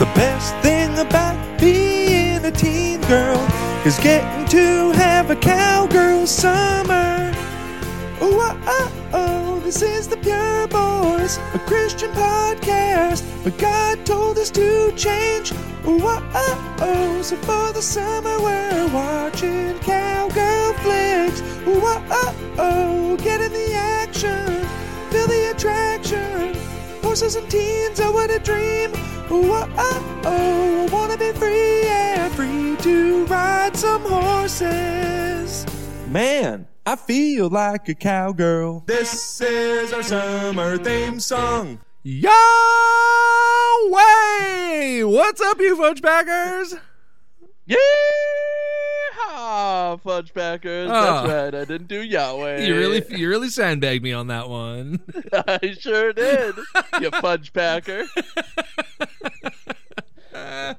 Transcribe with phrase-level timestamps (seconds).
[0.00, 3.38] The best thing about being a teen girl
[3.84, 7.30] is getting to have a cowgirl summer.
[8.18, 8.56] Oh,
[9.12, 13.26] oh, this is the Pure Boys, a Christian podcast.
[13.44, 15.52] But God told us to change.
[15.84, 16.00] Oh,
[16.80, 21.42] oh, so for the summer we're watching cowgirl flicks.
[21.66, 24.64] Oh, oh, get in the action,
[25.10, 26.56] feel the attraction.
[27.02, 28.94] Horses and teens, oh, what a dream.
[29.32, 31.80] Oh, oh, oh, I wanna be free
[32.30, 35.66] free to ride some horses.
[36.08, 38.84] Man, I feel like a cowgirl.
[38.86, 41.78] This is our summer theme song.
[43.90, 45.02] Way!
[45.04, 46.74] What's up, you fudge packers?
[47.66, 47.76] Yeah,
[49.98, 50.90] fudge packers.
[50.90, 51.26] Ah.
[51.26, 51.54] That's right.
[51.62, 52.64] I didn't do Yahweh.
[52.64, 55.00] You really, you really sandbagged me on that one.
[55.32, 56.56] I sure did.
[57.00, 58.04] you fudge packer.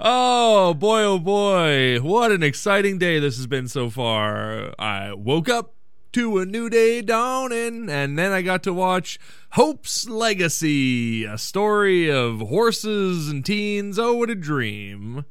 [0.00, 4.74] oh boy, oh boy, what an exciting day this has been so far.
[4.78, 5.74] I woke up
[6.12, 9.18] to a new day dawning, and then I got to watch
[9.50, 13.98] Hope's Legacy, a story of horses and teens.
[13.98, 15.24] Oh, what a dream!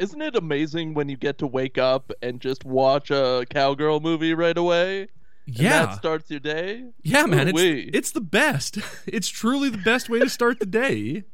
[0.00, 4.32] Isn't it amazing when you get to wake up and just watch a cowgirl movie
[4.34, 5.00] right away?
[5.46, 6.86] And Yeah, that starts your day.
[7.02, 7.60] yeah, man, it's
[7.96, 8.78] it's the best.
[9.06, 11.24] It's truly the best way to start the day.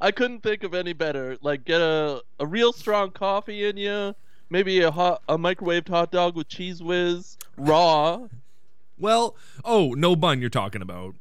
[0.00, 1.36] I couldn't think of any better.
[1.42, 4.14] Like get a a real strong coffee in you.
[4.50, 8.28] Maybe a hot a microwaved hot dog with cheese whiz, raw.
[8.96, 11.16] Well, oh, no bun you're talking about.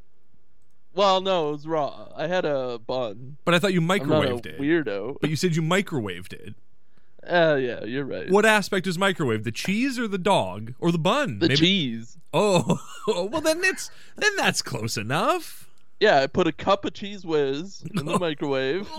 [0.96, 2.08] Well, no, it was raw.
[2.16, 3.38] I had a bun.
[3.46, 4.60] But I thought you I'm not a microwaved it.
[4.60, 5.18] weirdo.
[5.22, 6.54] But you said you microwaved it.
[7.28, 8.30] Uh, yeah, you're right.
[8.30, 9.44] What aspect is microwave?
[9.44, 11.40] The cheese or the dog or the bun?
[11.40, 12.18] The Maybe- cheese.
[12.34, 15.70] Oh, well then it's then that's close enough.
[16.00, 18.90] Yeah, I put a cup of cheese whiz in the microwave.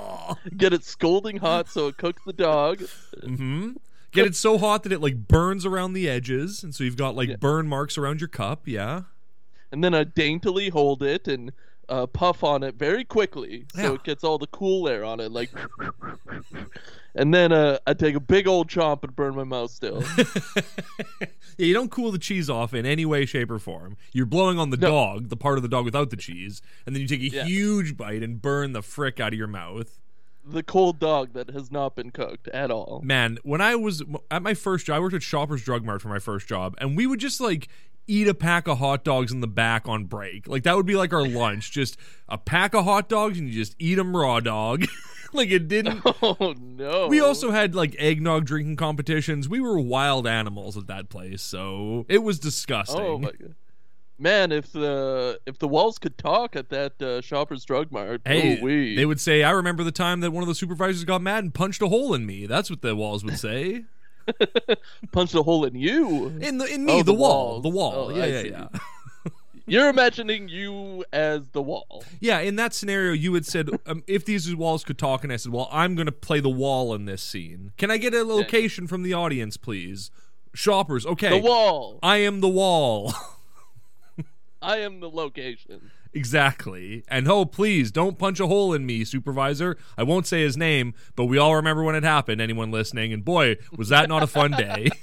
[0.56, 2.82] Get it scalding hot so it cooks the dog.
[3.24, 3.72] hmm
[4.12, 7.14] Get it so hot that it like burns around the edges, and so you've got
[7.14, 7.36] like Yeah.
[7.36, 8.66] burn marks around your cup.
[8.66, 9.02] Yeah.
[9.72, 11.52] And then I daintily hold it and
[11.88, 13.92] uh, puff on it very quickly so Yeah.
[13.94, 15.30] it gets all the cool air on it.
[15.30, 15.50] Like,
[17.14, 20.02] and then uh, I take a big old chomp and burn my mouth still.
[21.20, 21.26] yeah,
[21.58, 23.96] you don't cool the cheese off in any way, shape, or form.
[24.12, 24.90] You're blowing on the No.
[24.90, 27.44] dog, the part of the dog without the cheese, and then you take a Yeah.
[27.44, 29.98] huge bite and burn the frick out of your mouth.
[30.48, 33.00] the cold dog that has not been cooked at all.
[33.04, 36.06] Man, when I was at my first job, I worked at Shoppers Drug Mart for
[36.08, 37.66] my first job, and we would just like
[38.06, 40.46] eat a pack of hot dogs in the back on break.
[40.48, 41.96] Like that would be like our lunch, just
[42.28, 44.84] a pack of hot dogs, and you just eat them raw dog.
[45.32, 46.02] like it didn't.
[46.22, 47.08] Oh no!
[47.08, 49.48] We also had like eggnog drinking competitions.
[49.48, 53.00] We were wild animals at that place, so it was disgusting.
[53.00, 53.54] Oh my god.
[54.18, 58.58] Man, if the if the walls could talk at that uh, Shoppers Drug Mart, Hey,
[58.58, 58.96] ooh-wee.
[58.96, 61.52] they would say, "I remember the time that one of the supervisors got mad and
[61.52, 63.84] punched a hole in me." That's what the walls would say.
[65.12, 66.26] punch a hole in you.
[66.40, 67.62] In the in me, Oh, the, the wall, walls.
[67.62, 67.92] the wall.
[67.94, 68.48] Oh, yeah, I yeah, see.
[68.50, 68.68] yeah.
[69.68, 72.04] You're imagining you as the wall.
[72.20, 75.36] Yeah, in that scenario, you had said um, if these walls could talk, and I
[75.36, 77.72] said, "Well, I'm going to play the wall in this scene.
[77.76, 80.10] Can I get a location from the audience, please?"
[80.54, 81.30] Shoppers, okay.
[81.30, 81.98] The wall.
[82.02, 83.12] I am the wall.
[84.62, 85.90] I am the location.
[86.12, 87.04] Exactly.
[87.08, 89.76] And oh, please don't punch a hole in me, supervisor.
[89.96, 92.40] I won't say his name, but we all remember when it happened.
[92.40, 93.12] Anyone listening?
[93.12, 94.88] And boy, was that not a fun day.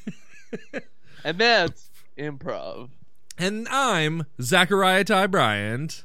[1.26, 2.90] And that's improv.
[3.38, 6.04] and I'm Zachariah Ty Bryant,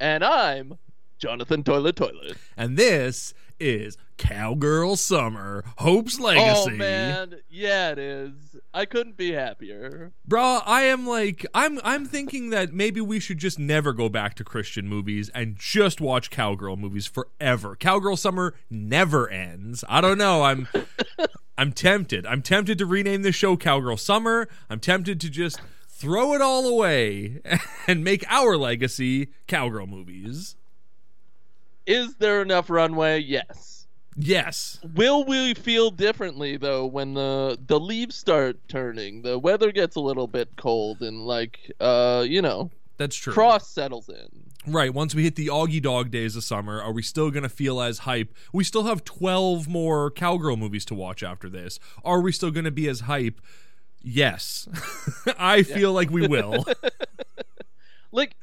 [0.00, 0.78] And I'm
[1.18, 2.36] Jonathan Toilet Toilet.
[2.56, 6.72] and this is Cowgirl Summer, Hope's oh, Legacy.
[6.72, 8.34] Oh man, yeah it is.
[8.74, 10.12] I couldn't be happier.
[10.26, 14.34] Bro, I am like I'm I'm thinking that maybe we should just never go back
[14.34, 17.76] to Christian movies and just watch cowgirl movies forever.
[17.76, 19.84] Cowgirl summer never ends.
[19.88, 20.42] I don't know.
[20.42, 20.68] I'm
[21.58, 22.24] I'm tempted.
[22.24, 24.48] I'm tempted to rename the show Cowgirl Summer.
[24.70, 27.40] I'm tempted to just throw it all away
[27.88, 30.54] and make our legacy cowgirl movies.
[31.84, 33.18] Is there enough runway?
[33.18, 33.77] Yes.
[34.20, 34.80] Yes.
[34.94, 39.22] Will we feel differently though when the the leaves start turning?
[39.22, 43.32] The weather gets a little bit cold and like uh you know That's true.
[43.32, 44.44] frost settles in.
[44.66, 47.48] Right, once we hit the Augie Dog days of summer, are we still going to
[47.48, 48.34] feel as hype?
[48.52, 51.78] We still have 12 more cowgirl movies to watch after this.
[52.04, 53.40] Are we still going to be as hype?
[54.02, 54.68] Yes.
[55.38, 56.66] I feel like we will.
[58.10, 58.36] Like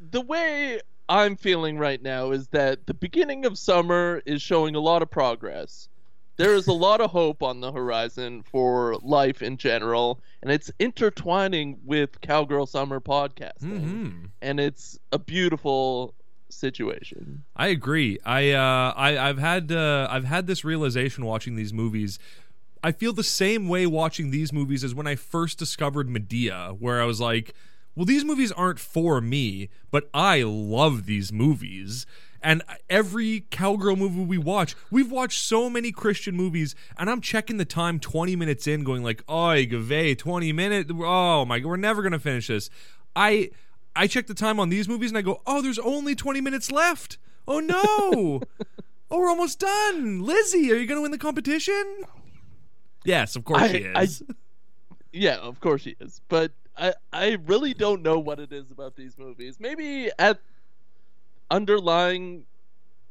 [0.00, 4.80] the way I'm feeling right now is that the beginning of summer is showing a
[4.80, 5.88] lot of progress.
[6.36, 10.70] There is a lot of hope on the horizon for life in general, and it's
[10.78, 13.82] intertwining with Cowgirl Summer podcasting.
[13.82, 14.30] Mhm.
[14.40, 16.14] And it's a beautiful
[16.48, 17.44] situation.
[17.56, 18.18] I agree.
[18.24, 22.18] I uh, I I've had uh, I've had this realization watching these movies.
[22.82, 27.02] I feel the same way watching these movies as when I first discovered Madea, where
[27.02, 27.52] I was like,
[27.94, 32.06] "Well, these movies aren't for me, but I love these movies."
[32.42, 37.58] And every cowgirl movie we watch, we've watched so many Christian movies, and I'm checking
[37.58, 40.90] the time 20 minutes in, going like, "Oi, Gave, 20 minutes.
[40.94, 42.70] Oh my, we're never gonna finish this."
[43.14, 43.50] I
[43.94, 46.70] I check the time on these movies and I go, "Oh, there's only 20 minutes
[46.70, 47.18] left.
[47.46, 48.40] Oh no."
[49.10, 50.22] oh, we're almost done.
[50.22, 52.04] Lizzie, are you going to win the competition?
[53.04, 54.22] Yes, of course I- she is.
[55.12, 56.20] Yeah, of course she is.
[56.28, 59.58] But I I really don't know what it is about these movies.
[59.60, 60.40] Maybe at
[61.50, 62.44] underlying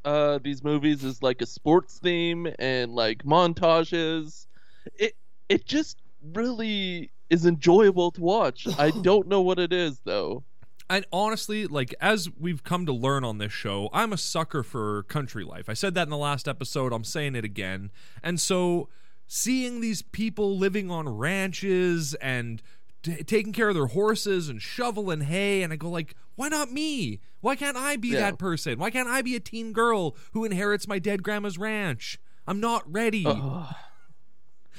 [0.05, 4.47] uh these movies is like a sports theme and like montages.
[4.95, 5.15] It
[5.49, 5.97] it just
[6.33, 8.67] really is enjoyable to watch.
[8.77, 10.43] I don't know what it is though.
[10.89, 15.03] And honestly, like as we've come to learn on this show, I'm a sucker for
[15.03, 15.69] country life.
[15.69, 16.91] I said that in the last episode.
[16.91, 17.91] I'm saying it again.
[18.23, 18.89] And so
[19.27, 22.63] seeing these people living on ranches and
[23.03, 26.71] t- taking care of their horses and shoveling hay and I go like, why not
[26.71, 27.19] me?
[27.41, 28.19] Why can't I be Yeah.
[28.21, 28.79] that person?
[28.79, 32.19] Why can't I be a teen girl who inherits my dead grandma's ranch?
[32.47, 33.25] I'm not ready.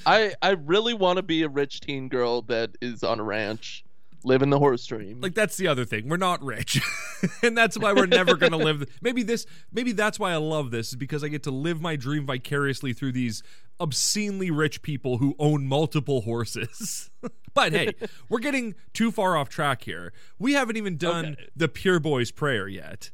[0.07, 3.85] I I really want to be a rich teen girl that is on a ranch,
[4.25, 5.21] living the horse dream.
[5.21, 6.81] like that's the other thing we're not rich
[7.43, 10.71] and that's why we're never going to live maybe this maybe that's why i love
[10.71, 13.43] this is because i get to live my dream vicariously through these
[13.81, 17.11] obscenely rich people who own multiple horses
[17.55, 17.93] but hey
[18.29, 21.47] we're getting too far off track here we haven't even done Okay.
[21.57, 23.11] the pure boys prayer yet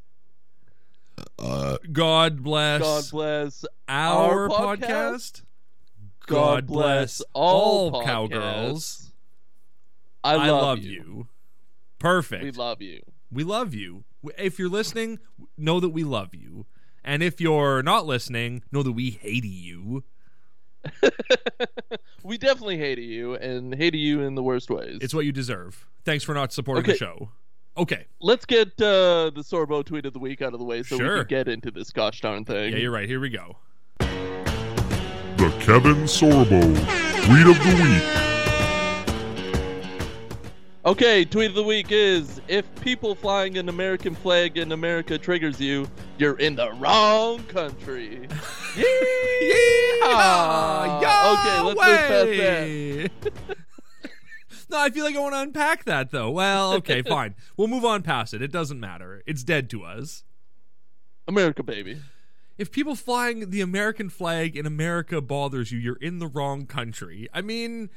[1.93, 5.43] god bless God bless our, our podcast, podcast.
[6.27, 9.13] god, bless all cowgirls.
[10.25, 10.91] I i love, love you.
[10.91, 11.29] you
[11.99, 13.01] perfect We love you.
[13.31, 14.05] We love you.
[14.39, 15.19] If you're listening,
[15.57, 16.67] know that we love you.
[17.05, 20.03] And if you're not listening, know that we hate you.
[22.25, 24.99] We definitely hated you and hated you in the worst ways.
[25.01, 25.87] It's what you deserve.
[26.05, 27.29] Thanks for not supporting the show.
[27.77, 28.07] Okay.
[28.21, 31.15] Let's get uh, the Sorbo tweet of the week out of the way so Sure.
[31.15, 32.73] we can get into this gosh darn thing.
[32.73, 33.09] Yeah, you're right.
[33.09, 33.59] Here we go.
[33.99, 36.61] The Kevin Sorbo
[37.27, 38.36] Tweet of the Week.
[40.87, 45.61] Okay, tweet of the week is if people flying an American flag in America triggers
[45.61, 48.29] you, you're in the wrong country.
[48.75, 48.79] Yeehaw!
[51.33, 53.11] Okay, let's move past that.
[54.71, 56.31] no, I feel like I want to unpack that though.
[56.31, 57.35] Well, okay, fine.
[57.57, 58.41] We'll move on past it.
[58.41, 59.25] It doesn't matter.
[59.27, 60.23] It's dead to us.
[61.27, 62.01] America, baby.
[62.59, 67.27] If people flying the American flag in America bothers you, you're in the wrong country.
[67.35, 67.91] I mean,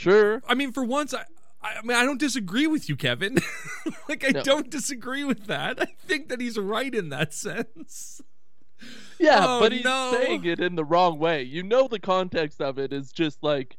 [0.00, 0.42] Sure.
[0.48, 1.24] I mean, for once, I,
[1.62, 3.38] I mean, I don't disagree with you, Kevin.
[4.08, 4.42] like, I No.
[4.42, 5.80] don't disagree with that.
[5.80, 8.20] I think that he's right in that sense.
[9.18, 10.12] Yeah, Oh, but he's no.
[10.18, 11.42] saying it in the wrong way.
[11.42, 13.76] You know the context of it is just like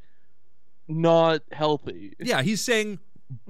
[0.87, 2.13] not healthy.
[2.19, 2.99] Yeah, he's saying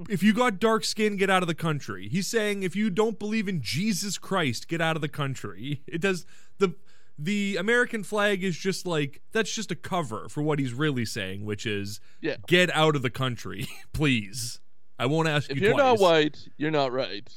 [0.08, 2.08] if you got dark skin, get out of the country.
[2.08, 5.82] He's saying if you don't believe in Jesus Christ, get out of the country.
[5.86, 6.24] It does
[6.58, 6.74] the
[7.18, 11.44] the American flag is just like that's just a cover for what he's really saying,
[11.44, 12.36] which is Yeah.
[12.46, 14.60] get out of the country, please.
[14.98, 17.28] I won't ask If you If you're not white, you're not right.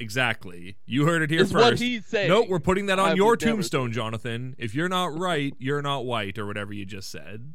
[0.00, 0.76] Exactly.
[0.86, 1.64] You heard it here Is first.
[1.64, 2.28] what he's saying.
[2.28, 4.56] Nope, we're putting that on I your never tombstone, Jonathan.
[4.58, 7.54] If you're not right, you're not white, or whatever you just said.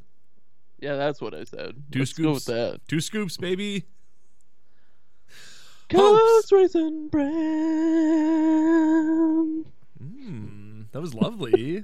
[0.80, 1.84] Yeah, that's what I said.
[1.92, 2.46] Two Let's go with scoops.
[2.46, 2.80] that.
[2.88, 3.86] Two scoops, baby.
[5.94, 6.52] Hopes.
[6.52, 7.26] Raisin bran.
[10.02, 10.67] Mm,
[10.98, 11.84] that was lovely.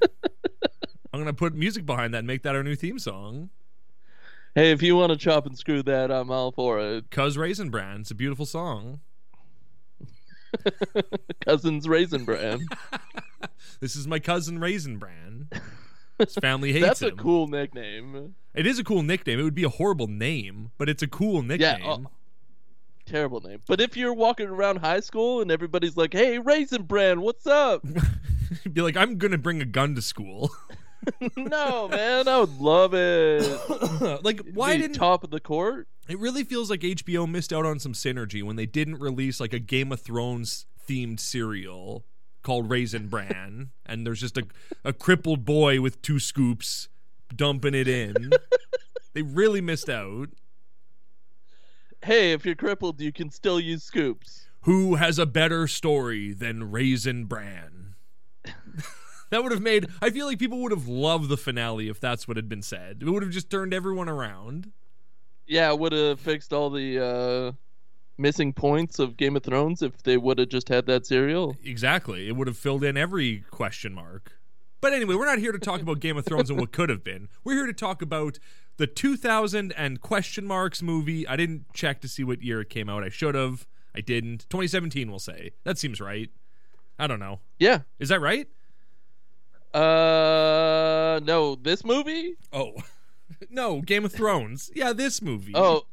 [1.13, 3.51] I'm gonna put music behind that and make that our new theme song.
[4.55, 7.12] Hey, if you want to chop and screw that, I'm all for it.
[7.12, 8.01] Cuz Raisin Bran.
[8.01, 9.01] It's a beautiful song.
[11.46, 12.65] Cousins raisin bran.
[13.79, 15.50] This is my cousin Raisin Bran.
[16.17, 18.34] His family hates That's a cool nickname.
[18.55, 19.39] It is a cool nickname.
[19.39, 21.82] It would be a horrible name, but it's a cool uh, nickname.
[21.82, 21.98] Yeah.
[22.00, 22.10] oh,
[23.05, 23.62] terrible name.
[23.67, 27.83] But if you're walking around high school and everybody's like, "Hey, raisin bran, what's up?"
[28.74, 30.51] be like, I'm gonna bring a gun to school.
[31.38, 34.24] no, man, I would love it.
[34.24, 35.88] like, why didn't top of the court?
[36.07, 39.53] It really feels like HBO missed out on some synergy when they didn't release like
[39.53, 42.05] a Game of Thrones themed cereal
[42.41, 44.43] called Raisin Bran, and there's just a,
[44.83, 46.89] a crippled boy with two scoops
[47.36, 48.31] dumping it in.
[49.13, 50.29] they really missed out.
[52.03, 54.48] Hey, if you're crippled, you can still use scoops.
[54.63, 57.95] Who has a better story than Raisin Bran?
[59.29, 59.88] that would have made.
[60.01, 62.98] I feel like people would have loved the finale if that's what had been said.
[63.01, 64.74] It would have just turned everyone around.
[65.48, 67.51] Yeah, it would have fixed all the uh
[68.17, 71.55] missing points of Game of Thrones if they would have just had that cereal.
[71.63, 72.27] Exactly.
[72.27, 74.33] It would have filled in every question mark.
[74.84, 77.06] But anyway, we're not here to talk about Game of Thrones and what could have
[77.06, 77.30] been.
[77.46, 78.38] We're here to talk about
[78.75, 81.25] the 2000 and question marks movie.
[81.25, 83.02] I didn't check to see what year it came out.
[83.02, 83.66] I should have.
[83.96, 84.42] I didn't.
[84.50, 85.52] 2017, we'll say.
[85.63, 86.30] That seems right.
[87.00, 87.40] I don't know.
[87.60, 87.84] Yeah.
[87.98, 88.50] Is that right?
[89.74, 92.36] Uh, no, this movie.
[92.52, 92.74] Oh,
[93.50, 94.70] no, Game of Thrones.
[94.75, 95.54] Yeah, this movie.
[95.56, 95.84] Oh,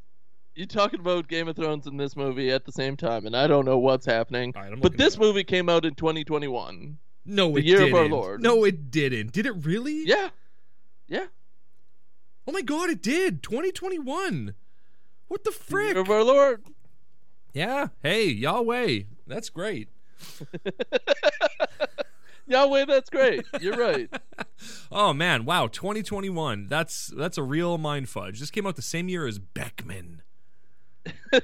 [0.57, 3.47] you're talking about Game of Thrones and this movie at the same time, and I
[3.47, 4.53] don't know what's happening.
[4.57, 6.99] Right, but this movie came out in 2021.
[7.31, 7.95] No, the it year didn't.
[7.97, 8.43] our Lord.
[8.43, 9.33] No, it didn't.
[9.33, 10.05] Did it really?
[10.07, 10.31] Yeah,
[11.09, 11.27] yeah.
[12.47, 13.43] Oh my God, it did.
[13.43, 14.55] 2021.
[15.29, 15.93] What the The frick?
[15.95, 16.65] year of our Lord.
[17.53, 17.89] Yeah.
[18.03, 19.03] Hey, Yahweh.
[19.27, 19.89] That's great.
[22.47, 23.45] Yahweh, that's great.
[23.61, 24.09] You're right.
[24.93, 26.67] Oh man, wow, 2021.
[26.67, 28.41] That's that's a real mind fudge.
[28.41, 30.21] This came out the same year as Beckman.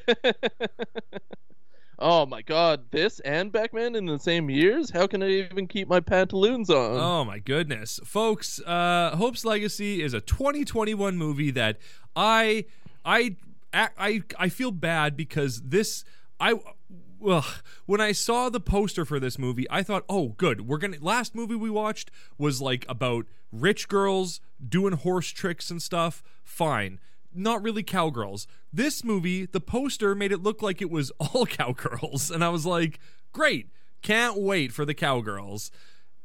[1.98, 4.90] oh my God, this and Beckman in the same years?
[4.90, 6.96] How can I even keep my pantaloons on?
[6.98, 8.00] Oh my goodness.
[8.04, 11.78] Folks, uh Hope's Legacy is a 2021 movie that
[12.14, 12.66] I
[13.04, 13.36] I
[13.74, 16.04] I I feel bad because this
[16.40, 16.54] I
[17.18, 17.46] well,
[17.86, 20.68] when I saw the poster for this movie, I thought, "Oh, good.
[20.68, 25.70] We're going to last movie we watched was like about rich girls doing horse tricks
[25.70, 26.22] and stuff.
[26.44, 27.00] Fine.
[27.36, 28.46] Not really cowgirls.
[28.72, 32.66] This movie, the poster made it look like it was all cowgirls, and I was
[32.66, 32.98] like,
[33.32, 33.70] "Great.
[34.02, 35.70] Can't wait for the cowgirls."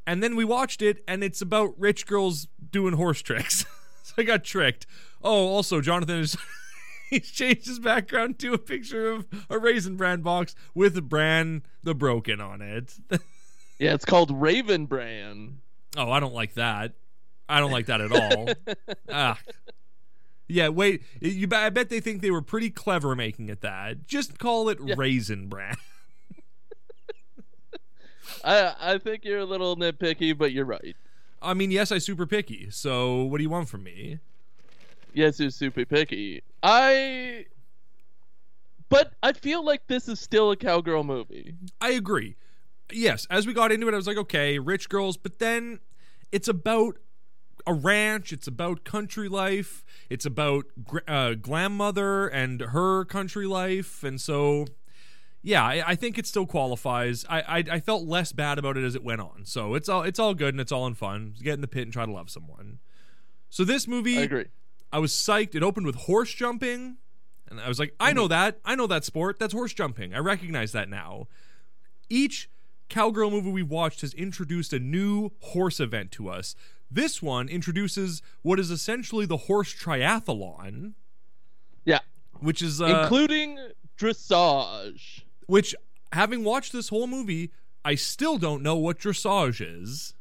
[0.08, 3.66] And then we watched it, and it's about rich girls doing horse tricks.
[4.04, 4.88] so I got tricked.
[5.24, 6.38] Oh, also, Jonathan is.
[7.10, 11.94] He's changed his background to a picture of a Raisin Bran box with Bran the
[11.94, 12.94] Broken on it.
[13.78, 15.58] Yeah, it's called Raven Bran.
[15.98, 16.94] oh, I don't like that.
[17.50, 18.48] I don't like that at all.
[19.12, 19.38] ah.
[20.52, 21.04] Yeah, wait.
[21.22, 24.06] You, I bet they think they were pretty clever making it that.
[24.06, 25.78] Just call it Raisin Bran.
[28.44, 30.96] I I think you're a little nitpicky, but you're right.
[31.42, 32.70] I mean, yes, I super picky.
[32.70, 34.20] So what do you want from me?
[35.14, 36.44] Yes, you're super picky.
[36.62, 37.46] I.
[38.90, 41.56] But I feel like this is still a cowgirl movie.
[41.80, 42.36] I agree.
[42.92, 45.80] Yes, as we got into it, I was like, okay, rich girls, but then
[46.34, 46.98] it's about
[47.66, 48.34] a ranch.
[48.34, 49.84] It's about country life.
[50.10, 54.66] It's about gr- uh, glam mother and her country life, and so
[55.42, 57.26] yeah, I, I think it still qualifies.
[57.30, 60.04] I, I I felt less bad about it as it went on, so it's all
[60.04, 61.34] it's all good and it's all in fun.
[61.42, 62.80] Get in the pit and try to love someone.
[63.50, 64.46] So this movie, I agree.
[64.92, 65.56] I was psyched.
[65.56, 66.98] It opened with horse jumping.
[67.50, 68.60] And I was like, I know that.
[68.64, 69.38] I know that sport.
[69.38, 70.14] That's horse jumping.
[70.14, 71.28] I recognize that now.
[72.10, 72.50] Each
[72.88, 76.56] cowgirl movie we've watched has introduced a new horse event to us.
[76.92, 80.94] This one introduces what is essentially the horse triathlon,
[81.86, 82.00] Yeah,
[82.42, 83.58] which is uh, including
[83.98, 85.22] dressage.
[85.46, 85.74] which
[86.12, 87.52] having watched this whole movie,
[87.86, 90.14] I still don't know what dressage is.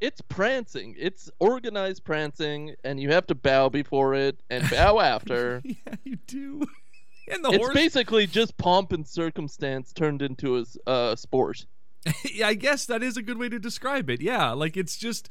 [0.00, 0.94] It's prancing.
[0.98, 5.60] It's organized prancing, and you have to bow before it and bow after.
[5.64, 6.66] yeah, you do.
[7.30, 11.66] and the it's horse basically just pomp and circumstance turned into a uh, sport.
[12.32, 14.22] yeah, I guess that is a good way to describe it.
[14.22, 15.28] Yeah, like it's just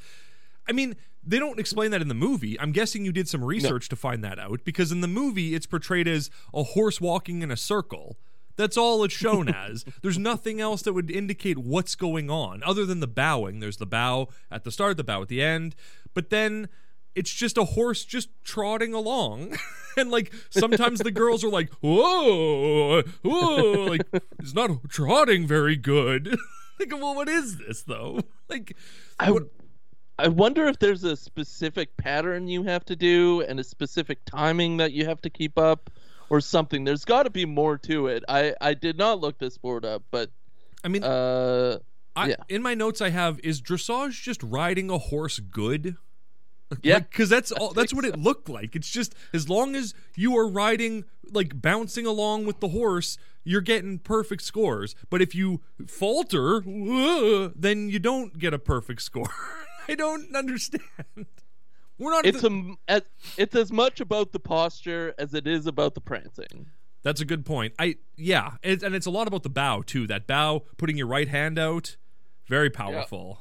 [0.70, 2.60] I mean, they don't explain that in the movie.
[2.60, 5.66] I'm guessing you did some research to find that out because in the movie it's
[5.66, 8.18] portrayed as a horse walking in a circle.
[8.56, 9.86] That's all it's shown as.
[10.02, 13.60] There's nothing else that would indicate what's going on other than the bowing.
[13.60, 15.76] There's the bow at the start, the bow at the end,
[16.14, 16.70] but then
[17.14, 19.58] it's just a horse just trotting along.
[19.98, 24.02] and like sometimes the girls are like, "Whoa, whoa!" Like
[24.40, 26.38] it's not trotting very good.
[26.80, 28.22] like, well, what is this though?
[28.50, 28.76] Like,
[29.20, 29.50] I, what-
[30.20, 34.78] I wonder if there's a specific pattern you have to do and a specific timing
[34.78, 35.92] that you have to keep up
[36.30, 36.84] or something.
[36.84, 38.24] There's got to be more to it.
[38.28, 40.32] I, I did not look this board up, but
[40.84, 41.80] I mean, uh,
[42.16, 42.36] I, yeah.
[42.50, 45.98] in my notes I have is dressage just riding a horse good?
[46.82, 47.00] Yeah.
[47.00, 47.72] because that's all.
[47.72, 48.76] That's what it looked like.
[48.76, 53.62] It's just as long as you are riding, like bouncing along with the horse, you're
[53.62, 54.94] getting perfect scores.
[55.10, 56.62] But if you falter,
[57.56, 59.30] then you don't get a perfect score.
[59.88, 60.84] I don't understand.
[62.00, 62.26] We're not.
[62.26, 63.02] it's a, as,
[63.38, 66.68] it's as much about the posture as it is about the prancing.
[67.04, 67.74] That's a good point.
[67.80, 70.06] I yeah, it, and it's a lot about the bow too.
[70.08, 71.96] That bow, putting your right hand out,
[72.48, 73.40] very powerful.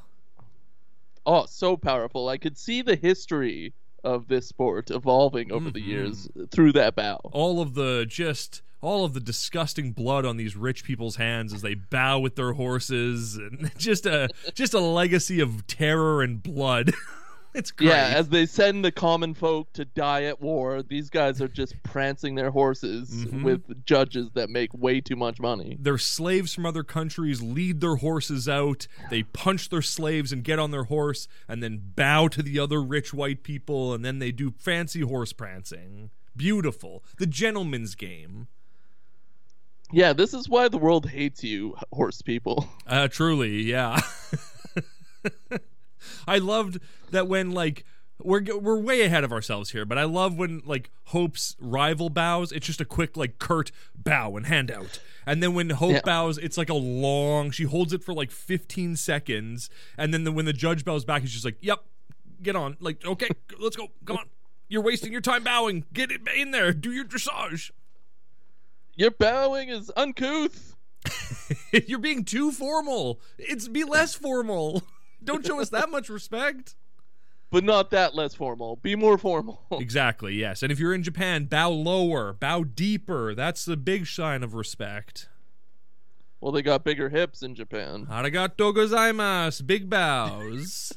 [1.25, 2.29] Oh, so powerful.
[2.29, 3.73] I could see the history
[4.03, 5.85] of this sport evolving over the Mhm.
[5.87, 7.19] years through that bow.
[7.33, 11.61] all of the just all of the disgusting blood on these rich people's hands as
[11.61, 16.91] they bow with their horses and just a just a legacy of terror and blood
[17.53, 17.87] It's great.
[17.87, 21.73] Yeah, as they send the common folk to die at war, these guys are just
[21.81, 23.41] prancing their horses Mhm.
[23.41, 25.75] with judges that make way too much money.
[25.79, 28.85] their slaves from other countries lead their horses out.
[29.09, 32.79] They punch their slaves and get on their horse and then bow to the other
[32.83, 36.11] rich white people and then they do fancy horse prancing.
[36.35, 37.03] Beautiful.
[37.17, 38.49] The gentleman's game.
[39.91, 42.67] Yeah, this is why the world hates you, horse people.
[42.87, 43.99] Uh truly, yeah.
[46.27, 46.79] I loved
[47.11, 47.83] that when like
[48.21, 52.51] we're we're way ahead of ourselves here, but I love when like Hope's rival bows.
[52.51, 56.01] It's just a quick like curt bow and handout, and then when Hope Yeah.
[56.03, 57.51] bows, it's like a long.
[57.51, 61.21] She holds it for like 15 seconds, and then the, when the judge bows back,
[61.21, 61.79] he's just like, "Yep,
[62.41, 63.29] get on." Like, okay,
[63.59, 63.87] let's go.
[64.05, 64.25] Come on,
[64.69, 65.83] you're wasting your time bowing.
[65.93, 66.73] Get it in there.
[66.73, 67.71] Do your dressage.
[68.97, 70.75] Your bowing is uncouth.
[71.87, 73.21] you're being too formal.
[73.37, 74.83] It's be less formal.
[75.23, 76.75] Don't show us that much respect.
[77.51, 78.75] but not that less formal.
[78.77, 79.61] Be more formal.
[79.79, 80.63] Exactly, yes.
[80.63, 83.33] And if you're in Japan, bow lower, bow deeper.
[83.35, 85.29] That's the big sign of respect.
[86.41, 88.07] well, they got bigger hips in Japan.
[88.09, 89.65] Arigato gozaimasu.
[89.65, 90.91] Big bows.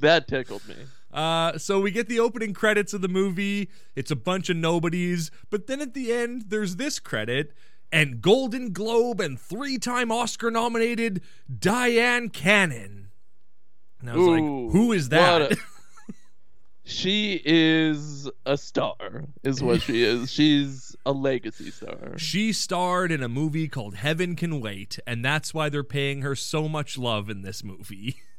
[0.00, 0.74] That tickled me.
[1.12, 3.68] Uh, so we get the opening credits of the movie.
[3.94, 5.30] It's a bunch of nobodies.
[5.50, 7.52] But then at the end, there's this credit.
[7.90, 11.20] And Golden Globe and three time Oscar nominated
[11.54, 13.10] Dyan Cannon.
[14.00, 15.52] And I was Ooh, like, who is that?
[15.52, 15.56] a-
[16.84, 20.32] She is a star, is what she is.
[20.32, 22.18] She's a legacy star.
[22.18, 26.34] She starred in a movie called Heaven Can Wait, and that's why they're paying her
[26.34, 28.16] so much love in this movie.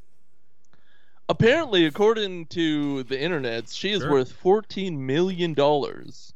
[1.29, 4.11] Apparently, according to the internet, she is Sure.
[4.11, 6.33] worth fourteen million dollars.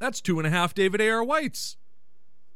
[0.00, 1.22] That's two and a half David A.R.
[1.24, 1.76] Whites.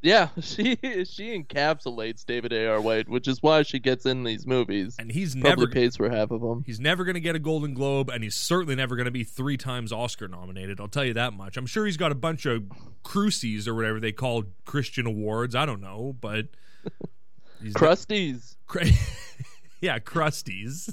[0.05, 2.67] Yeah, she she encapsulates David A.
[2.67, 2.81] R.
[2.81, 4.97] White, which is why she gets in these movies.
[4.99, 6.65] And he's Probably never pays for half of them.
[6.67, 9.23] he's never going to get a Golden Globe, and he's certainly never going to be
[9.23, 10.81] three times Oscar nominated.
[10.81, 11.57] I'll tell you that much.
[11.57, 12.65] I'm sure he's got a bunch of
[13.05, 15.55] crucies or whatever they call Christian awards.
[15.55, 16.49] I don't know, but
[17.63, 18.57] he's Crusties.
[18.67, 18.87] Cra-
[19.81, 20.93] yeah, crusties.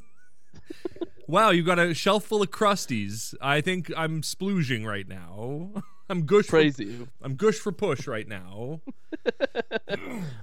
[1.30, 3.36] Wow, you got a shelf full of crusties.
[3.40, 5.72] I think I'm splooging right now.
[6.10, 6.48] I'm gush.
[6.48, 6.60] For,
[7.22, 8.82] I'm gush for push right now.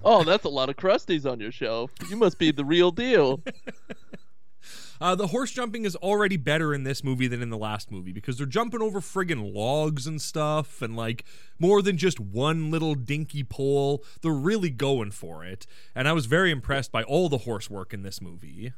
[0.04, 1.90] Oh, that's a lot of crusties on your shelf.
[2.08, 3.42] You must be the real deal.
[5.00, 8.12] Uh, the horse jumping is already better in this movie than in the last movie
[8.12, 11.22] because they're jumping over friggin' logs and stuff and like
[11.58, 14.02] more than just one little dinky pole.
[14.22, 15.66] They're really going for it.
[15.94, 18.72] And I was very impressed by all the horse work in this movie.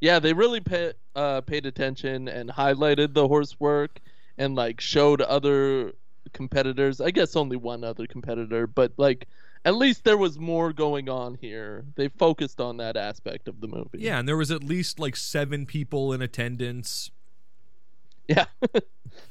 [0.00, 4.00] Yeah, they really pa- uh, paid attention and highlighted the horse work
[4.36, 5.92] and like showed other
[6.32, 7.00] competitors.
[7.00, 9.26] I guess only one other competitor, but like
[9.64, 11.84] at least there was more going on here.
[11.96, 13.98] They focused on that aspect of the movie.
[13.98, 17.10] Yeah, and there was at least like seven people in attendance,
[18.28, 18.44] Yeah.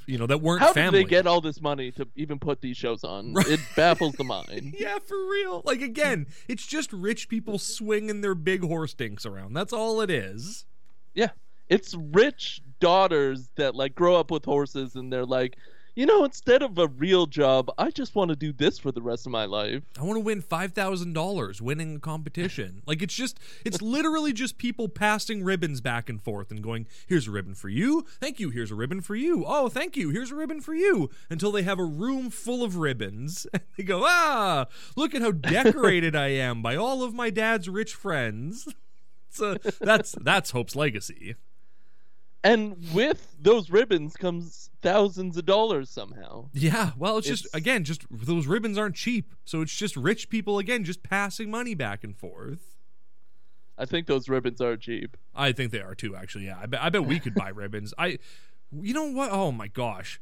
[0.07, 0.99] you know, that weren't How family.
[0.99, 3.33] did they get all this money to even put these shows on?
[3.37, 3.47] Right.
[3.47, 4.75] It baffles the mind.
[4.79, 5.61] Yeah, for real.
[5.65, 9.53] Like again, it's just rich people swinging their big horse dinks around.
[9.53, 10.65] That's all it is.
[11.13, 11.29] Yeah.
[11.69, 15.57] It's rich daughters that like grow up with horses and they're like,
[15.97, 19.01] you know, instead of a real job, I just want to do this for the
[19.01, 19.81] rest of my life.
[19.99, 22.83] I want to win five thousand dollars winning a competition.
[22.87, 27.27] Like it's just, it's literally just people passing ribbons back and forth and going, "Here's
[27.27, 28.05] a ribbon for you.
[28.21, 28.49] Thank you.
[28.51, 29.43] Here's a ribbon for you.
[29.45, 30.09] Oh, thank you.
[30.11, 33.83] Here's a ribbon for you." Until they have a room full of ribbons, and they
[33.83, 38.67] go, "Ah, look at how decorated I am by all of my dad's rich friends."
[39.29, 41.35] So that's that's Hope's legacy.
[42.43, 46.49] And with those ribbons comes thousands of dollars somehow.
[46.53, 50.59] Yeah, well, it's, just again, just those ribbons aren't cheap, so it's just rich people
[50.59, 52.77] again just passing money back and forth.
[53.77, 55.17] I think those ribbons are cheap.
[55.35, 56.45] I think they are too, actually.
[56.45, 57.93] Yeah, I bet, I bet we could buy ribbons.
[57.97, 58.17] I,
[58.71, 59.31] you know what?
[59.31, 60.19] Oh my gosh,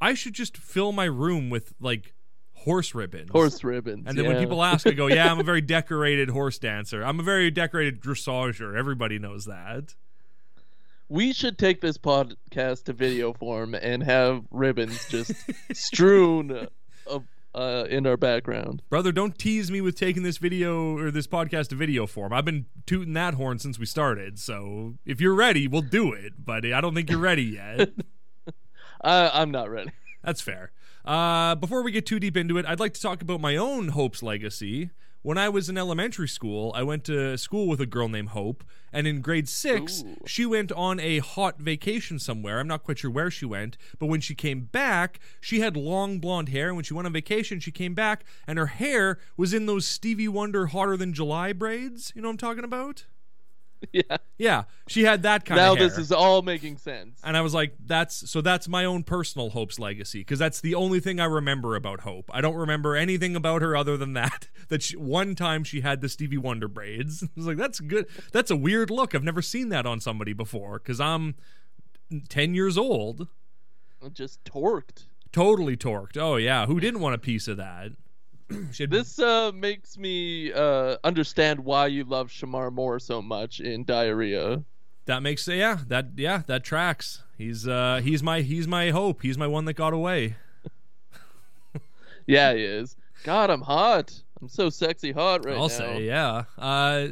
[0.00, 2.14] I should just fill my room with like
[2.54, 3.30] horse ribbons.
[3.30, 4.04] Horse ribbons.
[4.06, 7.02] And then when people ask, I go, "Yeah, I'm a very decorated horse dancer.
[7.02, 8.76] I'm a very decorated dressager.
[8.76, 9.94] Everybody knows that."
[11.10, 15.32] We should take this podcast to video form and have ribbons just
[15.72, 16.68] strewn
[17.10, 17.18] uh,
[17.52, 18.80] uh, in our background.
[18.88, 22.32] Brother, don't tease me with taking this video or this podcast to video form.
[22.32, 24.38] I've been tooting that horn since we started.
[24.38, 26.44] So if you're ready, we'll do it.
[26.44, 27.90] But I don't think you're ready yet.
[29.02, 29.90] I, I'm not ready.
[30.22, 30.70] That's fair.
[31.04, 33.88] Uh, before we get too deep into it, I'd like to talk about my own
[33.88, 34.90] Hope's legacy.
[35.22, 38.64] When I was in elementary school, I went to school with a girl named Hope,
[38.90, 40.16] and in grade six, Ooh.
[40.24, 42.58] she went on a hot vacation somewhere.
[42.58, 46.20] I'm not quite sure where she went, but when she came back, she had long
[46.20, 46.68] blonde hair.
[46.68, 49.86] And when she went on vacation, she came back, and her hair was in those
[49.86, 52.12] Stevie Wonder hotter than July braids.
[52.14, 53.04] You know what I'm talking about?
[53.92, 54.16] Yeah.
[54.38, 55.88] Yeah, she had that kind now of hair.
[55.88, 57.18] this is all making sense.
[57.24, 58.40] and I was like, "That's so.
[58.40, 62.30] That's my own personal Hope's legacy because that's the only thing I remember about Hope.
[62.32, 64.48] I don't remember anything about her other than that.
[64.68, 67.22] That she, one time she had the Stevie Wonder braids.
[67.24, 68.06] I was like, "That's good.
[68.32, 69.14] That's a weird look.
[69.14, 71.34] I've never seen that on somebody before because I'm
[72.28, 73.26] ten years old,
[74.12, 75.06] Just torqued.
[75.32, 76.16] totally torqued.
[76.18, 77.92] Oh yeah, who didn't want a piece of that?
[78.88, 84.64] This uh, makes me uh, understand why you love Shemar Moore so much in Diarrhea.
[85.06, 87.22] that makes yeah that yeah that tracks.
[87.38, 89.22] He's uh he's my he's my Hope.
[89.22, 90.36] He's my one that got away.
[92.26, 92.96] Yeah, he is.
[93.24, 94.12] God, I'm hot.
[94.40, 95.68] I'm so sexy hot right I'll now.
[95.68, 96.44] say, yeah.
[96.56, 97.08] Uh,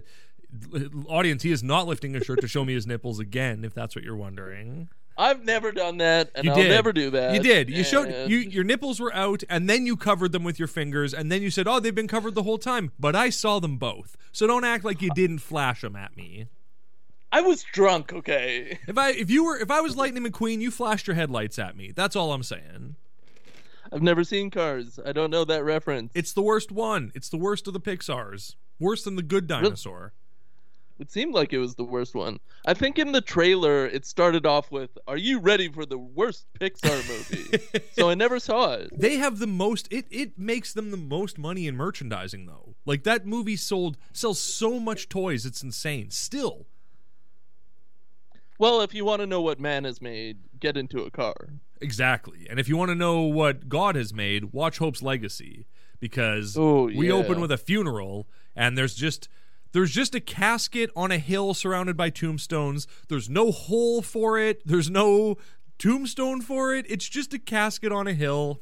[1.09, 3.65] audience, he is not lifting his shirt to show me his nipples again.
[3.65, 6.69] If that's what you're wondering, I've never done that, and you I'll did.
[6.69, 7.35] never do that.
[7.35, 7.69] You did.
[7.69, 11.13] You showed you your nipples were out, and then you covered them with your fingers,
[11.13, 13.79] and then you said, "Oh, they've been covered the whole time." But I saw them
[13.79, 16.47] both, so don't act like you didn't flash them at me.
[17.33, 18.13] I was drunk.
[18.13, 18.79] Okay.
[18.87, 21.77] If I if you were if I was Lightning McQueen, you flashed your headlights at
[21.77, 21.93] me.
[21.93, 22.95] That's all I'm saying.
[23.93, 25.01] I've never seen Cars.
[25.05, 26.13] I don't know that reference.
[26.15, 27.11] It's the worst one.
[27.15, 28.57] It's the worst of the Pixar's.
[28.79, 30.13] Worse than the Good Dinosaur.
[30.99, 32.41] It seemed like it was the worst one.
[32.67, 36.47] I think in the trailer it started off with, "Are you ready for the worst
[36.59, 38.91] Pixar movie?" so I never saw it.
[38.99, 42.75] They have the most it it makes them the most money in merchandising though.
[42.85, 46.11] Like that movie sold sells so much toys, it's insane.
[46.11, 46.67] Still.
[48.59, 51.35] Well, if you want to know what man has made, get into a car.
[51.81, 52.47] Exactly.
[52.51, 55.67] And if you want to know what God has made, watch Hope's Legacy
[56.01, 57.13] because Oh, we yeah.
[57.15, 59.29] open with a funeral and there's just
[59.73, 62.87] there's just a casket on a hill surrounded by tombstones.
[63.09, 64.63] There's no hole for it.
[64.67, 65.37] There's no
[65.79, 66.87] tombstone for it.
[66.89, 68.61] It's just a casket on a hill.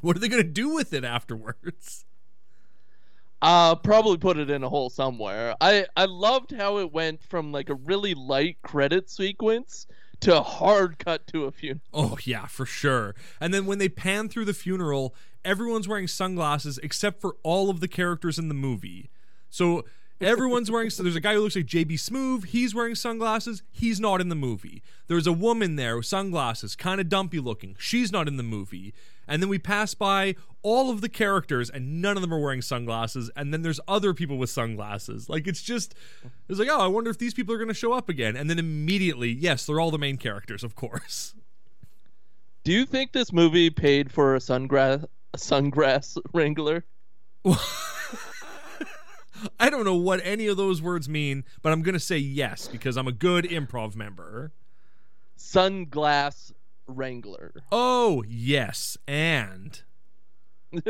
[0.00, 2.04] What are they going to do with it afterwards?
[3.40, 5.56] Uh probably put it in a hole somewhere.
[5.60, 9.88] I I loved how it went from like a really light credit sequence
[10.20, 11.82] to hard cut to a funeral.
[11.92, 13.16] Oh yeah, for sure.
[13.40, 17.80] And then when they pan through the funeral, everyone's wearing sunglasses except for all of
[17.80, 19.10] the characters in the movie.
[19.52, 19.84] So
[20.18, 24.00] everyone's wearing so there's a guy who looks like JB Smoove, he's wearing sunglasses, he's
[24.00, 24.82] not in the movie.
[25.08, 27.76] There's a woman there with sunglasses, kind of dumpy looking.
[27.78, 28.94] She's not in the movie.
[29.28, 32.62] And then we pass by all of the characters and none of them are wearing
[32.62, 35.28] sunglasses and then there's other people with sunglasses.
[35.28, 35.94] Like it's just
[36.48, 38.48] it's like, "Oh, I wonder if these people are going to show up again." And
[38.48, 41.34] then immediately, yes, they're all the main characters, of course.
[42.64, 46.86] Do you think this movie paid for a sungrass a sungrass wrangler?
[49.58, 52.68] I don't know what any of those words mean, but I'm going to say yes
[52.68, 54.52] because I'm a good improv member.
[55.38, 56.52] Sunglass
[56.86, 57.52] wrangler.
[57.70, 58.96] Oh, yes.
[59.06, 59.82] And.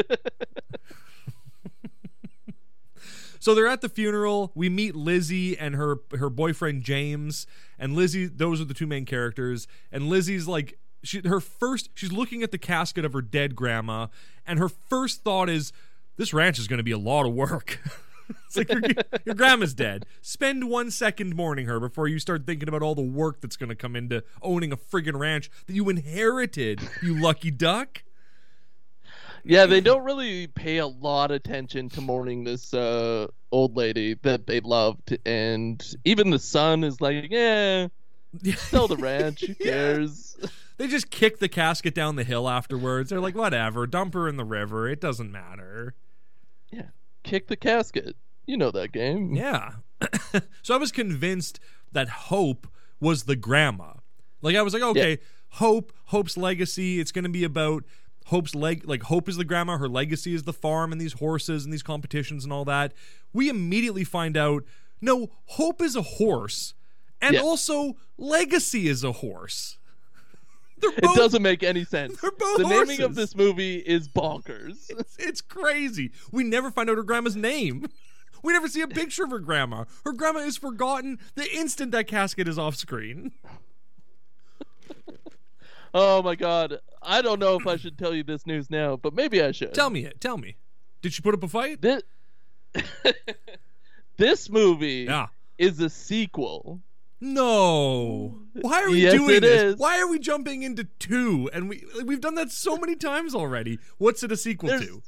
[3.40, 4.52] so they're at the funeral.
[4.54, 7.46] We meet Lizzie and her her boyfriend James.
[7.78, 9.66] And Lizzie, those are the two main characters.
[9.90, 14.06] And Lizzie's like she her first she's looking at the casket of her dead grandma
[14.46, 15.72] and her first thought is
[16.16, 17.80] this ranch is going to be a lot of work.
[18.46, 18.82] it's like your,
[19.24, 20.06] your grandma's dead.
[20.20, 23.68] Spend one second mourning her before you start thinking about all the work that's going
[23.70, 28.02] to come into owning a friggin' ranch that you inherited, you lucky duck.
[29.44, 34.14] Yeah, they don't really pay a lot of attention to mourning this uh, old lady
[34.22, 37.88] that they loved, and even the son is like, "Yeah,
[38.54, 39.40] sell the ranch.
[39.40, 39.72] Who Yeah.
[39.72, 40.36] cares?"
[40.78, 43.10] They just kick the casket down the hill afterwards.
[43.10, 44.88] They're like, whatever, dump her in the river.
[44.88, 45.94] It doesn't matter.
[46.72, 46.86] Yeah,
[47.22, 48.16] kick the casket.
[48.46, 49.34] You know that game.
[49.34, 49.72] Yeah.
[50.62, 51.60] so I was convinced
[51.92, 52.66] that Hope
[53.00, 53.94] was the grandma.
[54.40, 55.18] Like I was like, okay,
[55.50, 56.98] Hope, Hope's legacy.
[57.00, 57.84] It's going to be about
[58.26, 58.86] Hope's leg.
[58.86, 59.76] Like Hope is the grandma.
[59.78, 62.92] Her legacy is the farm and these horses and these competitions and all that.
[63.32, 64.64] We immediately find out
[65.00, 66.74] no, Hope is a horse,
[67.20, 67.40] and Yeah.
[67.40, 69.78] also Legacy is a horse.
[70.82, 72.20] They're It doesn't make any sense.
[72.20, 74.90] They're both the naming of this movie is bonkers.
[74.90, 76.10] It's, it's crazy.
[76.32, 77.86] We never find out her grandma's name.
[78.42, 79.84] We never see a picture of her grandma.
[80.04, 83.30] Her grandma is forgotten the instant that casket is off screen.
[85.94, 86.80] oh my god.
[87.00, 89.74] I don't know if I should tell you this news now, but maybe I should.
[89.74, 90.20] Tell me it.
[90.20, 90.56] Tell me.
[91.02, 91.80] Did she put up a fight?
[91.82, 92.02] this
[94.16, 95.26] this movie Yeah.
[95.58, 96.80] is a sequel.
[97.22, 98.40] No.
[98.60, 99.62] Why are we Yes, doing this?
[99.74, 99.76] is.
[99.76, 101.48] Why are we jumping into two?
[101.52, 103.78] And we we've done that so many times already.
[103.98, 105.02] What's it a sequel There's- to?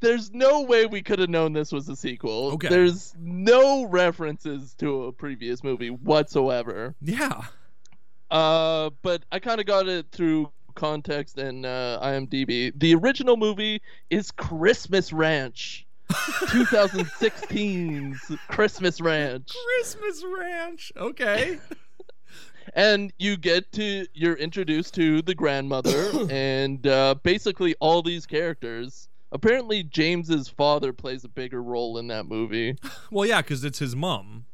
[0.00, 2.50] There's no way we could have known this was a sequel.
[2.54, 2.66] Okay.
[2.68, 6.96] There's no references to a previous movie whatsoever.
[7.00, 7.42] Yeah.
[8.28, 12.72] Uh, but I kind of got it through context and uh, IMDb.
[12.74, 13.80] The original movie
[14.10, 15.86] is Christmas Ranch.
[16.12, 19.52] 2016's Christmas Ranch.
[19.64, 20.92] Christmas Ranch.
[20.96, 21.58] Okay.
[22.74, 29.08] and you get to you're introduced to the grandmother and uh, basically all these characters
[29.32, 32.76] apparently james's father plays a bigger role in that movie
[33.10, 34.46] well, yeah, because it's his mom.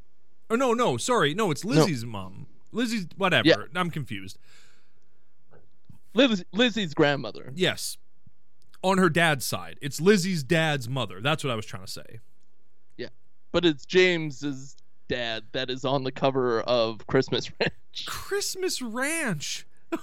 [0.51, 2.47] Or no, no, sorry, no, it's Lizzie's mom.
[2.73, 3.47] Lizzie's whatever.
[3.47, 3.57] Yeah.
[3.75, 4.38] I'm confused.
[6.14, 7.99] Liz, lizzie's grandmother Yes.
[8.83, 11.21] On her dad's side, it's Lizzie's dad's mother.
[11.21, 12.21] That's what I was trying to say.
[12.97, 13.09] Yeah.
[13.53, 14.77] But it's james's
[15.09, 19.67] dad that is on the cover of christmas ranch Christmas Ranch.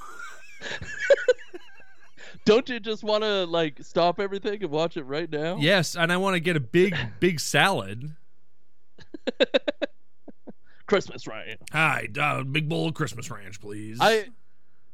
[2.46, 6.12] don't you just want to like stop everything and watch it right now Yes, and
[6.12, 8.16] I want to get a big, big salad.
[10.88, 13.98] christmas ranch Hi, uh, big bowl of Christmas Ranch, please.
[14.02, 14.26] i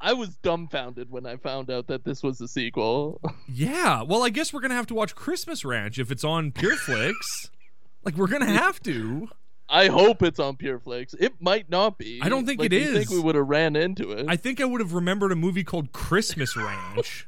[0.02, 3.22] i was dumbfounded when i found out that this was a sequel
[3.54, 7.14] Yeah, well, I guess we're gonna have to watch Christmas Ranch if it's on PureFlix.
[8.04, 9.28] like we're gonna have to.
[9.68, 11.16] I hope it's on PureFlix.
[11.20, 12.20] It might not be.
[12.22, 14.26] I don't think like, it you Think we would have ran into it.
[14.28, 17.28] I think I would have remembered a movie called Christmas Ranch.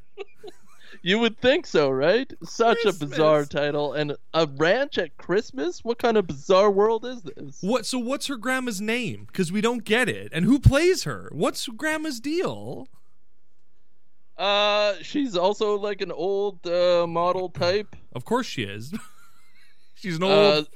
[1.06, 2.32] You would think so, right?
[2.44, 3.02] Such Christmas.
[3.02, 5.84] a bizarre title and a ranch at Christmas.
[5.84, 7.60] What kind of bizarre world is this?
[7.62, 7.86] what?
[7.86, 9.26] So what's her grandma's name?
[9.28, 10.32] Because we don't get it.
[10.34, 11.30] And who plays her?
[11.34, 12.88] What's grandma's deal?
[14.38, 17.98] Uh, she's also like an old uh, model type.
[18.14, 18.94] Of course she is.
[19.96, 20.68] She's an old.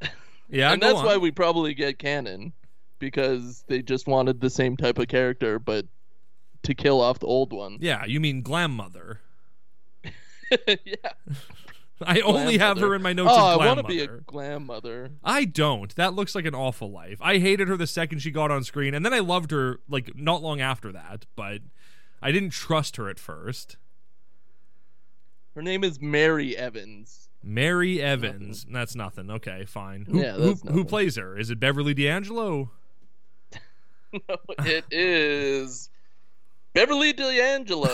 [0.00, 0.06] Uh,
[0.48, 1.04] yeah, and that's on.
[1.04, 2.54] why we probably get Cannon
[2.98, 5.84] because they just wanted the same type of character, but
[6.62, 7.76] to kill off the old one.
[7.80, 9.20] Yeah, you mean Glam Mother.
[10.84, 10.94] yeah.
[12.02, 12.88] I only have mother.
[12.88, 15.12] her in my notes Oh, I want to be a glam mother.
[15.24, 15.94] I don't.
[15.96, 17.16] That looks like an awful life.
[17.22, 20.14] I hated her the second she got on screen, and then I loved her like
[20.14, 21.62] not long after that, but
[22.20, 23.78] I didn't trust her at first.
[25.54, 27.30] Her name is Mary Evans.
[27.42, 28.66] Mary Evans.
[28.70, 29.30] That's nothing.
[29.30, 30.04] Okay, fine.
[30.04, 30.84] Who, Yeah, who, who nothing.
[30.84, 31.38] plays her?
[31.38, 32.70] Is it Beverly D'Angelo?
[34.28, 35.90] No, it is
[36.74, 37.88] Beverly D'Angelo.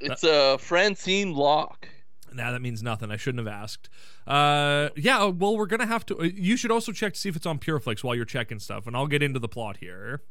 [0.00, 1.88] It's uh, Francine Locke.
[2.32, 3.10] Nah, that means nothing.
[3.10, 3.88] I shouldn't have asked.
[4.26, 5.24] Uh, yeah.
[5.26, 6.18] Well, we're gonna have to.
[6.18, 8.86] uh, You should also check to see if it's on PureFlix while you're checking stuff,
[8.86, 10.22] and I'll get into the plot here.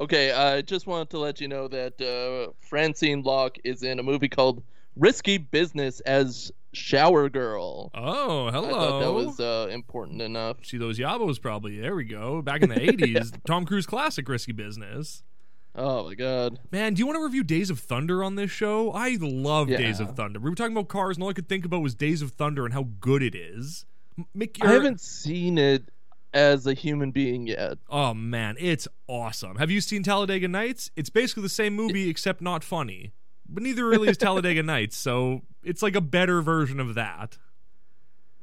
[0.00, 4.02] Okay, I just wanted to let you know that uh, Francine Locke is in a
[4.02, 4.62] movie called
[4.96, 7.90] Risky Business as Shower Girl.
[7.94, 8.68] Oh, hello.
[8.68, 10.64] I thought that was uh, important enough.
[10.64, 11.78] See those Yabos probably.
[11.80, 12.40] There we go.
[12.40, 15.22] Back in the 80s, Tom Cruise classic Risky Business.
[15.74, 16.58] Oh my god.
[16.72, 18.90] Man, do you want to review Days of Thunder on this show?
[18.92, 20.40] I love Days of Thunder.
[20.40, 22.64] We were talking about cars, and all I could think about was Days of Thunder
[22.64, 23.84] and how good it is.
[24.18, 25.84] M- Make I haven't seen it
[26.34, 27.78] as a human being yet.
[27.88, 29.56] Oh man, it's awesome.
[29.56, 30.90] Have you seen Talladega Nights?
[30.96, 33.12] It's basically the same movie except not funny.
[33.48, 37.38] But neither really is Talladega Nights, so it's like a better version of that.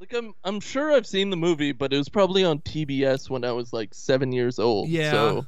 [0.00, 3.44] Like I'm I'm sure I've seen the movie, but it was probably on TBS when
[3.44, 4.88] I was like seven years old.
[4.88, 5.10] Yeah.
[5.10, 5.46] So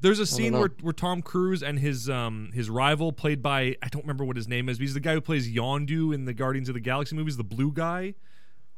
[0.00, 3.88] There's a scene where, where Tom Cruise and his um his rival, played by I
[3.88, 6.34] don't remember what his name is, but he's the guy who plays Yondu in the
[6.34, 8.14] Guardians of the Galaxy movies, the blue guy.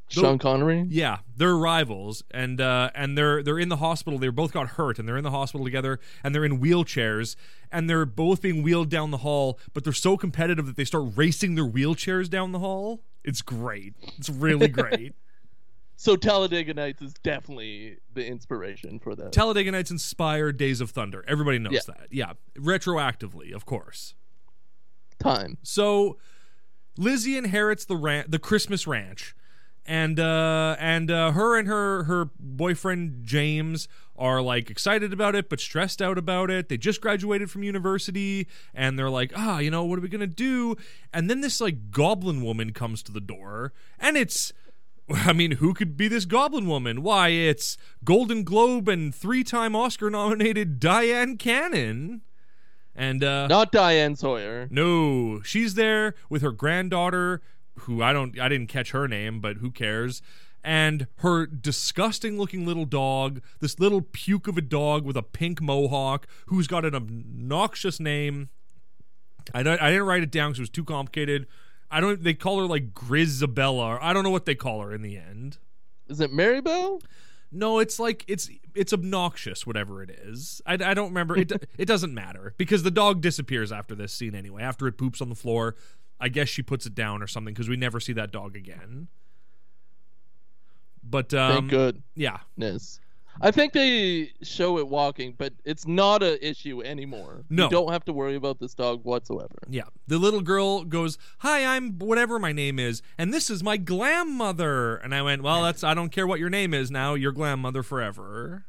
[0.09, 0.85] Sean Connery.
[0.89, 4.19] Yeah, they're rivals, and uh, and they're they're in the hospital.
[4.19, 7.35] They both got hurt, and they're in the hospital together, and they're in wheelchairs,
[7.71, 9.59] and they're both being wheeled down the hall.
[9.73, 13.03] But they're so competitive that they start racing their wheelchairs down the hall.
[13.25, 13.95] It's great.
[14.19, 15.15] It's really great.
[16.03, 19.31] So Talladega Nights is definitely the inspiration for that.
[19.31, 21.25] Talladega Nights inspired Days of Thunder.
[21.29, 21.81] Everybody knows Yeah.
[21.87, 22.09] that.
[22.11, 24.15] Yeah, retroactively, of course.
[25.21, 25.59] Time.
[25.63, 26.19] So
[26.97, 29.37] Lizzie inherits the ran- the Christmas ranch,
[29.87, 33.87] and uh, and uh, her and her her boyfriend James
[34.17, 36.69] are like excited about it, but stressed out about it.
[36.69, 40.27] They just graduated from university, and they're like, ah, you know, what are we gonna
[40.27, 40.75] do?
[41.13, 44.53] And then this like goblin woman comes to the door, and it's.
[45.11, 47.03] I mean, who could be this goblin woman?
[47.03, 52.23] Why, it's Golden Globe and three time Oscar nominated Dyan Cannon.
[52.95, 54.69] And uh Not Diane Sawyer.
[54.71, 57.41] no, she's there with her granddaughter,
[57.81, 60.21] who I don't, I didn't catch her name, but who cares?
[60.63, 65.61] And her disgusting looking little dog, this little puke of a dog with a pink
[65.61, 68.51] mohawk, who's got an obnoxious name.
[69.53, 71.49] I, I didn't write it down because it was too complicated.
[71.93, 72.25] I don't.
[72.25, 73.97] They call her like Grizabella.
[73.97, 75.59] Or I don't know what they call her in the end.
[76.09, 77.01] Is it Marybelle?
[77.53, 80.63] No, it's like it's it's obnoxious, whatever it is.
[80.67, 81.37] I, I don't remember.
[81.37, 84.63] It it doesn't matter because the dog disappears after this scene anyway.
[84.63, 85.77] After it poops on the floor,
[86.19, 89.09] I guess she puts it down or something because we never see that dog again.
[91.05, 92.05] But um, Thank goodness.
[92.15, 92.39] yeah,
[93.41, 97.45] I think they show it walking, but it's not an issue anymore.
[97.49, 97.65] No.
[97.65, 99.57] You don't have to worry about this dog whatsoever.
[99.69, 99.85] Yeah.
[100.07, 104.37] The little girl goes, Hi, I'm whatever my name is, and this is my glam
[104.37, 104.97] mother.
[104.97, 107.61] And I went, Well, that's I don't care what your name is now, you're glam
[107.61, 108.67] mother forever.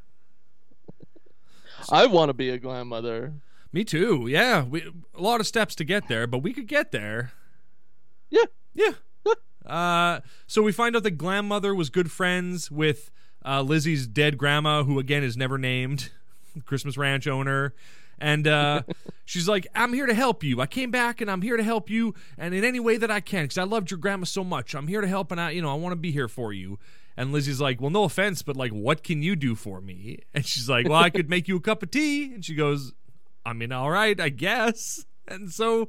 [1.90, 3.34] I want to be a grandmother.
[3.72, 4.26] Me too.
[4.28, 4.64] Yeah.
[4.64, 4.82] We
[5.14, 7.32] a lot of steps to get there, but we could get there.
[8.30, 8.44] Yeah.
[8.72, 8.92] Yeah.
[9.66, 13.10] Uh, so we find out that Glam Mother was good friends with
[13.44, 16.10] uh, Lizzie's dead grandma, who again is never named,
[16.64, 17.74] Christmas Ranch owner.
[18.18, 18.82] And uh,
[19.24, 20.60] she's like, I'm here to help you.
[20.60, 23.20] I came back and I'm here to help you, and in any way that I
[23.20, 24.74] can, because I loved your grandma so much.
[24.74, 26.78] I'm here to help, and I, you know, I want to be here for you.
[27.16, 30.20] And Lizzie's like, Well, no offense, but like, what can you do for me?
[30.34, 32.34] And she's like, Well, I could make you a cup of tea.
[32.34, 32.92] And she goes,
[33.46, 35.04] I mean, all right, I guess.
[35.28, 35.88] And so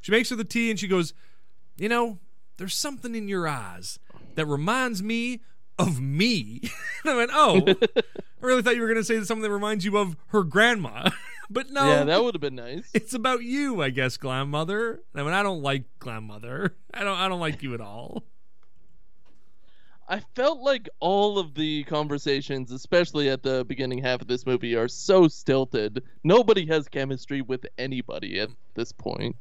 [0.00, 1.14] she makes her the tea, and she goes,
[1.76, 2.18] You know,
[2.56, 3.98] there's something in your eyes
[4.34, 5.40] that reminds me
[5.78, 6.60] of me.
[7.04, 7.62] and I went, oh,
[7.96, 8.02] I
[8.40, 11.10] really thought you were going to say something that reminds you of her grandma.
[11.50, 12.88] but no, Yeah, that would have been nice.
[12.94, 15.02] it's about you, I guess, grandmother.
[15.14, 16.76] I mean, I don't like grandmother.
[16.92, 18.24] I don't, I don't like you at all.
[20.08, 24.76] I felt like all of the conversations, especially at the beginning half of this movie,
[24.76, 26.04] are so stilted.
[26.22, 29.34] Nobody has chemistry with anybody at this point.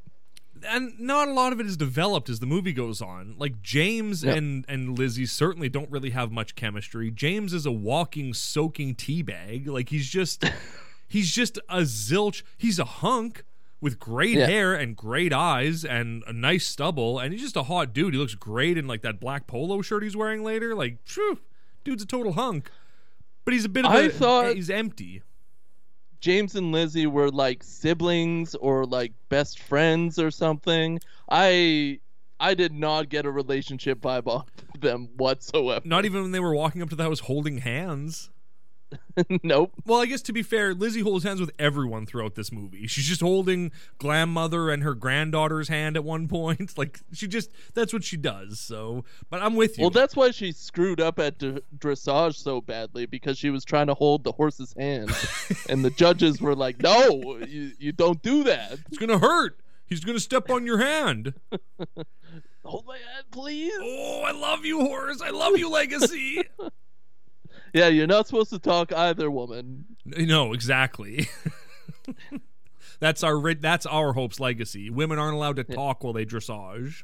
[0.67, 3.35] And not a lot of it is developed as the movie goes on.
[3.37, 4.37] Like James Yep.
[4.37, 7.11] and and Lizzie certainly don't really have much chemistry.
[7.11, 9.67] James is a walking soaking tea bag.
[9.67, 10.43] Like he's just
[11.07, 12.43] he's just a zilch.
[12.57, 13.43] He's a hunk
[13.81, 14.47] with great Yeah.
[14.47, 18.13] hair and great eyes and a nice stubble and he's just a hot dude.
[18.13, 20.73] He looks great in like that black polo shirt he's wearing later.
[20.73, 21.39] Like, phew,
[21.83, 22.71] dude's a total hunk.
[23.43, 25.21] But he's a bit of I a thought- he's empty.
[26.25, 30.99] James and Lizzie were like siblings or like best friends or something.
[31.29, 31.99] I
[32.39, 34.47] I did not get a relationship vibe off
[34.79, 35.87] them whatsoever.
[35.87, 38.31] Not even when they were walking up to the house holding hands.
[39.43, 39.71] nope.
[39.85, 42.87] Well, I guess to be fair, Lizzie holds hands with everyone throughout this movie.
[42.87, 46.73] She's just holding Grandmother and her granddaughter's hand at one point.
[46.77, 48.59] Like she just that's what she does.
[48.59, 49.83] So, but I'm with you.
[49.83, 53.87] Well, that's why she screwed up at d- dressage so badly because she was trying
[53.87, 55.09] to hold the horse's hand,
[55.69, 58.73] and the judges were like, "No, you, you don't do that.
[58.87, 59.59] it's gonna hurt.
[59.85, 61.33] He's gonna step on your hand.
[62.63, 65.21] Hold my hand, please." Oh, I love you, horse.
[65.21, 66.43] I love you, Legacy.
[67.75, 69.83] Yeah, you're not supposed to talk either, woman.
[70.05, 71.27] no, exactly.
[73.01, 74.89] that's our that's our Hope's legacy.
[74.89, 77.03] Women aren't allowed to talk while they dressage.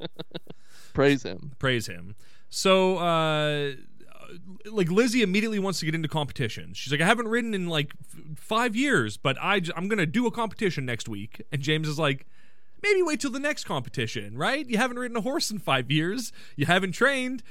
[0.94, 1.52] Praise him.
[1.60, 2.16] praise him.
[2.48, 3.74] So, uh,
[4.66, 6.76] like Lizzie immediately wants to get into competitions.
[6.76, 10.06] She's like, I haven't ridden in like f- five years, but I j- I'm gonna
[10.06, 11.40] do a competition next week.
[11.52, 12.26] And James is like,
[12.82, 14.68] maybe wait till the next competition, right?
[14.68, 16.32] You haven't ridden a horse in five years.
[16.56, 17.42] You haven't trained.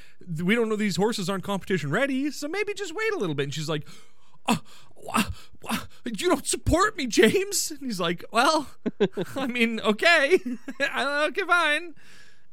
[0.44, 3.44] We don't know these horses aren't competition ready, so maybe just wait a little bit.
[3.44, 3.88] And she's like.
[4.48, 4.60] "Oh,
[6.06, 7.72] you don't support me, James.
[7.72, 8.68] And he's like, well,
[9.36, 10.40] I mean, okay,
[10.94, 11.94] uh, okay, fine.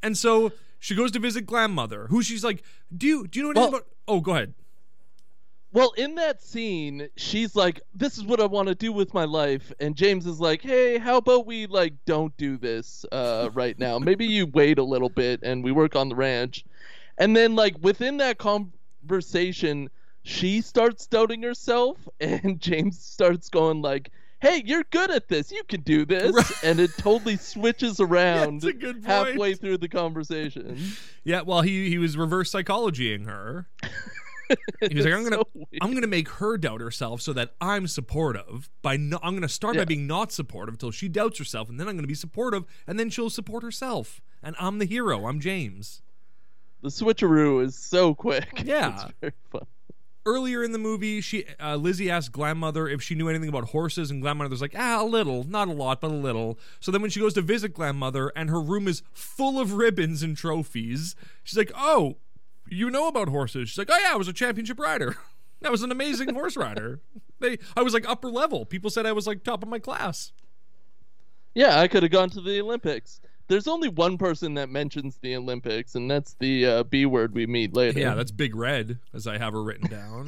[0.03, 2.63] And so she goes to visit Grandmother, who she's like,
[2.95, 4.55] "Do you do you know anything Well- about?" Oh, go ahead.
[5.77, 9.27] Well, in that scene, she's like, "This is what I want to do with my
[9.27, 13.79] life," and James is like, "Hey, how about we like don't do this uh, right
[13.79, 13.99] now?
[13.99, 16.65] Maybe you wait a little bit and we work on the ranch."
[17.19, 19.91] And then, like within that conversation,
[20.23, 24.11] she starts doubting herself, and James starts going like,
[24.41, 25.53] "Hey, you're good at this.
[25.53, 26.65] You can do this," Right.
[26.65, 30.79] and it totally switches around good halfway through the conversation.
[31.23, 33.67] Yeah, well, he he was reverse psychologying her.
[34.81, 35.65] He was like, "I'm gonna So.
[35.81, 38.71] I'm gonna make her doubt herself so that I'm supportive.
[38.83, 41.89] By no, I'm gonna start by being not supportive until she doubts herself, and then
[41.89, 44.21] I'm gonna be supportive, and then she'll support herself.
[44.43, 45.27] And I'm the hero.
[45.27, 46.03] I'm James."
[46.83, 48.63] The switcheroo is so quick.
[48.65, 48.95] Yeah.
[48.95, 49.63] it's very fun.
[50.25, 54.11] earlier in the movie, she uh, Lizzie asked Grandmother if she knew anything about horses,
[54.11, 56.59] and Grandmother's like, ah, a little, not a lot, but a little.
[56.81, 60.23] So then when she goes to visit Grandmother, and her room is full of ribbons
[60.23, 62.19] and trophies, she's like, oh,
[62.69, 63.71] you know about horses?
[63.71, 65.17] She's like, oh yeah, I was a championship rider.
[65.65, 67.01] I was an amazing horse rider.
[67.41, 68.65] They, I was like upper level.
[68.67, 70.33] People said I was like top of my class.
[71.55, 73.21] Yeah, I could have gone to the Olympics.
[73.49, 77.47] There's only one person that mentions the Olympics, and that's the uh, B word we
[77.47, 77.99] meet later.
[77.99, 80.27] Yeah, that's Big Red, as I have her written down.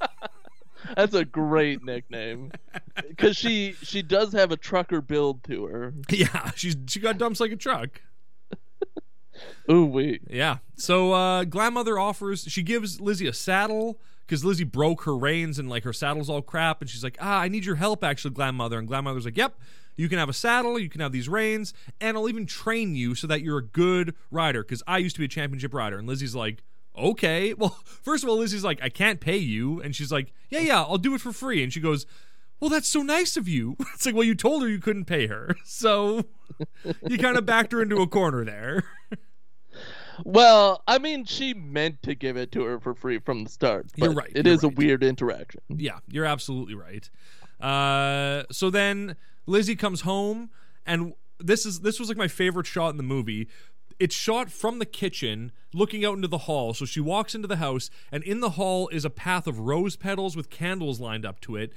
[0.96, 2.50] that's a great nickname.
[2.96, 5.94] Because she she does have a trucker build to her.
[6.08, 8.00] yeah, she's she got dumps like a truck.
[9.70, 10.20] Ooh wee.
[10.28, 10.58] Yeah.
[10.76, 15.68] So uh Grandmother offers she gives Lizzie a saddle because Lizzie broke her reins and
[15.68, 18.78] like her saddle's all crap and she's like, ah, I need your help actually, Grandmother.
[18.78, 19.58] And Grandmother's like, Yep,
[19.96, 23.14] you can have a saddle, you can have these reins, and I'll even train you
[23.14, 25.98] so that you're a good rider, because I used to be a championship rider.
[25.98, 26.62] And Lizzie's like,
[26.96, 27.54] okay.
[27.58, 29.80] Well, first of all, Lizzie's like, I can't pay you.
[29.80, 31.62] And she's like, yeah, yeah, I'll do it for free.
[31.62, 32.06] And she goes,
[32.60, 33.76] well, that's so nice of you.
[33.94, 35.56] It's like, well, you told her you couldn't pay her.
[35.64, 36.24] So
[37.06, 38.84] you kind of backed her into a corner there.
[40.24, 43.86] Well, I mean, she meant to give it to her for free from the start.
[43.98, 45.60] But You're right, It you're is a weird interaction.
[45.68, 47.08] Yeah, you're absolutely right.
[47.60, 50.50] Uh, so then Lizzie comes home,
[50.86, 53.48] and this is this was like my favorite shot in the movie.
[54.00, 56.74] It's shot from the kitchen, looking out into the hall.
[56.74, 59.96] So she walks into the house, and in the hall is a path of rose
[59.96, 61.72] petals with candles lined up to it.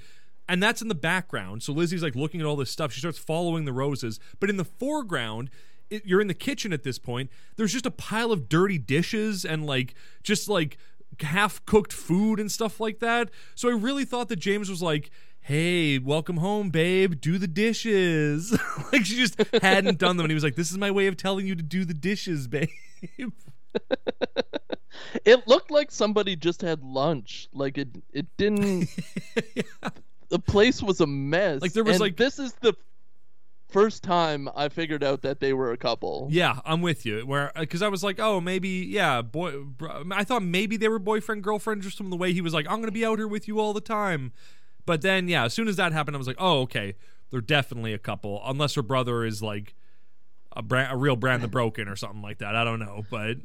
[0.49, 1.61] And that's in the background.
[1.61, 2.93] So Lizzie's like looking at all this stuff.
[2.93, 4.19] She starts following the roses.
[4.39, 5.49] But in the foreground,
[5.89, 7.29] it, you're in the kitchen at this point.
[7.55, 10.77] There's just a pile of dirty dishes and like just like
[11.21, 13.29] half cooked food and stuff like that.
[13.55, 15.09] So I really thought that James was like,
[15.39, 17.19] "Hey, welcome home, babe.
[17.21, 18.51] Do the dishes."
[18.91, 21.17] like she just hadn't done them, and he was like, "This is my way of
[21.17, 22.69] telling you to do the dishes, babe."
[25.25, 27.47] It looked like somebody just had lunch.
[27.53, 28.89] Like it, it didn't.
[30.29, 31.61] The place was a mess.
[31.61, 32.73] Like, there was, And like- this is the
[33.67, 36.27] first time I figured out that they were a couple.
[36.31, 37.21] yeah, I'm with you.
[37.21, 40.87] Where uh, because I was like, "Oh, maybe yeah, boy." bro- I thought maybe they
[40.87, 43.27] were boyfriend girlfriend just from the way he was like, "I'm gonna be out here
[43.27, 44.31] with you all the time."
[44.85, 46.95] But then yeah, as soon as that happened, I was like, "Oh, okay,
[47.29, 49.75] they're definitely a couple." Unless her brother is like.
[50.53, 52.55] A, brand, a real brand the broken or something like that.
[52.55, 53.35] I don't know, but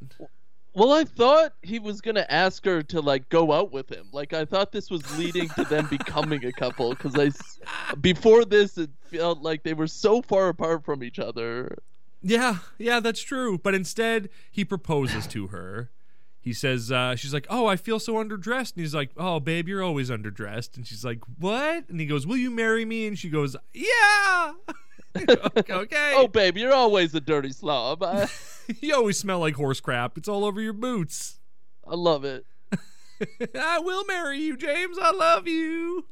[0.74, 4.06] Well, I thought he was gonna ask her to like go out with him.
[4.12, 6.90] Like I thought this was leading to them becoming a couple.
[6.90, 11.76] Because I, before this, it felt like they were so far apart from each other.
[12.22, 13.58] Yeah, yeah, that's true.
[13.58, 15.90] But instead, he proposes to her.
[16.40, 18.74] He says, uh, she's like, Oh, I feel so underdressed.
[18.74, 20.76] And he's like, Oh, babe, you're always underdressed.
[20.76, 21.88] And she's like, What?
[21.88, 23.06] And he goes, Will you marry me?
[23.06, 24.52] And she goes, Yeah.
[25.70, 26.12] okay.
[26.14, 28.02] Oh, babe, you're always a dirty slob.
[28.02, 28.28] I,
[28.80, 30.16] you always smell like horse crap.
[30.16, 31.40] It's all over your boots.
[31.86, 32.46] I love it.
[33.58, 34.98] I will marry you, James.
[35.00, 36.06] I love you.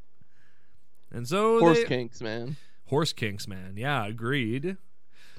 [1.13, 2.57] And so Horse they, kinks, man.
[2.87, 3.75] Horse kinks, man.
[3.77, 4.77] Yeah, agreed.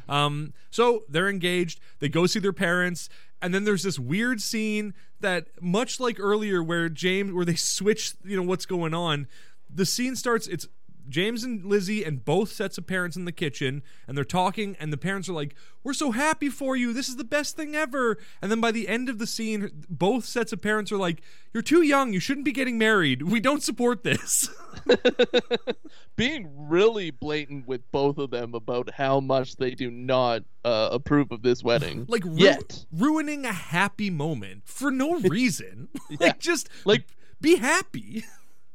[0.10, 1.80] Um, so they're engaged.
[2.00, 3.08] They go see their parents,
[3.42, 8.16] and then there's this weird scene that, much like earlier, where James, where they switch,
[8.24, 9.28] you know, what's going on.
[9.74, 10.48] The scene starts.
[10.48, 10.68] It's
[11.12, 14.92] James and Lizzie and both sets of parents in the kitchen, and they're talking, and
[14.92, 15.54] the parents are like,
[15.84, 16.94] "We're so happy for you.
[16.94, 20.26] This is the best thing ever." And then by the end of the scene, both
[20.26, 21.22] sets of parents are like,
[21.54, 22.14] "You're too young.
[22.14, 23.22] You shouldn't be getting married.
[23.24, 24.50] We don't support this."
[26.16, 31.32] Being really blatant with both of them about how much they do not uh, approve
[31.32, 32.06] of this wedding.
[32.10, 32.86] like ru- yet.
[32.92, 35.90] ruining a happy moment for no reason.
[36.10, 36.18] Yeah.
[36.22, 37.08] like just Like-
[37.40, 38.24] be happy.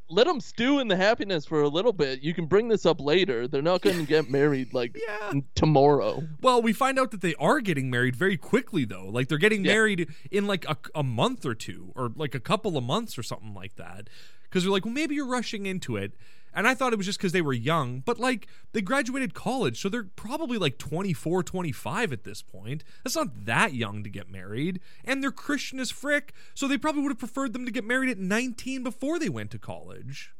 [0.09, 2.22] Let them stew in the happiness for a little bit.
[2.22, 3.48] You can bring this up later.
[3.48, 5.32] They're not going to get married like Yeah.
[5.57, 6.22] tomorrow.
[6.40, 9.07] Well, we find out that they are getting married very quickly though.
[9.09, 9.72] Like they're getting Yeah.
[9.72, 13.22] married in like a, a month or two or like a couple of months or
[13.24, 14.09] something like that.
[14.50, 16.12] Cuz they're like, "Well, maybe you're rushing into it."
[16.57, 19.80] And I thought it was just cuz they were young, but like they graduated college,
[19.80, 22.82] so they're probably like 24, 25 at this point.
[23.04, 24.80] That's not that young to get married.
[25.04, 28.11] And they're Christian as frick, so they probably would have preferred them to get married
[28.11, 30.34] at 19 before they went to college.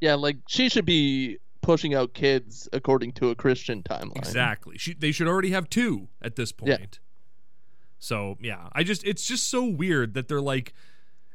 [0.00, 4.16] Yeah, like she should be pushing out kids according to a Christian timeline.
[4.16, 4.76] Exactly.
[4.76, 6.70] She, they should already have two at this point.
[6.70, 6.86] Yeah.
[8.00, 10.74] So yeah, I just it's just so weird that they're like,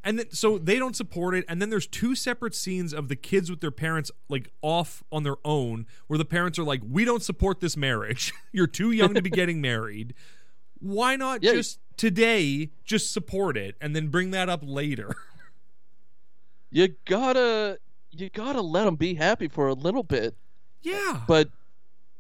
[0.07, 3.15] and then, so they don't support it, and then there's two separate scenes of the
[3.15, 7.05] kids with their parents like off on their own, where the parents are like, "We
[7.05, 8.33] don't support this marriage.
[8.51, 10.13] You're too young to be getting married.
[10.79, 11.53] Why not Yeah.
[11.53, 15.13] just today just support it and then bring that up later?"
[16.69, 17.79] You gotta,
[18.11, 20.35] you gotta let them be happy for a little bit.
[20.81, 21.21] yeah.
[21.27, 21.49] But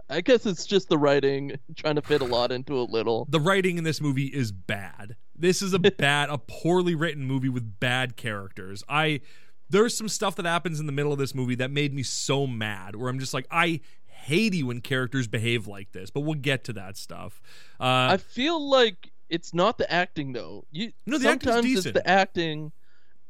[0.09, 3.27] I guess it's just the writing trying to fit a lot into a little.
[3.29, 5.17] the writing in this movie is bad.
[5.37, 8.83] This is a bad, a poorly written movie with bad characters.
[8.89, 9.21] I
[9.69, 12.47] there's some stuff that happens in the middle of this movie that made me so
[12.47, 12.95] mad.
[12.95, 16.09] Where I'm just like, I hate you when characters behave like this.
[16.09, 17.41] But we'll get to that stuff.
[17.79, 20.65] Uh, I feel like it's not the acting though.
[20.71, 21.93] You No, the acting's sometimes it's decent.
[21.95, 22.71] the acting.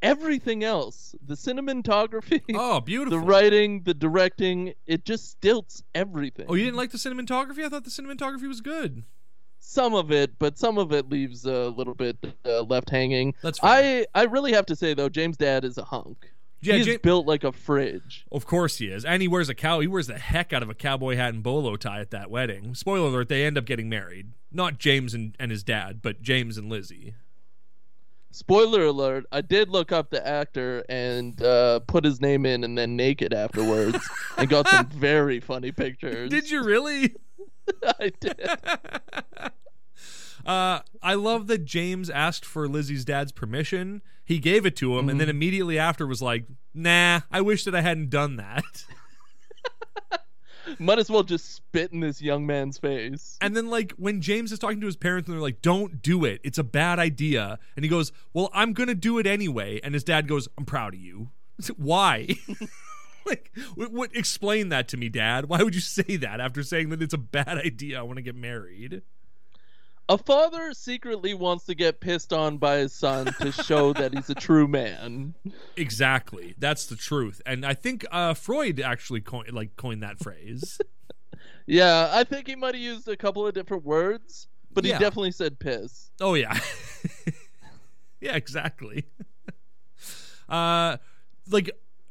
[0.03, 3.19] Everything else, the cinematography, oh, beautiful.
[3.19, 6.45] the writing, the directing, it just stilts everything.
[6.47, 7.65] Oh, you didn't like the cinematography?
[7.65, 9.05] I thought the cinematography was good.
[9.59, 13.33] Some of it, but some of it leaves a little bit uh, left hanging.
[13.41, 14.05] That's fine.
[14.15, 16.31] I I really have to say though, James' dad is a hunk.
[16.59, 18.25] Yeah, He's built like a fridge.
[18.31, 19.79] Of course he is, and he wears a cow.
[19.79, 22.73] He wears the heck out of a cowboy hat and bolo tie at that wedding.
[22.73, 24.31] Spoiler alert: they end up getting married.
[24.51, 27.13] Not James and, and his dad, but James and Lizzie.
[28.31, 32.75] Spoiler alert: I did look up the actor and uh, put his name in, and
[32.75, 33.99] then naked afterwards,
[34.37, 36.31] and got some very funny pictures.
[36.31, 37.15] Did you really?
[37.99, 38.39] I did.
[40.45, 44.01] Uh, I love that James asked for Lizzie's dad's permission.
[44.23, 47.75] He gave it to him, and then immediately after was like, "Nah, I wish that
[47.75, 48.85] I hadn't done that."
[50.79, 53.37] Might as well just spit in this young man's face.
[53.41, 56.23] And then like when James is talking to his parents and they're like, "Don't do
[56.23, 56.39] it.
[56.45, 59.93] It's a bad idea." And he goes, "Well, I'm going to do it anyway." And
[59.93, 61.29] his dad goes, "I'm proud of you."
[61.75, 62.37] Why?
[63.27, 65.45] Like what, what explain that to me, dad?
[65.49, 68.21] Why would you say that after saying that it's a bad idea I want to
[68.23, 69.01] get married?
[70.09, 74.29] A father secretly wants to get pissed on by his son to show that he's
[74.29, 75.33] a true man.
[75.75, 76.55] Exactly.
[76.57, 77.41] That's the truth.
[77.45, 80.79] And I think uh, Freud actually coined like coined that phrase.
[81.69, 84.99] Yeah, I think he might have used a couple of different words, but he Yeah.
[84.99, 86.11] definitely said piss.
[86.21, 86.57] Oh yeah.
[88.21, 89.03] yeah, exactly.
[90.49, 90.95] uh
[91.49, 91.69] like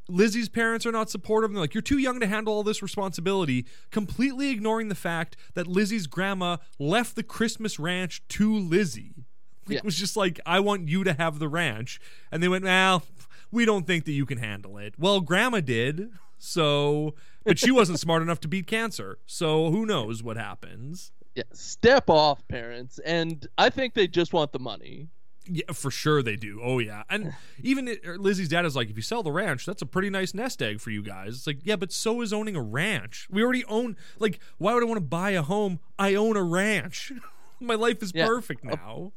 [0.09, 1.51] Lizzie's parents are not supportive.
[1.51, 5.67] They're like, you're too young to handle all this responsibility, completely ignoring the fact that
[5.67, 9.25] Lizzie's grandma left the Christmas ranch to Lizzie.
[9.67, 9.79] Yeah.
[9.79, 11.99] It was just like, I want you to have the ranch.
[12.31, 13.03] And they went, well,
[13.51, 14.93] we don't think that you can handle it.
[14.97, 16.11] Well, grandma did.
[16.37, 19.17] So, but she wasn't smart enough to beat cancer.
[19.25, 21.11] So who knows what happens.
[21.35, 22.99] Yeah, step off, parents.
[22.99, 25.09] And I think they just want the money.
[25.49, 26.59] Yeah, for sure they do.
[26.63, 29.81] Oh yeah, and even it, Lizzie's dad is like, if you sell the ranch, that's
[29.81, 31.35] a pretty nice nest egg for you guys.
[31.35, 33.27] It's like, yeah, but so is owning a ranch.
[33.29, 33.95] We already own.
[34.19, 35.79] Like, why would I want to buy a home?
[35.97, 37.11] I own a ranch.
[37.59, 38.27] My life is Yeah.
[38.27, 39.13] perfect now.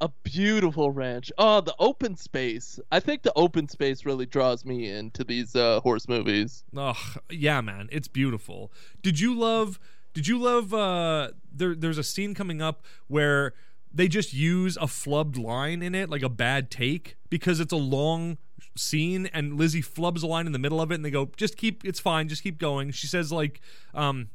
[0.00, 1.30] A beautiful ranch.
[1.38, 2.80] Oh, the open space.
[2.90, 6.64] I think the open space really draws me into these uh, horse movies.
[6.76, 6.98] Oh
[7.30, 8.72] yeah, man, it's beautiful.
[9.02, 9.78] Did you love?
[10.12, 10.74] Did you love?
[10.74, 13.54] Uh, there, there's a scene coming up where
[13.94, 17.76] they just use a flubbed line in it, like a bad take, because it's a
[17.76, 18.38] long
[18.76, 21.56] scene, and Lizzie flubs a line in the middle of it, and they go, "Just
[21.56, 23.60] keep, it's fine, just keep going." She says, "Like,
[23.94, 24.30] um,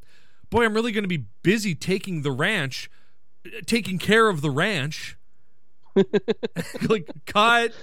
[0.50, 2.90] boy, I'm really going to be busy taking the ranch,
[3.66, 5.18] taking care of the ranch."
[6.88, 7.74] like, cut,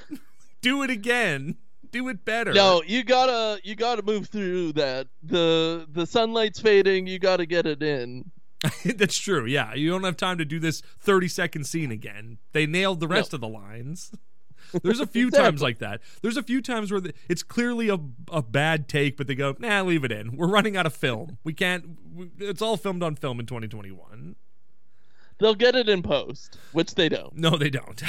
[0.60, 1.56] do it again,
[1.90, 2.52] do it better.
[2.52, 5.08] No, you gotta you gotta move through that.
[5.22, 7.06] The the sunlight's fading.
[7.06, 8.30] You gotta get it in.
[8.96, 9.44] That's true.
[9.46, 12.38] Yeah, you don't have time to do this 30 second scene again.
[12.52, 14.12] They nailed the rest of the lines.
[14.82, 16.00] There's a few times like that.
[16.22, 17.98] There's a few times where the, it's clearly a,
[18.32, 20.36] a bad take, but they go, "Nah, leave it in.
[20.36, 21.38] We're running out of film.
[21.44, 21.84] We can't.
[22.12, 24.36] We, it's all filmed on film in 2021."
[25.38, 27.36] They'll get it in post, which they don't.
[27.36, 28.02] No, they don't.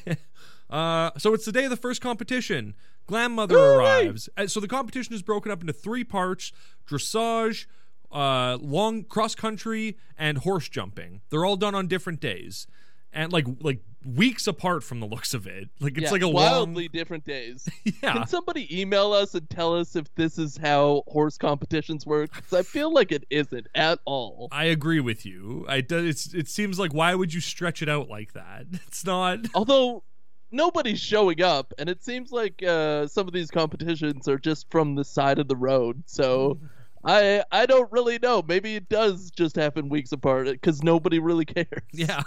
[0.70, 2.74] uh, so it's the day of the first competition.
[3.06, 4.06] Grandmother Hooray!
[4.06, 4.28] arrives.
[4.36, 6.50] Uh, So the competition is broken up into three parts:
[6.88, 7.66] dressage,
[8.14, 11.20] uh, long cross country, and horse jumping.
[11.30, 12.66] They're all done on different days,
[13.12, 15.70] and like like weeks apart from the looks of it.
[15.80, 17.68] Like it's Yeah, like a wildly different days.
[18.02, 18.12] Yeah.
[18.12, 22.34] Can somebody email us and tell us if this is how horse competitions work?
[22.34, 24.48] Because I feel like it isn't at all.
[24.52, 25.64] I agree with you.
[25.68, 28.66] I do, it's it seems like why would you stretch it out like that?
[28.86, 29.40] It's not.
[29.54, 30.04] Although
[30.50, 34.94] nobody's showing up, and it seems like uh, some of these competitions are just from
[34.94, 36.02] the side of the road.
[36.06, 36.58] So
[37.04, 38.42] I I don't really know.
[38.46, 41.66] Maybe it does just happen weeks apart because nobody really cares.
[41.92, 42.22] Yeah.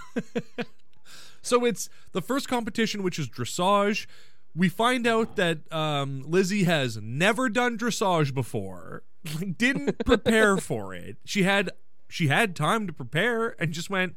[1.42, 4.08] so it's the first competition, which is dressage.
[4.56, 9.04] We find out that um, Lizzie has never done dressage before,
[9.36, 11.18] like, didn't prepare for it.
[11.26, 11.70] She had
[12.10, 14.16] she had time to prepare and just went,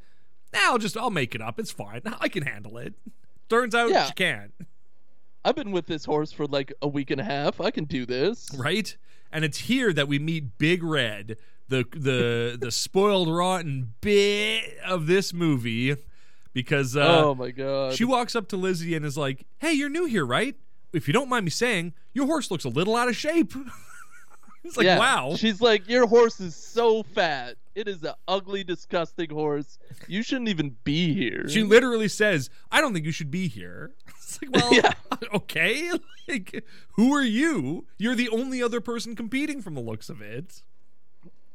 [0.52, 1.58] nah, "I'll just I'll make it up.
[1.58, 2.02] It's fine.
[2.20, 2.94] I can handle it."
[3.48, 4.06] Turns out Yeah.
[4.06, 4.52] she can't,
[5.44, 7.60] I've been with this horse for like a week and a half.
[7.60, 8.48] I can do this.
[8.56, 8.96] right?
[9.32, 11.36] And it's here that we meet Big Red,
[11.68, 15.96] the the the spoiled rotten bit of this movie,
[16.52, 17.94] because uh, oh my god.
[17.94, 20.56] She walks up to Lizzie and is like, "Hey, you're new here, right?
[20.92, 23.54] If you don't mind me saying, your horse looks a little out of shape."
[24.64, 24.98] it's like, yeah.
[24.98, 27.56] "Wow." She's like, your horse is so fat.
[27.74, 29.78] It is an ugly, disgusting horse.
[30.08, 31.48] You shouldn't even be here.
[31.48, 34.92] She literally says, "I don't think you should be here." It's like, "Well, Yeah.
[35.34, 35.90] okay.
[36.28, 37.86] Like, who are you?
[37.98, 40.62] You're the only other person competing from the looks of it."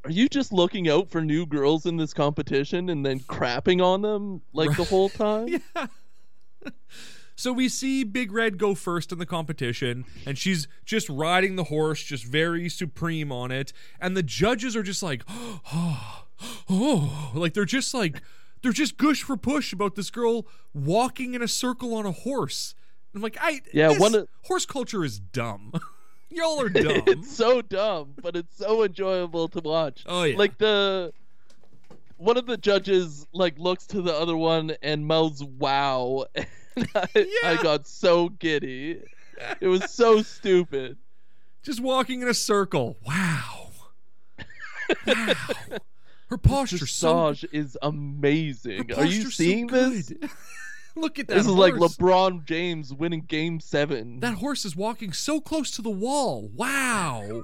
[0.03, 4.03] Are you just looking out for new girls in this competition and then crapping on
[4.03, 5.47] them like the whole time?
[5.75, 5.87] Yeah.
[7.35, 11.65] So we see Big Red go first in the competition, and she's just riding the
[11.65, 13.73] horse, just very supreme on it.
[13.99, 16.23] And the judges are just like, oh,
[16.69, 18.21] oh, like they're just like,
[18.61, 22.73] they're just gush for push about this girl walking in a circle on a horse.
[23.13, 25.73] I'm like, I Yeah, this one of- horse culture is dumb.
[26.29, 27.03] Y'all are dumb.
[27.07, 30.03] it's so dumb, but it's so enjoyable to watch.
[30.05, 30.37] Oh, yeah.
[30.37, 31.13] Like the
[32.17, 36.25] one of the judges like looks to the other one and mouths "Wow,"
[36.95, 39.01] I, I got so giddy.
[39.59, 40.97] It was so stupid.
[41.63, 42.97] just walking in a circle.
[43.05, 43.51] Wow.
[45.07, 45.33] Wow.
[46.29, 48.91] Her posture's so Dressage is amazing.
[48.93, 50.13] Are you posture's so seeing this?
[50.95, 51.35] Look at that.
[51.35, 51.73] This is like.
[51.73, 54.19] LeBron James winning Game Seven.
[54.21, 56.49] That horse is walking so close to the wall.
[56.53, 57.43] Wow.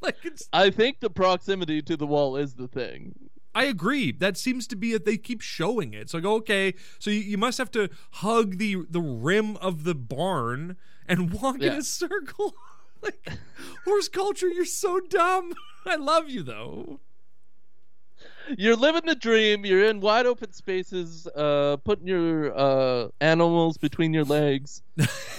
[0.00, 3.14] like it's I think the proximity to the wall is the thing.
[3.54, 4.12] I agree.
[4.12, 5.04] That seems to be it.
[5.04, 6.10] They keep showing it.
[6.10, 6.74] So I go, okay.
[6.98, 10.76] So you, you must have to hug the the rim of the barn
[11.06, 12.54] and walk in a circle.
[13.02, 13.28] like
[13.84, 15.54] horse culture, you're so dumb.
[15.86, 17.00] I love you though.
[18.56, 19.66] You're living the dream.
[19.66, 24.82] You're in wide open spaces, uh, putting your uh, animals between your legs.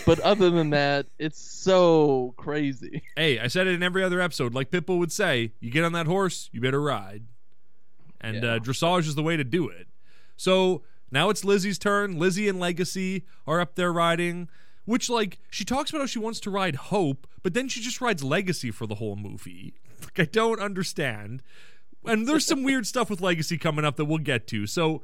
[0.06, 3.02] but other than that, it's so crazy.
[3.16, 4.54] Hey, I said it in every other episode.
[4.54, 7.24] Like Pitbull would say, you get on that horse, you better ride.
[8.22, 8.56] And Yeah.
[8.56, 9.88] uh, dressage is the way to do it.
[10.38, 12.18] So now it's Lizzie's turn.
[12.20, 14.50] Lizzie and Legacy are up there riding,
[14.86, 18.02] which, like, she talks about how she wants to ride Hope, but then she just
[18.02, 19.74] rides Legacy for the whole movie.
[20.02, 21.44] Like, I don't understand.
[22.06, 24.66] And there's some weird stuff with Legacy coming up that we'll get to.
[24.66, 25.02] So.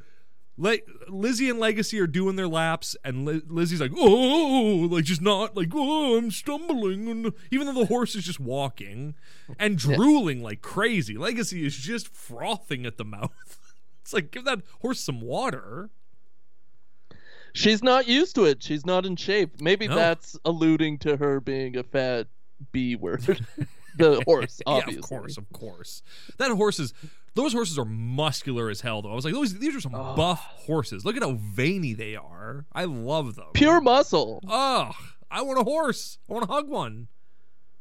[0.57, 0.77] Le-
[1.09, 5.57] Lizzie and Legacy are doing their laps, and Li- Lizzie's like, "Oh, like just not
[5.57, 9.15] like, oh, I'm stumbling," and even though the horse is just walking
[9.59, 11.17] and drooling like crazy.
[11.17, 13.31] Legacy is just frothing at the mouth.
[14.01, 15.89] It's like give that horse some water.
[17.53, 18.61] She's not used to it.
[18.61, 19.59] She's not in shape.
[19.59, 19.95] Maybe No.
[19.95, 22.27] that's alluding to her being a fat
[22.71, 23.23] B word.
[23.97, 24.93] the horse, obviously.
[24.93, 26.03] Yeah, of course, of course.
[26.37, 26.93] That horse is.
[27.35, 29.11] Those horses are muscular as hell, though.
[29.11, 30.15] I was like, those these are some Oh.
[30.15, 31.05] buff horses.
[31.05, 32.65] Look at how veiny they are.
[32.73, 33.47] I love them.
[33.53, 34.91] Pure muscle, Oh,
[35.29, 36.17] I want a horse.
[36.29, 37.07] I want to hug one.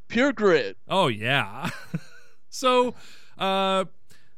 [0.09, 0.77] pure grit.
[0.87, 1.69] Oh yeah.
[2.49, 2.93] so,
[3.37, 3.85] uh,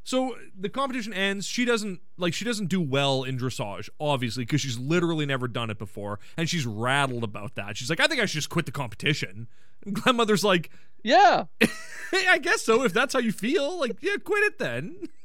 [0.04, 1.46] so the competition ends.
[1.46, 5.70] She doesn't like she doesn't do well in dressage, obviously, because she's literally never done
[5.70, 7.76] it before, and she's rattled about that.
[7.76, 9.48] She's like, I think I should just quit the competition.
[9.86, 10.72] And grandmother's like,
[11.04, 11.46] Yeah.
[12.14, 12.84] I guess so.
[12.84, 15.10] If that's how you feel, like, yeah, quit it then.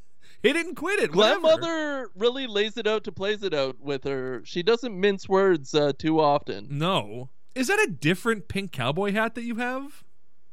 [0.42, 1.14] He didn't quit it.
[1.14, 1.40] Whatever.
[1.40, 4.42] Grandmother really lays it out to plays it out with her.
[4.44, 6.66] She doesn't mince words uh, too often.
[6.68, 7.30] No.
[7.54, 10.02] Is that a different pink cowboy hat that you have?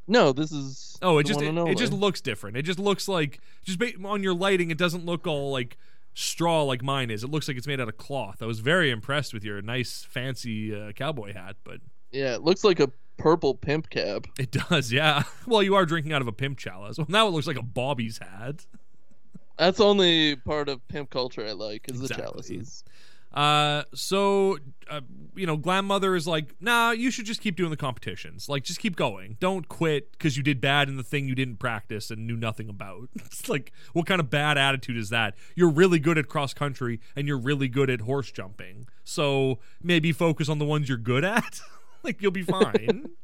[0.07, 0.95] No, this is.
[1.01, 2.55] Oh, it just it, it just looks different.
[2.55, 4.69] It just looks like just ba- on your lighting.
[4.69, 5.75] It doesn't look all like
[6.13, 7.23] straw like mine is.
[7.23, 8.43] It looks like it's made out of cloth.
[8.43, 11.79] I was very impressed with your nice fancy uh, cowboy hat, but
[12.11, 14.25] Yeah, it looks like a purple pimp cap.
[14.39, 14.91] it does.
[14.91, 15.23] Yeah.
[15.45, 16.97] Well, you are drinking out of a pimp chalice.
[16.97, 18.65] Well, now it looks like a Bobby's hat.
[19.57, 22.23] That's only part of pimp culture I like is the Exactly.
[22.25, 22.83] chalices.
[23.33, 24.57] Uh, so
[24.89, 25.01] uh,
[25.35, 28.47] you know, grandmother is like, nah, you should just keep doing the competitions.
[28.49, 29.37] Like, just keep going.
[29.39, 32.69] Don't quit because you did bad in the thing you didn't practice and knew nothing
[32.69, 33.09] about.
[33.15, 35.35] it's like, what kind of bad attitude is that?
[35.55, 38.87] You're really good at cross country and you're really good at horse jumping.
[39.03, 41.59] So maybe focus on the ones you're good at.
[42.03, 43.11] like, you'll be fine.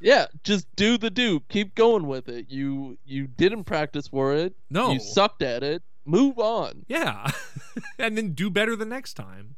[0.00, 1.40] Yeah, just do the do.
[1.48, 2.46] Keep going with it.
[2.50, 4.54] You you didn't practice for it.
[4.70, 4.92] No.
[4.92, 5.82] You sucked at it.
[6.04, 6.84] Move on.
[6.88, 7.30] Yeah.
[7.98, 9.54] and then do better the next time.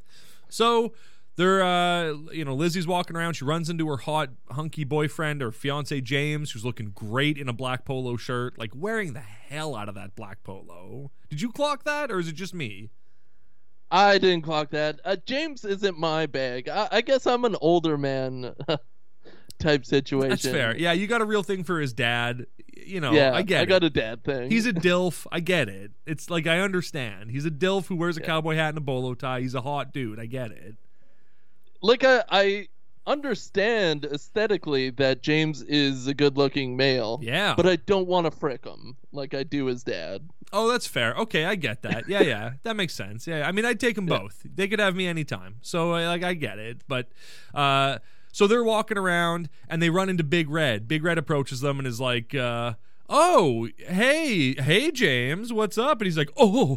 [0.48, 0.92] So
[1.36, 5.50] they're uh you know, Lizzie's walking around, she runs into her hot hunky boyfriend or
[5.50, 9.88] fiance James, who's looking great in a black polo shirt, like wearing the hell out
[9.88, 11.10] of that black polo.
[11.30, 12.90] Did you clock that or is it just me?
[13.90, 15.00] I didn't clock that.
[15.04, 16.68] Uh, James isn't my bag.
[16.68, 18.54] I, I guess I'm an older man
[19.58, 20.30] type situation.
[20.30, 20.76] That's fair.
[20.76, 22.46] Yeah, you got a real thing for his dad.
[22.76, 23.66] You know, yeah, I get I it.
[23.66, 24.50] got a dad thing.
[24.50, 25.26] He's a dilf.
[25.30, 25.92] I get it.
[26.06, 27.30] It's like I understand.
[27.30, 28.26] He's a dilf who wears a Yeah.
[28.26, 29.40] cowboy hat and a bolo tie.
[29.40, 30.18] He's a hot dude.
[30.18, 30.74] I get it.
[31.82, 32.68] like I, I
[33.06, 37.20] understand aesthetically that James is a good-looking male.
[37.22, 37.54] Yeah.
[37.56, 40.28] But I don't want to frick him like I do his dad.
[40.54, 41.14] Oh, that's fair.
[41.14, 42.08] Okay, I get that.
[42.08, 43.26] Yeah, yeah, that makes sense.
[43.26, 44.40] Yeah, I mean, I'd take them both.
[44.44, 45.56] They could have me anytime.
[45.62, 46.82] So, uh, like, I get it.
[46.86, 47.08] But,
[47.54, 47.98] uh,
[48.32, 50.88] so they're walking around and they run into Big Red.
[50.88, 52.74] Big Red approaches them and is like, uh,
[53.08, 56.76] "Oh, hey, hey, James, what's up?" And he's like, "Oh,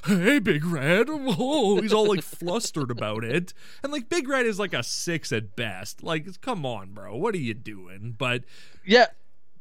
[0.06, 3.54] hey, Big Red." Oh, he's all like flustered about it.
[3.82, 6.02] And like, Big Red is like a six at best.
[6.02, 8.14] Like, come on, bro, what are you doing?
[8.16, 8.44] But
[8.84, 9.06] Yeah,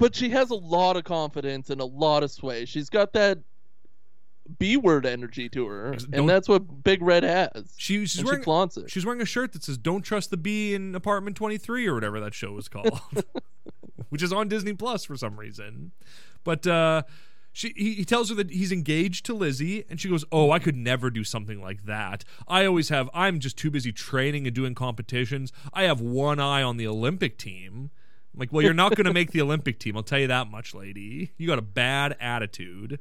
[0.03, 2.65] but she has a lot of confidence and a lot of sway.
[2.65, 3.39] She's got that
[4.59, 7.73] B word energy to her, Don't- and that's what Big Red has.
[7.77, 8.91] she, she's wearing she flaunts it.
[8.91, 12.19] She's wearing a shirt that says "Don't trust the bee in apartment 23" or whatever
[12.19, 12.99] that show is called,
[14.09, 15.93] which is on Disney Plus for some reason.
[16.43, 17.03] But uh,
[17.53, 20.59] she he, he tells her that he's engaged to Lizzie, and she goes, "Oh, I
[20.59, 22.25] could never do something like that.
[22.45, 23.09] I always have.
[23.13, 25.53] I'm just too busy training and doing competitions.
[25.73, 27.91] I have one eye on the Olympic team."
[28.33, 29.95] I'm like, well, you're not going to make the Olympic team.
[29.95, 31.31] I'll tell you that much, lady.
[31.37, 32.99] You got a bad attitude.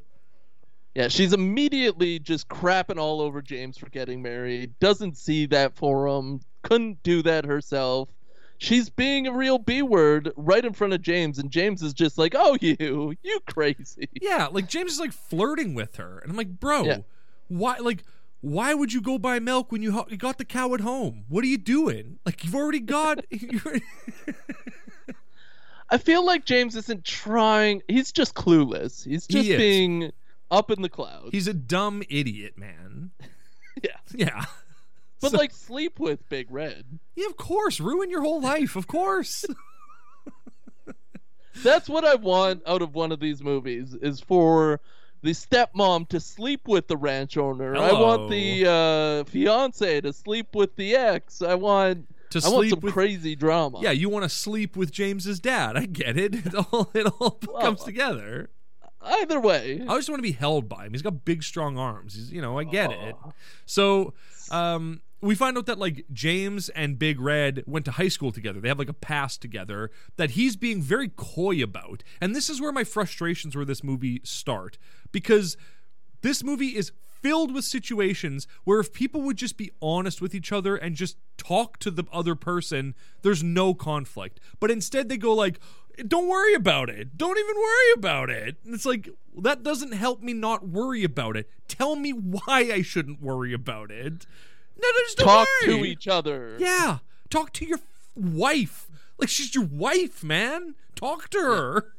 [0.95, 4.78] Yeah, she's immediately just crapping all over James for getting married.
[4.78, 6.41] Doesn't see that for him.
[6.62, 8.11] Couldn't do that herself.
[8.59, 12.16] she's being a real B word right in front of James, and James is just
[12.18, 16.37] like, "Oh, you, you crazy." Yeah, like James is like flirting with her, and I'm
[16.37, 16.99] like, bro, Yeah.
[17.49, 17.78] why?
[17.78, 18.05] Like,
[18.43, 21.24] why would you go buy milk when you, ho- you got the cow at home?
[21.28, 22.18] What are you doing?
[22.26, 23.24] Like, you've already got.
[25.93, 27.82] I feel like James isn't trying.
[27.86, 29.05] He's just clueless.
[29.05, 29.57] He's He just is.
[29.59, 30.11] being
[30.51, 31.28] up in the clouds.
[31.32, 33.11] He's a dumb idiot, man.
[33.82, 33.97] Yeah.
[34.14, 34.45] Yeah.
[35.20, 36.99] but So- like sleep with Big Red.
[37.16, 39.45] yeah, of course, ruin your whole life, of course.
[41.62, 44.80] That's what I want out of one of these movies is for
[45.22, 47.76] the stepmom to sleep with the ranch owner.
[47.76, 51.40] I want the uh, fiance to sleep with the ex.
[51.43, 52.93] I want to I want some with.
[52.93, 53.80] crazy drama.
[53.80, 55.76] Yeah, you want to sleep with James's dad.
[55.76, 56.35] I get it.
[56.47, 58.51] It all it all comes together.
[59.01, 59.83] Either way.
[59.89, 60.93] I just want to be held by him.
[60.93, 62.14] He's got big, strong arms.
[62.14, 63.16] He's, you know, I get it.
[63.66, 64.14] So,
[64.51, 68.61] um, we find out that like James and Big Red went to high school together.
[68.61, 72.03] They have like a past together that he's being very coy about.
[72.20, 74.78] And this is where my frustrations with this movie start
[75.12, 75.57] because
[76.22, 76.93] this movie is
[77.23, 81.16] filled with situations where if people would just be honest with each other and just
[81.39, 84.41] talk to the other person, there's no conflict.
[84.61, 85.59] But instead they go like,
[86.07, 87.16] "Don't worry about it.
[87.16, 89.09] Don't even worry about it." And it's like
[89.39, 91.49] that doesn't help me not worry about it.
[91.68, 94.27] Tell me why I shouldn't worry about it.
[94.77, 95.79] No, no, just don't Talk worry.
[95.79, 96.57] to each other.
[96.59, 96.99] Yeah,
[97.31, 97.85] talk to your f-
[98.16, 98.89] wife.
[99.18, 100.75] Like she's your wife, man.
[100.97, 101.95] Talk to her.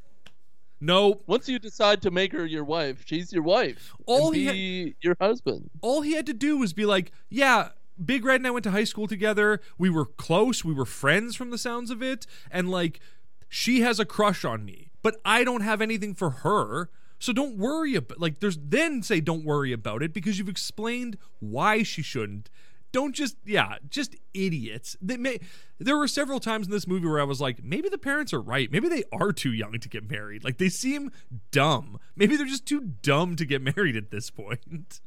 [0.83, 3.93] No, Once you decide to make her your wife, she's your wife.
[4.05, 5.69] All he be your husband.
[5.81, 7.69] all he had to do was be like, yeah,
[8.03, 9.61] Big Red and I went to high school together.
[9.77, 10.65] We were close.
[10.65, 12.27] We were friends from the sounds of it.
[12.51, 12.99] And like,
[13.47, 16.89] she has a crush on me, but I don't have anything for her.
[17.19, 21.17] So don't worry about like there's then say don't worry about it because you've explained
[21.39, 22.49] why she shouldn't.
[22.93, 24.95] Don't just yeah, just idiots.
[25.01, 25.39] They may
[25.79, 28.41] there were several times in this movie where I was like, maybe the parents are
[28.41, 28.71] right.
[28.71, 30.45] Maybe they are too young to get married.
[30.45, 31.11] Like they seem
[31.51, 31.99] dumb.
[32.15, 35.01] Maybe they're just too dumb to get married at this point.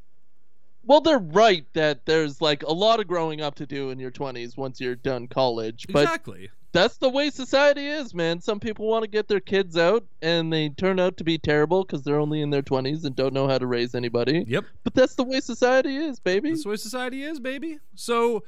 [0.86, 4.12] Well, they're right that there's like a lot of growing up to do in your
[4.12, 5.86] 20s once you're done college.
[5.90, 6.50] But exactly.
[6.72, 8.40] that's the way society is, man.
[8.40, 11.82] Some people want to get their kids out and they turn out to be terrible
[11.82, 14.44] because they're only in their 20s and don't know how to raise anybody.
[14.46, 14.64] Yep.
[14.84, 16.50] But that's the way society is, baby.
[16.50, 17.80] That's the way society is, baby.
[17.96, 18.44] So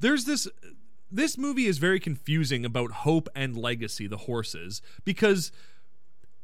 [0.00, 0.48] there's this
[1.10, 5.52] this movie is very confusing about hope and legacy, the horses, because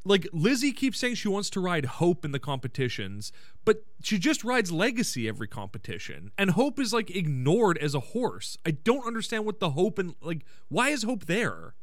[0.04, 3.32] like Lizzie keeps saying she wants to ride Hope in the competitions,
[3.64, 6.30] but she just rides Legacy every competition.
[6.36, 8.58] And Hope is like ignored as a horse.
[8.66, 11.74] I don't understand what the Hope and like why is Hope there?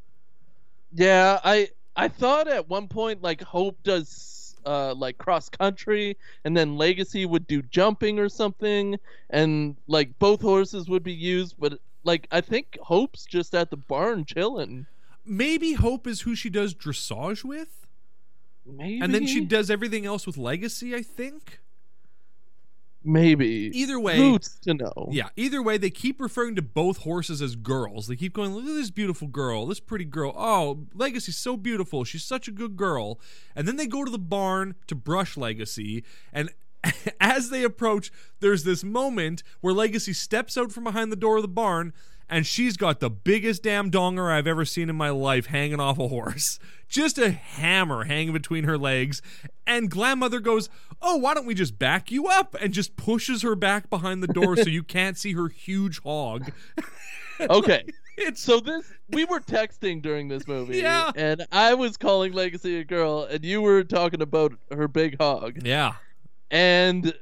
[0.94, 6.16] Yeah, I I thought at one point like Hope does uh like cross country
[6.46, 9.00] and then Legacy would do jumping or something
[9.32, 13.78] and like both horses would be used, but like I think Hope's just at the
[13.78, 14.86] barn chilling.
[15.26, 17.81] Maybe Hope is who she does dressage with,
[18.66, 21.60] Maybe and then she does everything else with Legacy, I think.
[23.04, 25.10] maybe Either way- who's to know?
[25.12, 28.08] Yeah, either way, they keep referring to both horses as girls.
[28.08, 30.34] They keep going, look at this beautiful girl, this pretty girl.
[30.38, 32.04] Oh, Legacy's so beautiful.
[32.04, 33.20] She's such a good girl.
[33.56, 36.04] And then they go to the barn to brush Legacy.
[36.32, 36.52] And
[37.20, 41.42] as they approach, there's this moment where Legacy steps out from behind the door of
[41.42, 41.94] the barn.
[42.32, 46.00] And she's got the biggest damn donger I've ever seen in my life hanging off
[46.00, 46.58] a horse.
[46.88, 49.22] Just a hammer hanging between her legs.
[49.68, 50.70] And Grandmother goes,
[51.02, 52.56] Oh, why don't we just back you up?
[52.62, 56.52] And just pushes her back behind the door so you can't see her huge hog.
[57.40, 57.84] Okay.
[58.18, 61.12] It's So this we were texting during this movie, Yeah.
[61.16, 65.66] and I was calling Legacy a girl, and you were talking about her big hog.
[65.66, 65.94] yeah.
[66.52, 67.14] and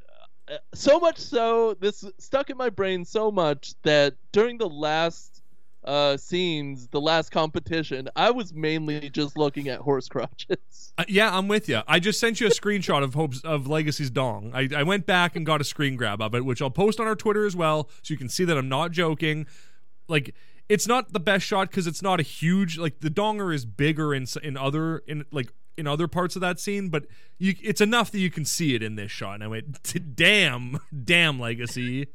[0.73, 5.41] so much so this stuck in my brain so much that during the last
[5.85, 10.57] uh scenes the last competition i was mainly just looking at horse crotches
[10.99, 11.79] Uh, yeah, I'm with you.
[11.87, 14.51] I just sent you a screenshot of Hope's of Legacy's dong.
[14.53, 17.07] I, I went back and got a screen grab of it, which I'll post on
[17.07, 19.47] our Twitter as well, so you can see that I'm not joking.
[20.09, 20.35] Like,
[20.67, 24.13] it's not the best shot because it's not a huge like the donger is bigger
[24.13, 27.05] in in other in like in other parts of that scene, but
[27.39, 29.35] you it's enough that you can see it in this shot.
[29.35, 32.07] And I went, damn, damn, Legacy.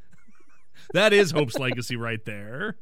[0.93, 2.77] that is Hope's legacy right there.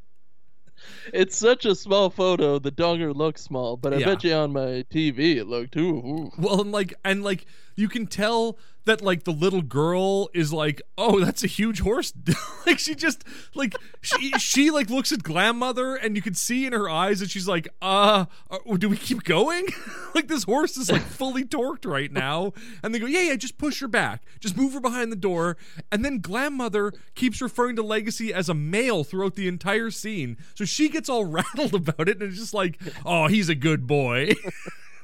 [1.12, 4.06] it's such a small photo the donger looks small but i Yeah.
[4.06, 6.30] bet you on my tv it looked ooh, ooh.
[6.36, 7.46] Well, and like and like
[7.76, 12.12] you can tell that like the little girl is like, oh, that's a huge horse.
[12.66, 16.72] like she just like she she like looks at grandmother and you can see in
[16.72, 19.66] her eyes that she's like, uh, uh do we keep going?
[20.14, 22.52] like this horse is like fully torqued right now.
[22.82, 25.56] And they go, yeah, yeah, just push her back, just move her behind the door.
[25.90, 30.64] And then grandmother keeps referring to Legacy as a male throughout the entire scene, so
[30.64, 34.32] she gets all rattled about it and it's just like, oh, he's a good boy.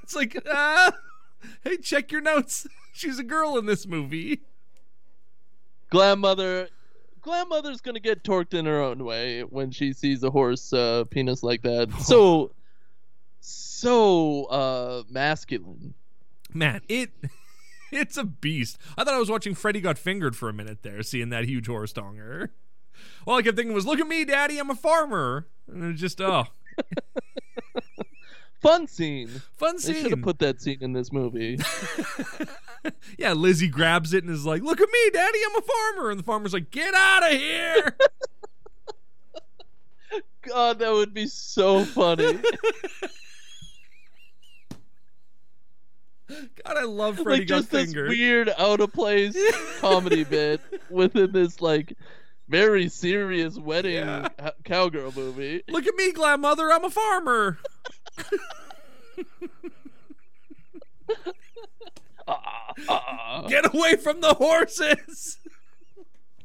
[0.02, 0.92] it's like, ah,
[1.64, 2.66] hey, check your notes.
[2.92, 4.42] She's a girl in this movie.
[5.90, 6.68] Grandmother,
[7.20, 11.42] grandmother's gonna get torqued in her own way when she sees a horse uh, penis
[11.42, 11.90] like that.
[12.00, 12.52] So,
[13.40, 15.94] so uh, masculine.
[16.52, 17.10] Man, it
[17.92, 18.78] it's a beast.
[18.96, 21.66] I thought I was watching Freddy Got Fingered for a minute there, seeing that huge
[21.66, 22.50] horse donger.
[23.26, 24.58] All I kept thinking was, "Look at me, Daddy!
[24.58, 26.46] I'm a farmer." And it was just, oh,
[28.60, 29.28] Fun scene.
[29.56, 29.94] fun scene.
[29.94, 31.58] They should have put that scene in this movie.
[33.18, 35.38] yeah, Lizzie grabs it and is like, "Look at me, Daddy!
[35.48, 37.96] I'm a farmer." And the farmer's like, "Get out of here!"
[40.42, 42.38] God, that would be so funny.
[46.28, 48.10] God, I love Freddy like Got just this Fingered.
[48.10, 49.36] weird out of place
[49.80, 51.94] comedy bit within this like
[52.48, 54.28] very serious wedding Yeah.
[54.64, 55.62] cowgirl movie.
[55.68, 56.70] Look at me, grandmother!
[56.72, 57.58] I'm a farmer.
[63.48, 65.38] Get away from the horses.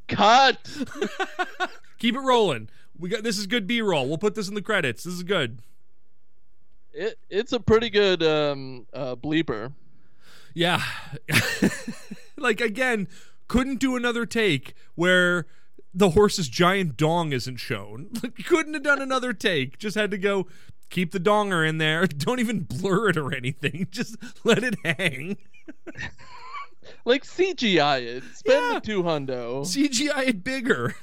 [0.07, 0.57] Cut.
[1.99, 2.69] Keep it rolling.
[2.97, 4.07] We got this is good B-roll.
[4.07, 5.03] We'll put this in the credits.
[5.03, 5.59] This is good.
[6.93, 9.74] It, it's a pretty good um, uh, bleeper.
[10.53, 10.84] Yeah.
[12.38, 13.07] like again,
[13.47, 15.47] couldn't do another take where
[15.93, 18.09] the horse's giant dong isn't shown.
[18.21, 19.78] Like couldn't have done another take.
[19.78, 20.47] Just had to go
[20.93, 22.05] keep the donger in there.
[22.07, 23.87] Don't even blur it or anything.
[23.91, 24.15] Just
[24.45, 25.37] let it hang.
[27.05, 28.23] Like CGI it.
[28.33, 28.73] Spend Yeah.
[28.75, 29.61] the two hundo.
[29.63, 30.95] CGI it bigger.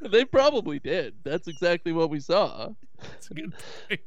[0.00, 1.14] they probably did.
[1.24, 2.70] That's exactly what we saw.
[3.00, 3.52] That's a good
[3.88, 4.00] point.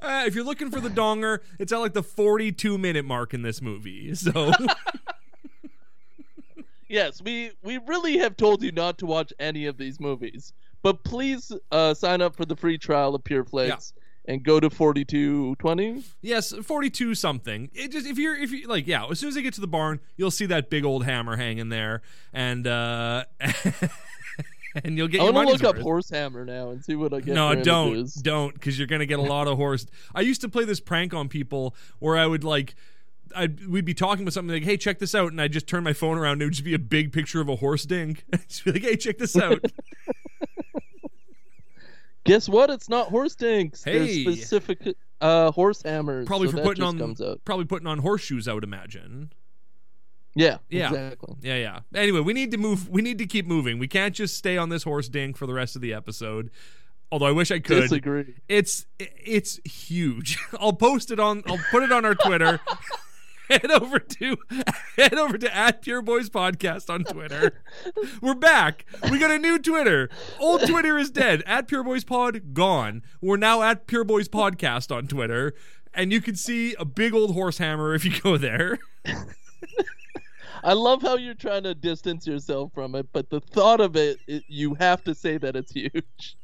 [0.00, 3.42] Uh, if you're looking for the donger, it's at like the 42 minute mark in
[3.42, 4.14] this movie.
[4.14, 4.52] So
[6.88, 10.52] Yes, we we really have told you not to watch any of these movies,
[10.82, 13.92] but please uh, sign up for the free trial of PureFlix
[14.24, 16.04] and go to forty two twenty.
[16.20, 17.70] yes, 42 something.
[17.74, 19.66] It just if you're if you like yeah, as soon as they get to the
[19.66, 22.02] barn, you'll see that big old hammer hanging there,
[22.32, 23.24] and uh,
[24.84, 25.78] and you'll get I want to look up.
[25.82, 27.34] Horse Hammer now and see what I get.
[27.34, 29.86] No, don't, don't, because you're gonna get a lot of horse.
[30.14, 32.74] I used to play this prank on people where I would like,
[33.34, 35.84] I'd we'd be talking about something like, "Hey, check this out," and I'd just turn
[35.84, 36.34] my phone around.
[36.34, 38.24] and It would just be a big picture of a horse dink.
[38.48, 39.64] just be like, "Hey, check this out."
[42.24, 42.70] Guess what?
[42.70, 43.82] It's not horse dinks.
[43.82, 44.24] Hey.
[44.24, 46.26] They're specific uh, horse hammers.
[46.26, 48.46] probably so for putting on, probably putting on horseshoes.
[48.48, 49.32] I would imagine.
[50.34, 50.88] Yeah, Yeah.
[50.88, 51.34] exactly.
[51.42, 51.80] Yeah, yeah.
[51.94, 52.88] Anyway, we need to move.
[52.88, 53.78] We need to keep moving.
[53.78, 56.50] We can't just stay on this horse dink for the rest of the episode.
[57.10, 57.82] Although I wish I could.
[57.82, 58.34] Disagree.
[58.48, 60.38] It's it's huge.
[60.60, 61.42] I'll post it on.
[61.46, 62.60] I'll put it on our Twitter.
[63.52, 64.36] head over to
[64.96, 67.62] head over to at Pure Boys Podcast on Twitter.
[68.20, 68.86] We're back.
[69.10, 70.08] We got a new Twitter.
[70.40, 71.42] Old Twitter is dead.
[71.46, 73.02] At Pure Boys Pod gone.
[73.20, 75.54] We're now at Pure Boys Podcast on Twitter,
[75.92, 78.78] and you can see a big old horse hammer if you go there.
[80.64, 84.18] I love how you're trying to distance yourself from it, but the thought of it,
[84.26, 86.36] it you have to say that it's huge.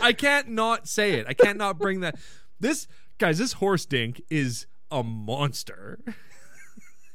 [0.00, 1.26] I can't not say it.
[1.28, 2.16] I can't not bring that.
[2.58, 2.88] This
[3.18, 5.98] guys, this horse dink is a monster.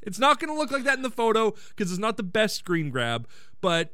[0.07, 2.55] It's not going to look like that in the photo because it's not the best
[2.55, 3.27] screen grab,
[3.61, 3.93] but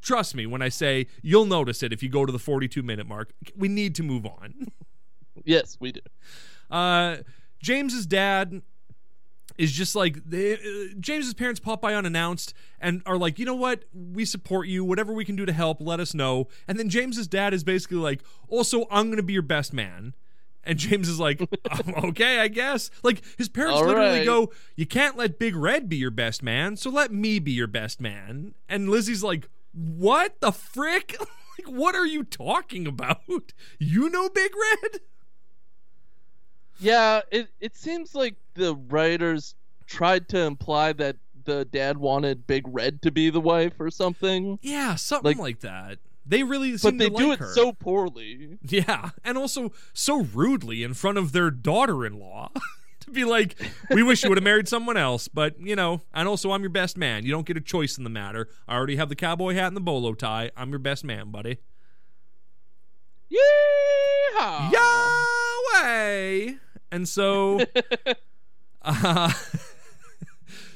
[0.00, 3.06] trust me when I say you'll notice it if you go to the 42 minute
[3.06, 3.32] mark.
[3.54, 4.68] We need to move on.
[5.46, 6.00] Yes, we do.
[6.70, 7.18] Uh,
[7.60, 8.62] James's dad
[9.58, 10.58] is just like they, uh,
[10.98, 14.84] James's parents pop by unannounced and are like, you know what, we support you.
[14.84, 16.48] Whatever we can do to help, let us know.
[16.66, 20.14] And then James's dad is basically like, also, I'm gonna be your best man.
[20.66, 21.40] And James is like,
[21.70, 22.90] "Oh, okay, I guess.
[23.02, 24.24] Like his parents All literally right.
[24.26, 27.66] go, you can't let Big Red be your best man, so let me be your
[27.66, 28.54] best man.
[28.68, 31.16] And Lizzie's like, what the frick?
[31.58, 33.52] like, what are you talking about?
[33.78, 35.00] You know Big Red?
[36.80, 39.54] Yeah, it it seems like the writers
[39.86, 44.58] tried to imply that the dad wanted Big Red to be the wife or something,
[44.62, 45.98] Yeah, something like, Like- that.
[46.26, 47.52] They really seem but they to do like it her.
[47.54, 48.58] so poorly.
[48.62, 52.50] yeah, and also so rudely in front of their daughter-in-law.
[53.00, 53.56] to be like,
[53.90, 56.70] we wish you would have married someone else, but you know, and also I'm your
[56.70, 57.24] best man.
[57.24, 58.48] You don't get a choice in the matter.
[58.66, 60.50] I already have the cowboy hat and the bolo tie.
[60.56, 61.58] I'm your best man, buddy.
[63.30, 64.72] Yeehaw!
[64.72, 66.54] Yahweh!
[66.90, 67.60] And so
[68.86, 69.32] Uh,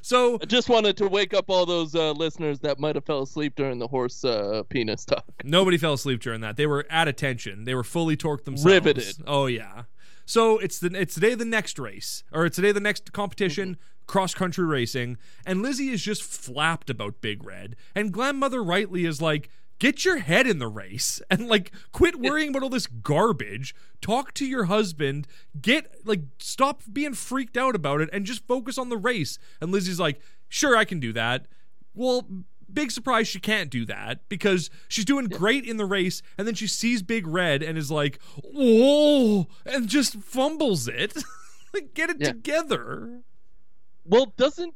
[0.08, 3.22] so I just wanted to wake up all those uh, listeners that might have fell
[3.22, 5.24] asleep during the horse uh, penis talk.
[5.44, 6.56] nobody fell asleep during that.
[6.56, 7.64] They were at attention.
[7.64, 8.64] They were fully torqued themselves.
[8.64, 9.16] Riveted.
[9.26, 9.82] Oh yeah.
[10.24, 13.76] So it's the it's today the next race or it's today the next competition.
[14.06, 19.20] Cross country racing, and Lizzie is just flapped about Big Red, and Grandmother rightly is
[19.20, 23.74] like, "Get your head in the race and like quit worrying about all this garbage.
[24.00, 25.26] Talk to your husband.
[25.60, 29.70] Get like stop being freaked out about it and just focus on the race." And
[29.72, 31.46] Lizzie's like, "Sure, I can do that."
[31.94, 32.26] Well,
[32.72, 36.54] big surprise she can't do that because she's doing great in the race and then
[36.54, 38.20] she sees Big Red and is like,
[38.54, 41.16] "Oh," and just fumbles it.
[41.74, 42.28] like get it Yeah.
[42.28, 43.20] together.
[44.04, 44.74] Well, doesn't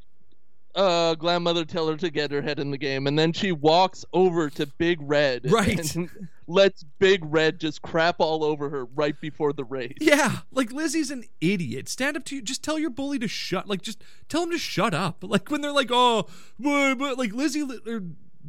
[0.75, 4.05] uh, grandmother tell her to get her head in the game, and then she walks
[4.13, 5.95] over to Big Red, Right.
[5.95, 6.11] and
[6.47, 9.97] lets Big Red just crap all over her right before the race.
[10.01, 11.89] Yeah, like Lizzie's an idiot.
[11.89, 12.43] Stand up to you.
[12.43, 13.69] Just tell your bully to shut.
[13.69, 15.23] Like, just tell him to shut up.
[15.33, 16.27] Like when they're like, "Oh,
[16.59, 18.03] but, but like Lizzie." Or,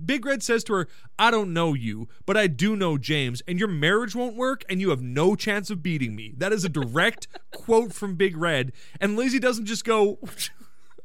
[0.05, 0.87] Big Red says to her,
[1.19, 4.81] I don't know you, but I do know James, and your marriage won't work, and
[4.81, 6.33] you have no chance of beating me.
[6.35, 8.71] That is a direct quote from Big Red.
[8.99, 10.17] And Lizzie doesn't just go,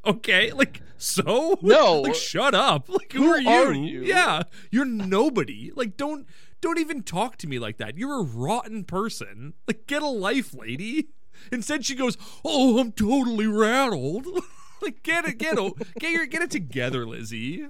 [0.06, 1.58] okay, like, so?
[1.62, 2.00] No.
[2.02, 2.88] Like, shut up.
[2.88, 3.48] Like, who, Who are, you?
[3.48, 4.02] are you?
[4.02, 5.70] Yeah, you're nobody.
[5.74, 6.26] Like, don't.
[6.60, 7.96] Don't even talk to me like that.
[7.96, 9.54] You're a rotten person.
[9.68, 11.10] Like, get a life, lady.
[11.52, 14.26] Instead, she goes, "Oh, I'm totally rattled."
[14.82, 17.68] like, get it, get it, get your, get it together, Lizzie.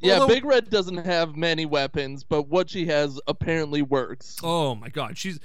[0.00, 4.38] Yeah, Although- Big Red doesn't have many weapons, but what she has apparently works.
[4.42, 5.38] Oh my God, she's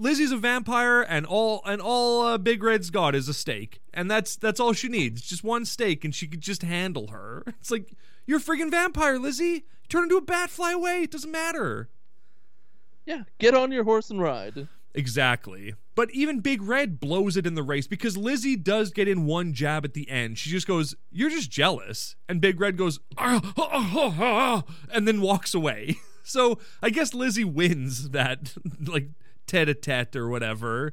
[0.00, 4.10] Lizzie's a vampire, and all and all uh, Big Red's got is a stake, and
[4.10, 7.44] that's that's all she needs, just one stake, and she could just handle her.
[7.60, 7.94] It's like
[8.26, 9.66] you're a friggin' vampire, Lizzie.
[9.88, 11.02] Turn into a bat, fly away.
[11.02, 11.88] It doesn't matter.
[13.04, 14.68] Yeah, get on your horse and ride.
[14.94, 15.74] Exactly.
[15.94, 19.52] But even Big Red blows it in the race because Lizzie does get in one
[19.52, 20.38] jab at the end.
[20.38, 22.16] She just goes, You're just jealous.
[22.28, 25.96] And Big Red goes, "Ah, ah, ah, ah," and then walks away.
[26.22, 28.54] So I guess Lizzie wins that,
[28.86, 29.08] like,
[29.50, 30.92] tete a tete or whatever.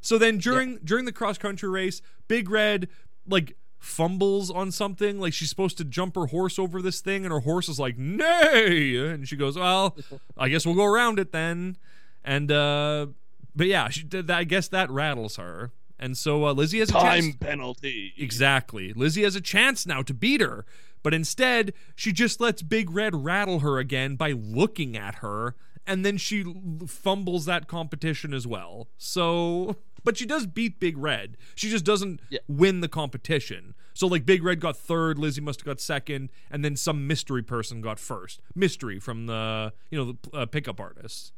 [0.00, 2.88] So then during during the cross country race, Big Red,
[3.26, 5.20] like, fumbles on something.
[5.20, 7.96] Like she's supposed to jump her horse over this thing and her horse is like
[7.96, 8.96] nay!
[8.96, 9.96] And she goes well
[10.36, 11.76] i guess we'll go around it then.
[12.24, 13.06] And uh
[13.54, 15.70] but yeah she did i guess that rattles her.
[16.00, 18.14] And so uh, lizzie has a Time chance penalty.
[18.16, 18.92] exactly.
[18.92, 20.64] Lizzie has a chance now to beat her
[21.04, 25.54] but instead she just lets big red rattle her again by looking at her
[25.88, 26.44] and then she
[26.86, 29.74] fumbles that competition as well so
[30.04, 32.38] but she does beat big red she just doesn't Yeah.
[32.46, 36.64] win the competition so like big red got third lizzie must have got second and
[36.64, 41.32] then some mystery person got first mystery from the you know the uh, pickup artist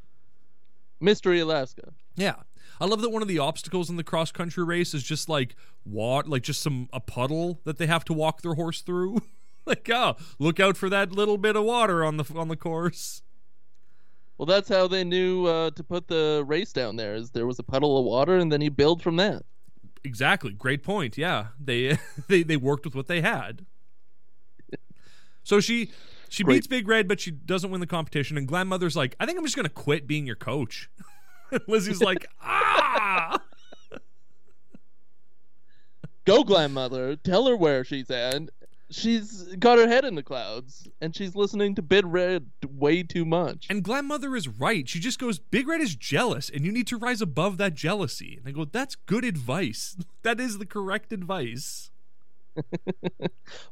[1.03, 1.95] Mystery Alaska.
[2.15, 2.35] yeah.
[2.79, 5.55] I love that one of the obstacles in the cross country race is just like
[5.85, 9.23] what like just some a puddle that they have to walk their horse through.
[9.67, 13.23] like, oh, look out for that little bit of water on the on the course.
[14.41, 17.15] Well, that's how they knew uh, to put the race down there.
[17.15, 19.43] Is there was a puddle of water, and then you build from that.
[20.03, 20.55] Exactly.
[20.55, 21.19] Great point.
[21.19, 21.49] Yeah.
[21.63, 23.67] They they they worked with what they had.
[25.43, 25.93] So she
[26.31, 26.55] she Great.
[26.55, 28.39] beats Big Red, but she doesn't win the competition.
[28.39, 30.89] And Grandmother's like, I think I'm just gonna quit being your coach.
[31.69, 33.43] Lizzie's like, ah.
[36.25, 37.15] Go, grandmother.
[37.15, 38.49] Tell her where she's at.
[38.91, 43.25] She's got her head in the clouds, and she's listening to Big Red way too
[43.25, 43.67] much.
[43.71, 44.89] And Grandmother is right.
[44.89, 48.37] She just goes, Big Red is jealous, and you need to rise above that jealousy.
[48.39, 49.97] And I go, that's good advice.
[50.23, 51.91] that is the correct advice.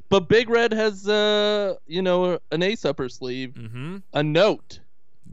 [0.09, 3.97] But Big Red has, uh, you know, an ace up her sleeve, Mm-hmm.
[4.13, 4.79] a note.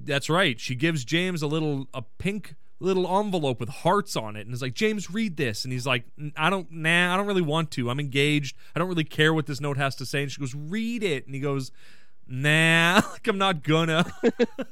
[0.04, 0.60] That's right.
[0.60, 4.62] She gives James a little a pink little envelope with hearts on it and is
[4.62, 5.64] like, James, read this.
[5.64, 6.04] And he's like,
[6.36, 7.90] I don't nah, I don't really want to.
[7.90, 8.56] I'm engaged.
[8.74, 10.22] I don't really care what this note has to say.
[10.22, 11.26] And she goes, Read it.
[11.26, 11.72] And he goes,
[12.28, 14.04] Nah, like I'm not gonna.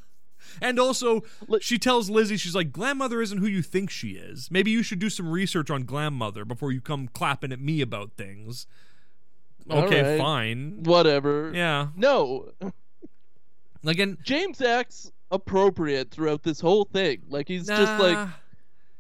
[0.61, 1.23] and also,
[1.61, 4.51] she tells Lizzie, she's like, Grandmother isn't who you think she is.
[4.51, 8.13] Maybe you should do some research on Grandmother before you come clapping at me about
[8.17, 8.67] things.
[9.71, 10.19] Okay, right.
[10.21, 10.83] fine.
[10.83, 11.51] Whatever.
[11.55, 11.89] Yeah.
[11.97, 12.51] No,
[13.83, 17.23] Like and James acts appropriate throughout this whole thing.
[17.29, 18.29] Like he's just like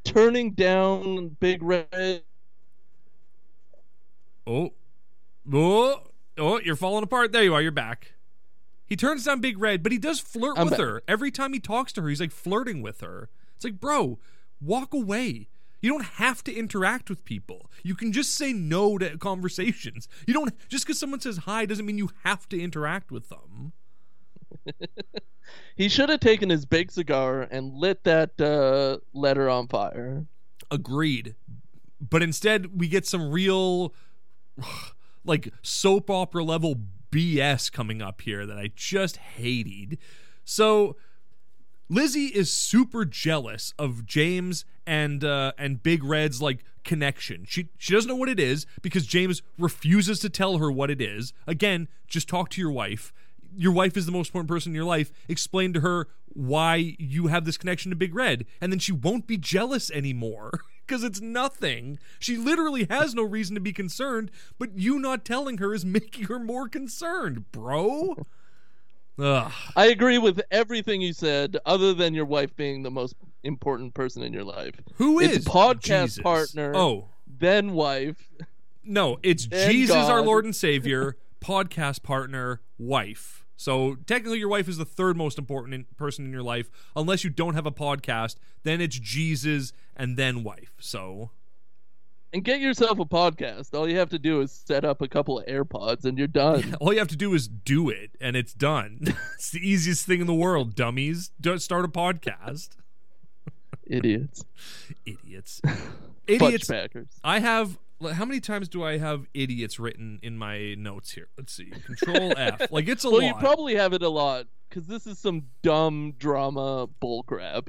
[0.04, 2.22] turning down Big Red.
[4.46, 4.72] Oh,
[5.52, 6.02] oh,
[6.36, 6.60] oh!
[6.60, 7.32] You're falling apart.
[7.32, 7.62] There you are.
[7.62, 8.12] You're back.
[8.86, 10.80] He turns down Big Red, but he does flirt I'm with back.
[10.80, 12.08] her every time he talks to her.
[12.08, 13.30] He's like flirting with her.
[13.56, 14.18] It's like, bro,
[14.60, 15.48] walk away.
[15.80, 17.70] You don't have to interact with people.
[17.82, 20.08] You can just say no to conversations.
[20.26, 23.72] You don't just because someone says hi doesn't mean you have to interact with them.
[25.76, 30.26] He should have taken his big cigar and lit that uh, letter on fire.
[30.70, 31.34] Agreed.
[32.00, 33.92] but instead we get some real
[35.24, 36.76] like soap opera level
[37.10, 39.98] BS coming up here that I just hated.
[40.44, 40.96] So
[41.88, 47.44] Lizzie is super jealous of James and uh, and Big Red's like connection.
[47.46, 51.00] She she doesn't know what it is because James refuses to tell her what it
[51.00, 51.32] is.
[51.46, 53.12] Again, just talk to your wife.
[53.56, 55.12] Your wife is the most important person in your life.
[55.28, 59.26] Explain to her why you have this connection to Big Red, and then she won't
[59.26, 60.50] be jealous anymore
[60.86, 61.98] because it's nothing.
[62.18, 66.24] She literally has no reason to be concerned, but you not telling her is making
[66.24, 68.26] her more concerned, bro.
[69.18, 69.52] Ugh.
[69.76, 74.22] I agree with everything you said, other than your wife being the most important person
[74.22, 74.74] in your life.
[74.96, 76.22] Who is It's podcast Jesus?
[76.22, 76.72] partner.
[76.74, 78.28] Oh, Then wife.
[78.82, 83.43] No, it's Jesus, our Lord and Savior, podcast partner, wife.
[83.56, 87.22] So technically, your wife is the third most important in- person in your life, unless
[87.24, 88.36] you don't have a podcast.
[88.62, 90.72] Then it's Jesus and then wife.
[90.80, 91.30] So
[92.32, 93.72] And get yourself a podcast.
[93.78, 96.74] All you have to do is set up a couple of AirPods and you're done.
[96.80, 98.98] all you have to do is do it, and it's done.
[99.34, 101.30] it's the easiest thing in the world, dummies.
[101.40, 102.70] Don't start a podcast.
[103.86, 104.44] Idiots.
[105.06, 105.60] Idiots.
[106.26, 106.66] Idiots.
[106.66, 107.08] packers.
[107.22, 107.78] I have.
[108.12, 111.28] How many times do I have idiots written in my notes here?
[111.38, 111.70] Let's see.
[111.86, 112.60] Control F.
[112.70, 113.26] Like it's a Well, lot.
[113.26, 117.68] you probably have it a lot because this is some dumb drama bullcrap.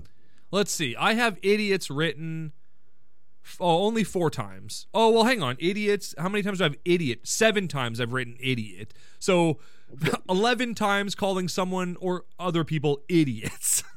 [0.52, 0.96] Let's see.
[0.98, 2.54] I have idiots written.
[3.60, 4.88] Oh, only four times.
[4.94, 5.56] Oh well, hang on.
[5.60, 6.16] Idiots.
[6.18, 7.28] How many times do I have idiot?
[7.28, 8.94] Seven times I've written idiot.
[9.20, 9.60] So,
[10.30, 13.84] eleven times calling someone or other people idiots.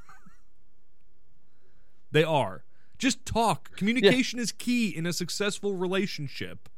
[2.12, 2.64] they are.
[2.98, 3.76] Just talk.
[3.76, 6.68] Communication is key in a successful relationship.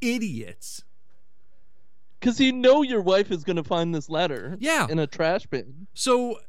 [0.00, 0.84] Idiots.
[2.18, 4.86] Because you know your wife is going to find this letter Yeah.
[4.90, 5.86] in a trash bin.
[5.94, 6.40] So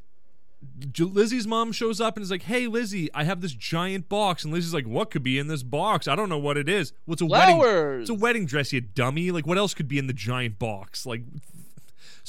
[0.98, 4.52] Lizzie's mom shows up and is like, "Hey, Lizzie, I have this giant box." And
[4.54, 6.08] Lizzie's like, "What could be in this box?
[6.08, 7.56] I don't know what it is." Well, it's a wedding.
[7.58, 8.02] Flowers!
[8.02, 9.32] It's a wedding dress, you dummy.
[9.32, 11.06] Like, what else could be in the giant box?
[11.06, 11.22] Like,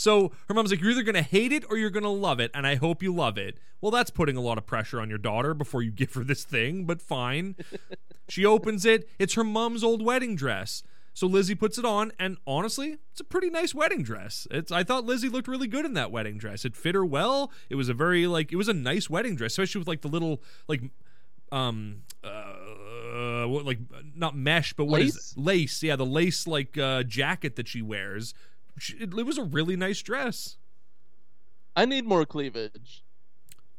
[0.00, 2.66] so her mom's like, "You're either gonna hate it or you're gonna love it, and
[2.66, 5.52] I hope you love it." Well, that's putting a lot of pressure on your daughter
[5.52, 7.54] before you give her this thing, but fine.
[8.28, 9.06] she opens it.
[9.18, 10.82] It's her mom's old wedding dress.
[11.12, 14.46] So Lizzie puts it on, and honestly, it's a pretty nice wedding dress.
[14.50, 16.64] It's I thought Lizzie looked really good in that wedding dress.
[16.64, 17.52] It fit her well.
[17.68, 20.08] It was a very like it was a nice wedding dress, especially with like the
[20.08, 20.80] little like
[21.52, 23.78] um uh what, like
[24.14, 25.34] not mesh, but what is Lace?
[25.36, 25.82] lace?
[25.82, 28.34] Yeah, the lace like uh, jacket that she wears.
[28.80, 30.56] She, it, it was a really nice dress.
[31.76, 33.04] I need more cleavage.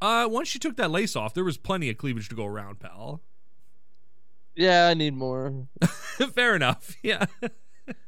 [0.01, 2.79] Uh, once she took that lace off, there was plenty of cleavage to go around,
[2.79, 3.21] pal.
[4.55, 5.67] Yeah, I need more.
[6.33, 6.95] Fair enough.
[7.03, 7.25] Yeah.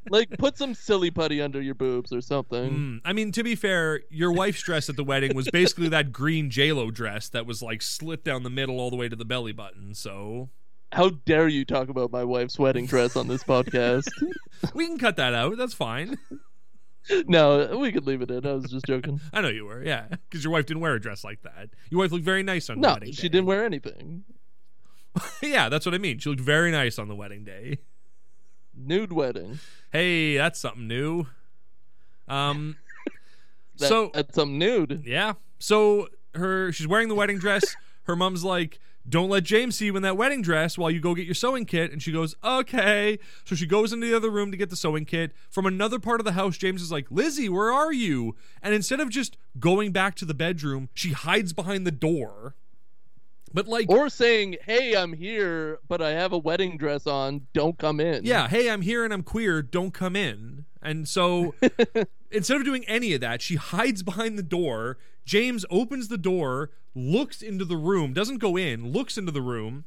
[0.10, 2.72] Like, put some silly putty under your boobs or something.
[2.72, 6.14] Mm, I mean, to be fair, your wife's dress at the wedding was basically that
[6.14, 9.26] green JLo dress that was like slit down the middle all the way to the
[9.26, 9.94] belly button.
[9.94, 10.50] So
[10.94, 14.08] How dare you talk about my wife's wedding dress on this podcast?
[14.74, 15.58] we can cut that out.
[15.58, 16.18] That's fine.
[17.28, 18.46] No, we could leave it in.
[18.46, 19.20] I was just joking.
[19.34, 21.70] I know you were, yeah, because your wife didn't wear a dress like that.
[21.90, 23.12] Your wife looked very nice on the No, wedding day.
[23.12, 24.24] No, she didn't wear anything.
[25.42, 26.20] yeah, that's what I mean.
[26.20, 27.80] She looked very nice on the wedding day.
[28.76, 29.60] Nude wedding.
[29.92, 31.28] Hey, that's something new.
[32.28, 32.78] Um,
[33.78, 35.02] That, so that's some nude.
[35.04, 35.34] Yeah.
[35.58, 37.76] So her she's wearing the wedding dress.
[38.04, 41.16] Her mom's like, "Don't let James see you in that wedding dress while you go
[41.16, 44.52] get your sewing kit." And she goes, "Okay." So she goes into the other room
[44.52, 45.32] to get the sewing kit.
[45.50, 49.00] From another part of the house, James is like, "Lizzie, where are you?" And instead
[49.00, 52.56] of just going back to the bedroom, she hides behind the door.
[53.54, 57.48] But like Or saying, "Hey, I'm here, but I have a wedding dress on.
[57.54, 59.62] Don't come in." Yeah, hey, I'm here and I'm queer.
[59.62, 60.66] Don't come in.
[60.82, 61.54] And so
[62.32, 64.98] instead of doing any of that, she hides behind the door.
[65.26, 69.86] James opens the door, looks into the room, doesn't go in, looks into the room,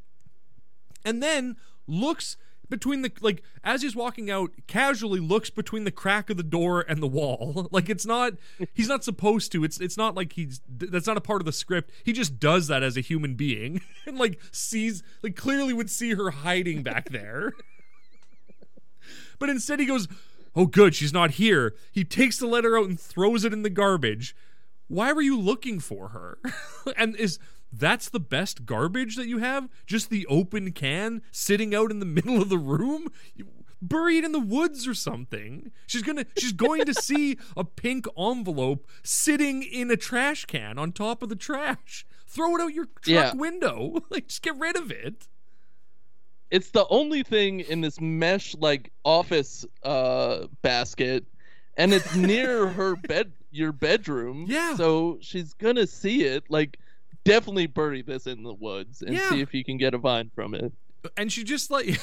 [1.04, 1.56] and then
[1.86, 2.36] looks
[2.68, 6.84] between the like as he's walking out casually looks between the crack of the door
[6.88, 8.32] and the wall like it's not
[8.74, 11.52] he's not supposed to it's it's not like he's that's not a part of the
[11.52, 15.88] script he just does that as a human being and like sees like clearly would
[15.88, 17.52] see her hiding back there
[19.38, 20.08] but instead he goes,
[20.54, 23.70] "Oh good, she's not here." He takes the letter out and throws it in the
[23.70, 24.34] garbage.
[24.88, 26.38] Why were you looking for her?
[26.96, 27.38] and is
[27.72, 29.68] that's the best garbage that you have?
[29.86, 33.08] Just the open can sitting out in the middle of the room?
[33.34, 33.46] You,
[33.82, 35.70] bury it in the woods or something.
[35.86, 40.78] She's going to she's going to see a pink envelope sitting in a trash can
[40.78, 42.06] on top of the trash.
[42.26, 43.32] Throw it out your truck Yeah.
[43.34, 43.98] window.
[44.10, 45.26] Like just get rid of it.
[46.50, 51.24] It's the only thing in this mesh like office uh basket
[51.76, 54.44] and it's near her bed your bedroom.
[54.48, 54.74] Yeah.
[54.76, 56.44] So she's gonna see it.
[56.48, 56.78] Like
[57.24, 59.28] definitely bury this in the woods and Yeah.
[59.30, 60.72] see if you can get a vine from it.
[61.16, 61.98] and she just like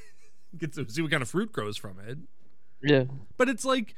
[0.58, 2.18] Get to see what kind of fruit grows from it.
[2.82, 3.04] Yeah.
[3.36, 3.94] But it's like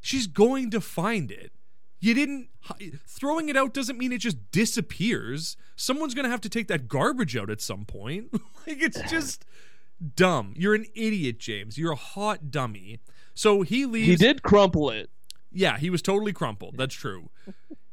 [0.00, 1.52] she's going to find it.
[2.00, 2.48] You didn't
[3.08, 5.56] throwing it out doesn't mean it just disappears.
[5.74, 8.30] Someone's going to have to take that garbage out at some point.
[8.66, 9.46] like it's just
[10.14, 10.52] dumb.
[10.56, 11.78] You're an idiot, James.
[11.78, 13.00] You're a hot dummy.
[13.32, 15.08] So he leaves He did crumple it.
[15.56, 16.76] Yeah, he was totally crumpled.
[16.76, 17.30] That's true.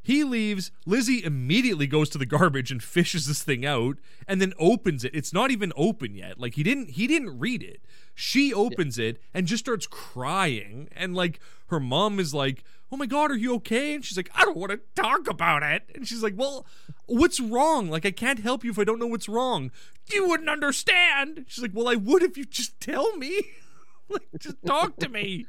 [0.02, 0.70] He leaves.
[0.86, 5.16] Lizzie immediately goes to the garbage and fishes this thing out and then opens it.
[5.16, 6.38] It's not even open yet.
[6.38, 7.82] Like he didn't he didn't read it.
[8.14, 13.06] She opens it and just starts crying and like her mom is like, "Oh my
[13.06, 16.06] god, are you okay?" And she's like, "I don't want to talk about it." And
[16.06, 16.66] she's like, "Well,
[17.06, 17.90] what's wrong?
[17.90, 19.72] Like I can't help you if I don't know what's wrong."
[20.12, 21.46] You wouldn't understand.
[21.48, 23.42] She's like, "Well, I would if you just tell me."
[24.10, 25.46] like just talk to me.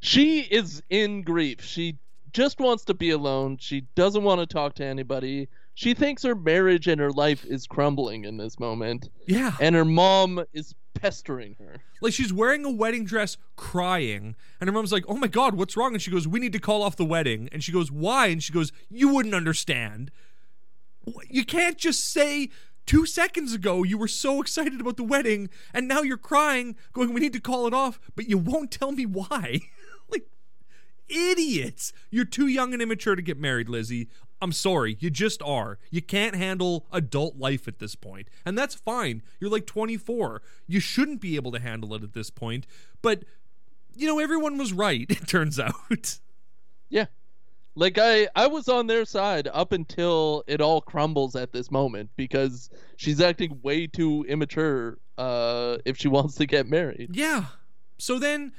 [0.00, 1.62] She is in grief.
[1.62, 1.98] She
[2.32, 3.58] just wants to be alone.
[3.58, 5.48] She doesn't want to talk to anybody.
[5.74, 9.08] She thinks her marriage and her life is crumbling in this moment.
[9.26, 9.54] Yeah.
[9.60, 11.76] And her mom is pestering her.
[12.00, 15.76] Like she's wearing a wedding dress, crying, and her mom's like, "Oh my god, what's
[15.76, 18.26] wrong?" And she goes, "We need to call off the wedding." And she goes, "Why?"
[18.26, 20.10] And she goes, "You wouldn't understand.
[21.28, 22.50] You can't just say."
[22.86, 27.12] Two seconds ago, you were so excited about the wedding, and now you're crying, going,
[27.12, 29.60] We need to call it off, but you won't tell me why.
[31.08, 31.92] idiots.
[32.10, 34.08] You're too young and immature to get married, Lizzie.
[34.40, 35.78] I'm sorry, you just are.
[35.90, 38.28] You can't handle adult life at this point.
[38.44, 39.22] And that's fine.
[39.40, 40.42] You're like 24.
[40.66, 42.66] You shouldn't be able to handle it at this point.
[43.02, 43.24] But,
[43.96, 46.18] you know, everyone was right, it turns out.
[46.88, 47.06] Yeah.
[47.74, 52.10] Like I I was on their side up until it all crumbles at this moment
[52.16, 57.10] because she's acting way too immature uh if she wants to get married.
[57.14, 57.44] Yeah.
[57.96, 58.52] So then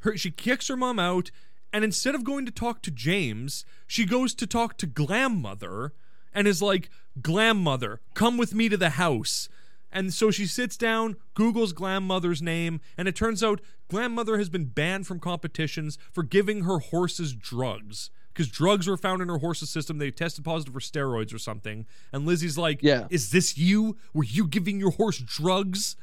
[0.00, 1.30] her she kicks her mom out
[1.72, 5.92] and instead of going to talk to James, she goes to talk to Glam Mother
[6.32, 6.90] and is like,
[7.20, 9.48] "Glam Mother, come with me to the house."
[9.92, 14.36] And so she sits down, Googles Glam Mother's name, and it turns out Glam Mother
[14.36, 19.28] has been banned from competitions for giving her horses drugs because drugs were found in
[19.28, 19.96] her horse's system.
[19.96, 21.86] They tested positive for steroids or something.
[22.12, 23.06] And Lizzie's like, Yeah.
[23.08, 23.96] is this you?
[24.12, 25.96] Were you giving your horse drugs?"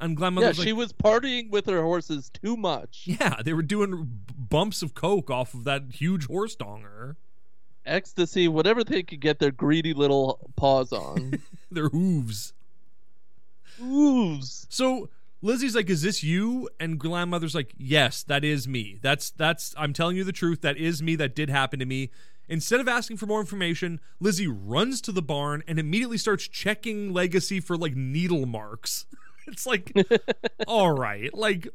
[0.00, 3.02] And Yeah, Mother's like, she was partying with her horses too much.
[3.06, 7.16] yeah, they were doing bumps of coke off of that huge horse donger.
[7.86, 11.40] Ecstasy, whatever they could get their greedy little paws on.
[11.70, 12.52] Their hooves.
[13.82, 14.66] Ooze.
[14.68, 15.08] So
[15.40, 18.98] Lizzie's like, "Is this you?" And grandmother's like, "Yes, that is me.
[19.00, 19.74] That's that's.
[19.78, 20.60] I'm telling you the truth.
[20.60, 21.16] That is me.
[21.16, 22.10] That did happen to me."
[22.48, 27.12] Instead of asking for more information, Lizzie runs to the barn and immediately starts checking
[27.12, 29.06] legacy for like needle marks.
[29.46, 29.92] It's like,
[30.68, 31.68] all right, like,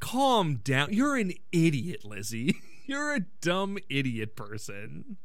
[0.00, 0.92] calm down.
[0.92, 2.56] You're an idiot, Lizzie.
[2.86, 5.16] You're a dumb idiot person.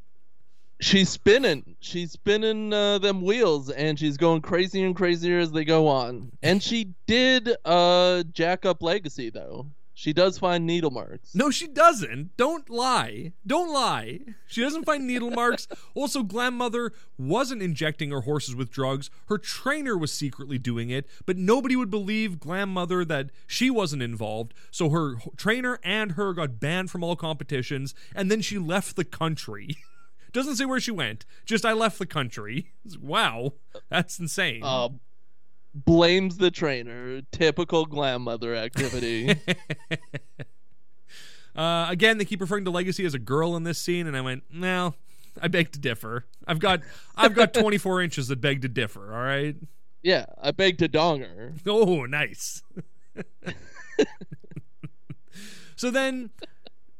[0.82, 1.78] She's spinning.
[1.80, 6.32] She's spinning uh, them wheels, and she's going crazier and crazier as they go on.
[6.44, 9.68] And she did uh, jack up Legacy, though.
[9.98, 11.34] She does find needle marks.
[11.34, 12.36] No, she doesn't.
[12.36, 13.32] Don't lie.
[13.48, 14.20] Don't lie.
[14.46, 15.70] She doesn't find needle marks.
[15.94, 19.10] Also, Glam Mother wasn't injecting her horses with drugs.
[19.30, 24.04] Her trainer was secretly doing it, but nobody would believe Glam Mother that she wasn't
[24.04, 24.54] involved.
[24.70, 29.06] So her trainer and her got banned from all competitions, and then she left the
[29.06, 29.78] country.
[30.34, 31.26] Doesn't say where she went.
[31.46, 32.74] Just I left the country.
[33.02, 33.54] Wow,
[33.90, 34.62] that's insane.
[34.64, 34.90] Uh,
[35.76, 37.22] blames the trainer.
[37.32, 39.36] Typical glam mother activity.
[41.56, 44.20] Uh, again, they keep referring to Legacy as a girl in this scene, and I
[44.20, 44.94] went, no,
[45.42, 46.26] I beg to differ.
[46.46, 46.82] I've got
[47.16, 49.14] I've got 24 inches that beg to differ.
[49.14, 49.56] All right.
[50.04, 51.58] yeah, I beg to donger.
[51.66, 52.62] Oh, nice.
[55.78, 56.32] so then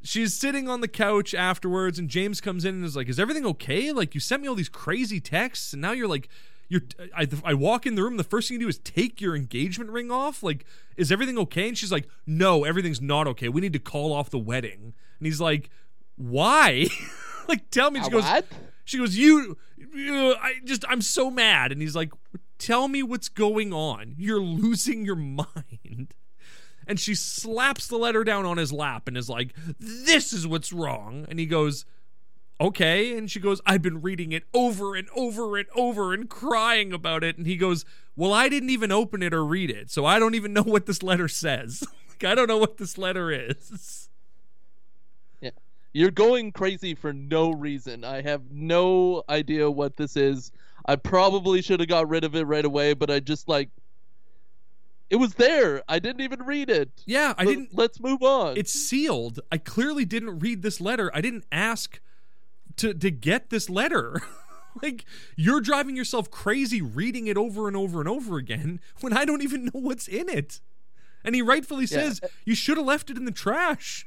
[0.02, 3.44] she's sitting on the couch afterwards, and James comes in and is like, "Is everything
[3.44, 3.92] okay?
[3.92, 6.30] Like you sent me all these crazy texts, and now you're like."
[6.68, 6.82] You're,
[7.16, 8.16] I, I walk in the room.
[8.16, 10.42] The first thing you do is take your engagement ring off.
[10.42, 10.64] Like,
[10.96, 11.68] is everything okay?
[11.68, 13.48] And she's like, No, everything's not okay.
[13.48, 14.94] We need to call off the wedding.
[15.18, 15.70] And he's like,
[16.16, 16.88] Why?
[17.48, 18.02] like, tell me.
[18.02, 18.46] She goes, what?
[18.84, 21.72] she goes, you, you, I just, I'm so mad.
[21.72, 22.12] And he's like,
[22.58, 24.14] tell me what's going on.
[24.16, 26.14] You're losing your mind.
[26.86, 30.72] And she slaps the letter down on his lap and is like, this is what's
[30.72, 31.26] wrong.
[31.28, 31.84] And he goes,
[32.60, 33.16] okay.
[33.16, 37.24] And she goes, I've been reading it over and over and over and crying about
[37.24, 37.36] it.
[37.36, 37.84] And he goes,
[38.16, 39.90] well, I didn't even open it or read it.
[39.90, 41.84] So I don't even know what this letter says.
[42.08, 44.08] like, I don't know what this letter is.
[45.40, 45.50] Yeah.
[45.92, 48.04] You're going crazy for no reason.
[48.04, 50.52] I have no idea what this is.
[50.86, 53.70] I probably should have got rid of it right away, but I just like
[55.08, 55.82] it was there.
[55.88, 56.90] I didn't even read it.
[57.06, 57.70] Yeah, I didn't.
[57.72, 58.56] Let's move on.
[58.56, 59.40] It's sealed.
[59.52, 61.10] I clearly didn't read this letter.
[61.14, 62.00] I didn't ask
[62.76, 64.20] to to get this letter.
[64.82, 65.04] like
[65.36, 69.42] you're driving yourself crazy reading it over and over and over again when I don't
[69.42, 70.60] even know what's in it.
[71.24, 72.10] And he rightfully Yeah.
[72.10, 74.06] says, You should have left it in the trash.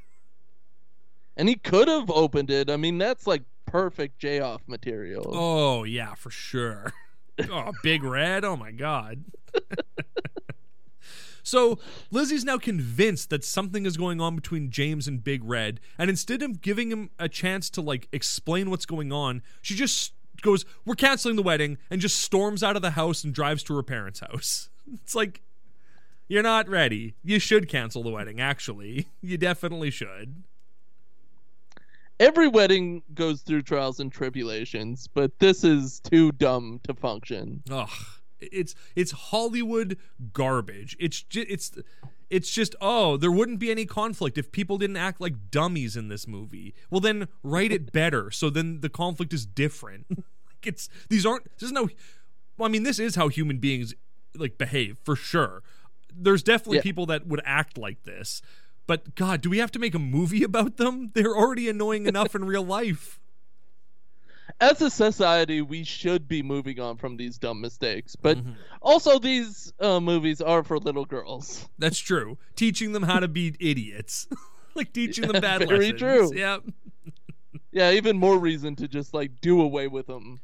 [1.35, 2.69] And he could have opened it.
[2.69, 5.29] I mean, that's like perfect J off material.
[5.33, 6.93] Oh, yeah, for sure.
[7.49, 8.43] oh, Big Red.
[8.45, 9.23] Oh, my God.
[11.43, 11.79] so
[12.11, 15.79] Lizzie's now convinced that something is going on between James and Big Red.
[15.97, 20.13] And instead of giving him a chance to, like, explain what's going on, she just
[20.41, 23.75] goes, We're canceling the wedding, and just storms out of the house and drives to
[23.75, 24.69] her parents' house.
[24.91, 25.43] It's like,
[26.27, 27.13] you're not ready.
[27.23, 29.07] You should cancel the wedding, actually.
[29.21, 30.43] You definitely should.
[32.19, 37.63] Every wedding goes through trials and tribulations, but this is too dumb to function.
[37.69, 37.89] Ugh,
[38.41, 39.97] it's it's Hollywood
[40.33, 40.95] garbage.
[40.99, 41.71] It's just it's
[42.29, 46.07] it's just oh, there wouldn't be any conflict if people didn't act like dummies in
[46.09, 46.73] this movie.
[46.89, 50.05] Well, then write it better, so then the conflict is different.
[50.09, 51.89] like it's these aren't this is no.
[52.57, 53.93] Well, I mean, this is how human beings
[54.35, 55.63] like behave for sure.
[56.13, 56.83] There's definitely Yeah.
[56.83, 58.41] people that would act like this,
[58.87, 61.11] but God, do we have to make a movie about them?
[61.15, 63.18] They're already annoying enough in real life.
[64.61, 68.15] As a society, we should be moving on from these dumb mistakes.
[68.15, 68.51] But Mm-hmm.
[68.81, 71.67] also, these uh, movies are for little girls.
[71.79, 72.37] That's true.
[72.55, 74.27] Teaching them how to be idiots.
[74.75, 75.99] like teaching them bad Very lessons.
[75.99, 76.33] true.
[76.35, 76.57] Yeah.
[77.71, 80.39] Yeah, even more reason to just like do away with them.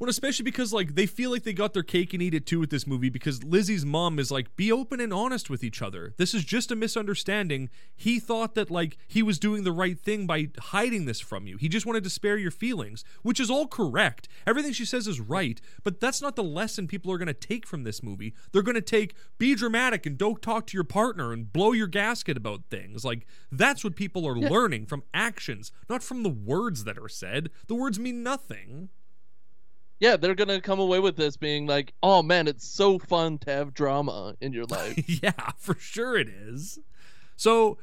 [0.00, 2.58] Well, especially because like they feel like they got their cake and eat it too
[2.58, 6.14] with this movie because Lizzie's mom is like, be open and honest with each other.
[6.16, 7.68] This is just a misunderstanding.
[7.94, 11.58] He thought that like he was doing the right thing by hiding this from you.
[11.58, 14.26] He just wanted to spare your feelings, which is all correct.
[14.46, 17.66] Everything she says is right, but that's not the lesson people are going to take
[17.66, 18.32] from this movie.
[18.52, 21.86] They're going to take be dramatic and don't talk to your partner and blow your
[21.86, 23.04] gasket about things.
[23.04, 27.50] Like that's what people are learning from actions, not from the words that are said.
[27.66, 28.88] The words mean nothing.
[30.00, 33.50] Yeah, they're gonna come away with this being like, oh man, it's so fun to
[33.50, 34.98] have drama in your life.
[35.22, 36.78] yeah, for sure it is.
[37.36, 37.78] So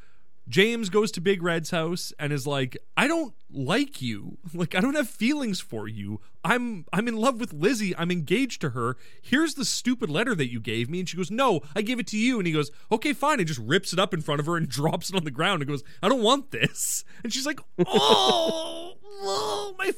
[0.49, 4.37] James goes to Big Red's house and is like, "I don't like you.
[4.53, 6.21] Like I don't have feelings for you.
[6.43, 7.95] I'm I'm in love with Lizzie.
[7.97, 8.95] I'm engaged to her.
[9.21, 12.07] Here's the stupid letter that you gave me." And she goes, "No, I gave it
[12.07, 14.45] to you." And he goes, "Okay, fine." And just rips it up in front of
[14.45, 17.45] her and drops it on the ground and goes, "I don't want this." And she's
[17.45, 19.91] like, "Oh, oh my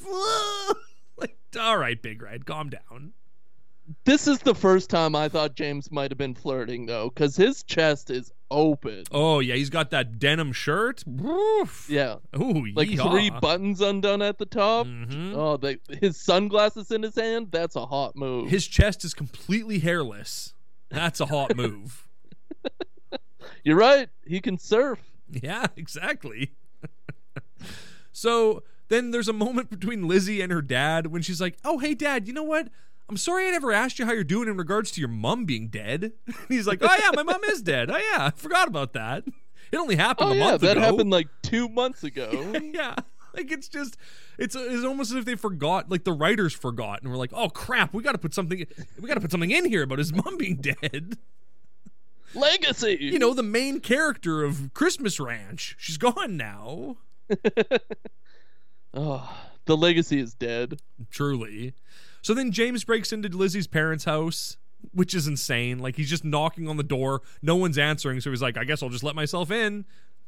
[1.58, 3.14] all right, Big Red, calm down."
[4.06, 7.64] this is the first time I thought James might have been flirting though, because his
[7.64, 9.04] chest is open.
[9.12, 11.04] Oh, yeah, he's got that denim shirt.
[11.08, 11.88] Woof.
[11.90, 13.10] Yeah, Ooh, like yeehaw.
[13.10, 14.86] three buttons undone at the top.
[14.86, 15.34] Mhm.
[15.36, 17.48] Oh, the, his sunglasses in his hand.
[17.52, 18.50] That's a hot move.
[18.52, 20.54] His chest is completely hairless.
[20.90, 22.08] That's a hot move.
[23.64, 24.10] You're right.
[24.26, 25.00] He can surf.
[25.32, 26.54] yeah, exactly.
[28.12, 31.94] so then there's a moment between Lizzie and her dad when she's like, "Oh, hey,
[31.96, 32.68] dad, you know what?
[33.08, 35.70] I'm sorry I never asked you how you're doing in regards to your mom being
[35.70, 36.12] dead."
[36.48, 37.90] He's like, "Oh yeah, my mom is dead.
[37.90, 39.24] Oh yeah, I forgot about that.
[39.72, 42.54] It only happened Oh a yeah, month that ago." happened like two months ago.
[42.74, 42.96] yeah.
[43.36, 43.98] Like it's just
[44.40, 47.50] it's it's almost as if they forgot like the writers forgot and we're like, "Oh
[47.50, 48.66] crap, we got to put something
[49.00, 51.20] we got to put something in here about his mom being dead."
[52.34, 52.98] Legacy.
[53.00, 55.76] you know, the main character of Christmas Ranch.
[55.78, 56.98] She's gone now.
[58.94, 60.82] Oh, the legacy is dead.
[61.12, 61.74] Truly.
[62.22, 64.58] So then James breaks into Lizzie's parents' house,
[64.94, 65.80] which is insane.
[65.80, 68.84] Like he's just knocking on the door, no one's answering, so he's like, I guess
[68.84, 69.86] I'll just let myself in.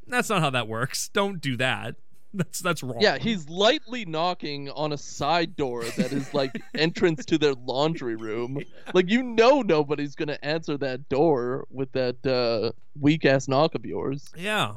[0.08, 1.10] That's not how that works.
[1.10, 1.96] Don't do that.
[2.34, 3.02] That's that's wrong.
[3.02, 8.16] Yeah, he's lightly knocking on a side door that is like entrance to their laundry
[8.16, 8.64] room.
[8.94, 13.86] Like you know nobody's gonna answer that door with that uh, weak ass knock of
[13.86, 14.32] yours.
[14.38, 14.76] Yeah.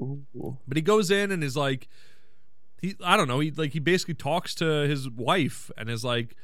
[0.00, 0.56] Ooh.
[0.66, 1.88] But he goes in and is like
[2.80, 6.34] he I don't know, he like he basically talks to his wife and is like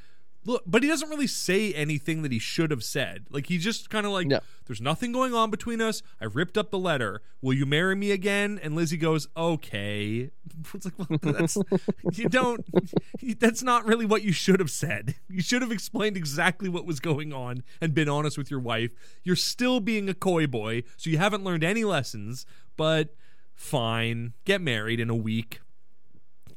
[0.46, 3.24] look but he doesn't really say anything that he should have said.
[3.30, 4.40] Like he just kind of like No.
[4.66, 6.02] there's nothing going on between us.
[6.20, 7.22] I ripped up the letter.
[7.40, 8.60] Will you marry me again?
[8.62, 10.30] And Lizzie goes, "Okay."
[10.74, 11.56] It's like well, that's
[12.12, 12.64] you don't
[13.38, 15.14] that's not really what you should have said.
[15.30, 18.92] You should have explained exactly what was going on and been honest with your wife.
[19.22, 22.44] You're still being a coy boy, so you haven't learned any lessons,
[22.76, 23.14] but
[23.54, 24.34] fine.
[24.44, 25.60] Get married in a week.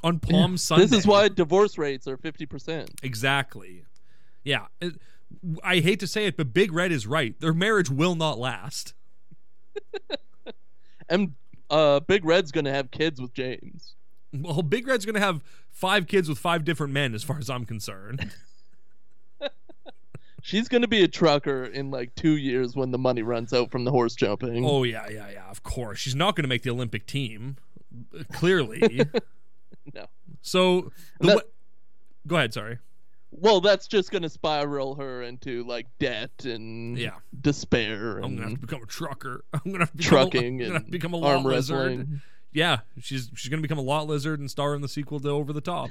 [0.03, 0.85] On Palm Sunday.
[0.85, 2.91] This is why divorce rates are fifty percent.
[3.03, 3.83] Exactly.
[4.43, 4.67] Yeah.
[5.63, 7.37] I hate to say it, but Big Red is right.
[7.39, 8.93] Their marriage will not last.
[11.09, 11.35] And
[11.69, 13.95] uh, Big Red's gonna have kids with James.
[14.33, 15.41] Well, Big Red's going to have
[15.71, 18.29] five kids with five different men, as far as I'm concerned.
[20.41, 23.85] She's gonna be a trucker in like two years when the money runs out from
[23.85, 24.65] the horse jumping.
[24.65, 25.99] oh, yeah, yeah, yeah, of course.
[25.99, 27.55] She's not going to make the Olympic team,
[28.33, 29.01] clearly.
[29.93, 30.05] No.
[30.41, 31.41] So, the That- we-
[32.27, 32.79] go ahead, sorry.
[33.31, 37.15] Well, that's just gonna spiral her into like debt and Yeah.
[37.41, 39.43] despair I'm gonna have to become a trucker.
[39.53, 41.35] I'm gonna have to become trucking a, I'm gonna have to and become a lot
[41.35, 42.21] arm lizard.
[42.53, 45.51] Yeah, she's she's gonna become a lot lizard and star in the sequel to Over
[45.53, 45.89] the Top.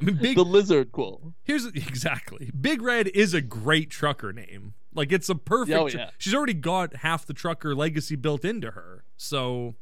[0.00, 0.36] I mean, big.
[0.36, 1.34] The lizard quill.
[1.42, 2.50] here's exactly.
[2.58, 4.74] Big Red is a great trucker name.
[4.94, 5.76] Like it's a perfect.
[5.78, 6.10] Oh, yeah.
[6.18, 9.04] She's already got half the trucker legacy built into her.
[9.16, 9.74] So,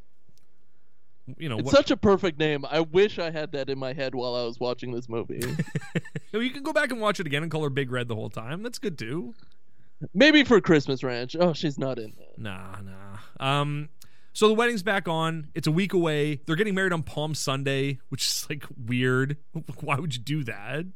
[1.38, 2.64] you know, It's what, such a perfect name.
[2.68, 5.42] I wish I had that in my head while I was watching this movie.
[6.32, 8.30] you can go back and watch it again and call her Big Red the whole
[8.30, 8.62] time.
[8.62, 9.34] That's good too.
[10.12, 11.36] Maybe for Christmas Ranch.
[11.38, 12.38] Oh, she's not in that.
[12.38, 13.60] Nah, nah.
[13.60, 13.88] Um,
[14.32, 15.48] so the wedding's back on.
[15.54, 16.40] It's a week away.
[16.44, 19.38] They're getting married on Palm Sunday, which is like weird.
[19.80, 20.86] Why would you do that?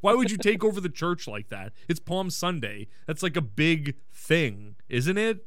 [0.00, 1.72] Why would you take over the church like that?
[1.88, 2.88] It's Palm Sunday.
[3.06, 5.46] That's like a big thing, isn't it?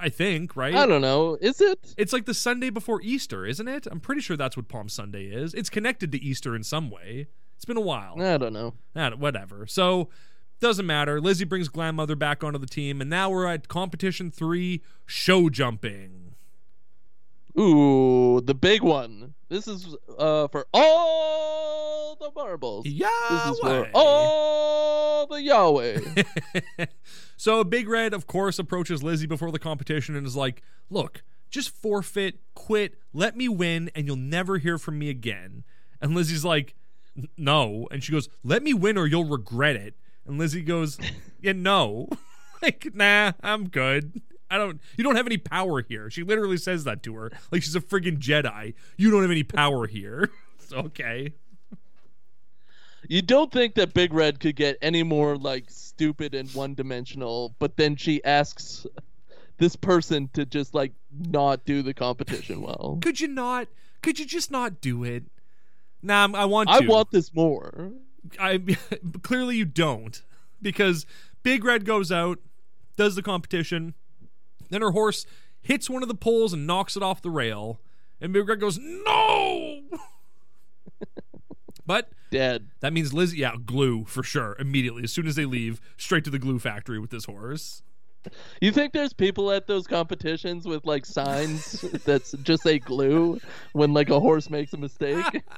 [0.00, 0.74] I think, right?
[0.74, 1.36] I don't know.
[1.40, 1.94] Is it?
[1.96, 3.86] It's like the Sunday before Easter, isn't it?
[3.90, 5.54] I'm pretty sure that's what Palm Sunday is.
[5.54, 7.28] It's connected to Easter in some way.
[7.56, 8.20] It's been a while.
[8.20, 8.74] I don't know.
[8.96, 9.66] Ah, whatever.
[9.66, 10.08] So
[10.60, 11.20] doesn't matter.
[11.20, 16.21] Lizzie brings Grandmother back onto the team, and now we're at competition three: show jumping.
[17.58, 19.34] Ooh, the big one.
[19.48, 22.84] This is uh for all the marbles.
[22.84, 23.90] This is for Yahweh.
[23.94, 26.00] all the Yahweh.
[27.36, 31.70] so Big Red, of course, approaches Lizzie before the competition and is like, "Look, just
[31.70, 35.64] forfeit, quit, let me win, and you'll never hear from me again."
[36.00, 36.74] And Lizzie's like,
[37.36, 39.94] "No," and she goes, "Let me win, or you'll regret it."
[40.26, 40.98] And Lizzie goes,
[41.42, 42.08] "Yeah, no,
[42.62, 44.22] like, nah, I'm good."
[44.52, 44.80] I don't.
[44.96, 46.10] You don't have any power here.
[46.10, 48.74] She literally says that to her, like she's a friggin' Jedi.
[48.96, 50.30] You don't have any power here.
[50.62, 51.32] It's okay.
[53.08, 57.54] you don't think that Big Red could get any more like stupid and one dimensional,
[57.58, 58.86] but then she asks
[59.58, 62.98] this person to just like not do the competition well.
[63.02, 63.68] Could you not?
[64.02, 65.24] Could you just not do it?
[66.02, 66.74] Nah, I'm- I want to.
[66.76, 67.92] I want this more.
[68.38, 68.60] I
[69.22, 70.22] clearly you don't
[70.60, 71.06] because
[71.42, 72.38] Big Red goes out,
[72.96, 73.94] does the competition,
[74.72, 75.26] then her horse
[75.60, 77.80] hits one of the poles and knocks it off the rail,
[78.20, 79.82] and Big Red goes no.
[81.86, 82.68] but Dead.
[82.80, 84.56] that means Lizzie, yeah, glue for sure.
[84.58, 87.82] Immediately, as soon as they leave, straight to the glue factory with this horse.
[88.60, 93.40] You think there's people at those competitions with like signs that just say glue
[93.72, 95.42] when like a horse makes a mistake?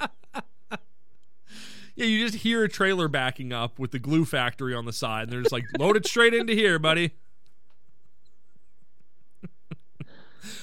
[1.97, 5.25] Yeah, you just hear a trailer backing up with the glue factory on the side,
[5.25, 7.13] and they're just like, load it straight into here, buddy.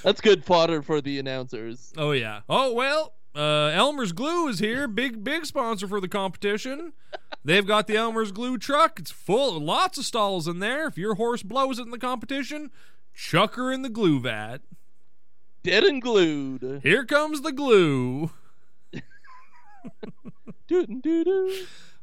[0.03, 1.93] That's good fodder for the announcers.
[1.97, 2.41] Oh yeah.
[2.49, 4.87] Oh well, uh, Elmer's Glue is here.
[4.87, 6.93] Big big sponsor for the competition.
[7.43, 8.99] They've got the Elmer's Glue truck.
[8.99, 10.87] It's full, of lots of stalls in there.
[10.87, 12.69] If your horse blows it in the competition,
[13.13, 14.59] chuck her in the glue vat.
[15.63, 16.81] Dead and glued.
[16.83, 18.31] Here comes the glue.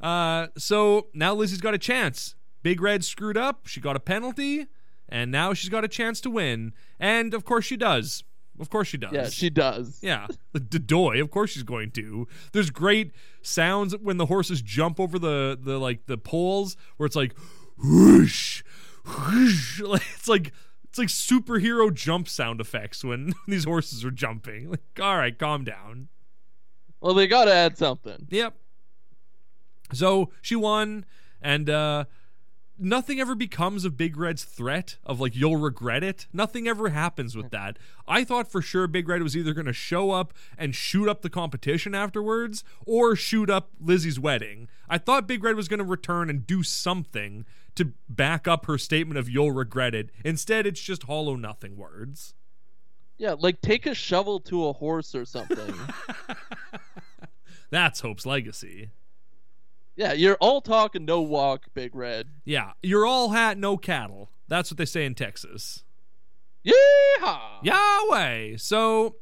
[0.01, 2.35] Uh, so now Lizzie's got a chance.
[2.63, 3.67] Big Red screwed up.
[3.67, 4.67] She got a penalty,
[5.09, 6.73] and now she's got a chance to win.
[6.99, 8.25] And of course she does.
[8.61, 9.13] Of course she does.
[9.13, 10.01] Yeah, she does.
[10.03, 12.27] Yeah, the Dodoy, of course she's going to.
[12.53, 17.17] There's great sounds when the horses jump over the the like the poles where it's
[17.17, 17.35] like
[17.83, 18.63] whoosh,
[19.07, 19.81] whoosh.
[20.17, 20.53] It's like
[20.85, 24.71] it's like superhero jump sound effects when these horses are jumping.
[24.71, 26.09] Like, all right, calm down.
[27.01, 28.27] Well, they gotta add something.
[28.31, 28.55] Yep.
[29.93, 31.05] So she won,
[31.41, 32.05] and uh
[32.79, 36.27] nothing ever becomes of Big Red's threat of like you'll regret it.
[36.33, 37.79] Nothing ever happens with that.
[38.07, 41.23] I thought for sure Big Red was either going to show up and shoot up
[41.23, 44.69] the competition afterwards or shoot up Lizzie's wedding.
[44.89, 47.45] I thought Big Red was going to return and do something
[47.75, 50.11] to back up her statement of you'll regret it.
[50.25, 52.35] Instead, it's just hollow nothing words.
[53.19, 55.75] Yeah, like take a shovel to a horse or something.
[57.71, 58.91] That's Hope's legacy.
[59.99, 62.29] Yeah, you're all talk and no walk, Big Red.
[62.45, 64.31] Yeah, you're all hat, no cattle.
[64.47, 65.83] That's what they say in Texas.
[66.65, 67.63] Yeehaw!
[67.63, 68.57] Yahweh.
[68.59, 69.17] So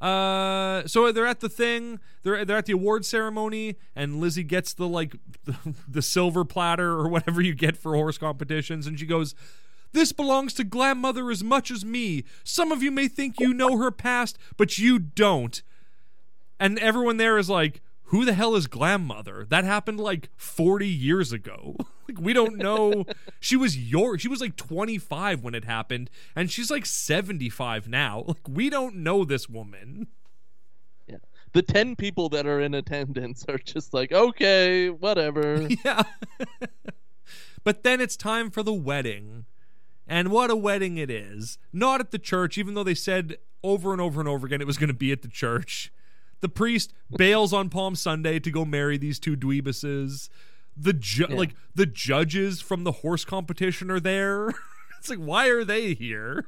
[0.00, 4.72] uh so they're at the thing, they're they're at the award ceremony and Lizzie gets
[4.72, 5.56] the like the,
[5.88, 9.34] the silver platter or whatever you get for horse competitions and she goes
[9.92, 12.24] this belongs to grandmother as much as me.
[12.42, 15.62] Some of you may think you know her past, but you don't.
[16.58, 19.46] And everyone there is like, who the hell is grandmother?
[19.48, 21.76] That happened like 40 years ago.
[22.08, 23.04] like we don't know.
[23.40, 28.24] she was your she was like 25 when it happened and she's like 75 now.
[28.36, 30.08] Like we don't know this woman.
[31.08, 31.16] Yeah.
[31.52, 35.68] The 10 people that are in attendance are just like, okay, whatever.
[35.84, 36.02] Yeah.
[37.64, 39.46] but then it's time for the wedding.
[40.06, 41.58] And what a wedding it is.
[41.72, 44.66] Not at the church, even though they said over and over and over again it
[44.66, 45.92] was going to be at the church.
[46.40, 50.28] The priest bails on Palm Sunday to go marry these two dweebuses.
[50.76, 51.36] The ju- Yeah.
[51.36, 54.48] like the judges from the horse competition are there.
[54.98, 56.46] it's like why are they here?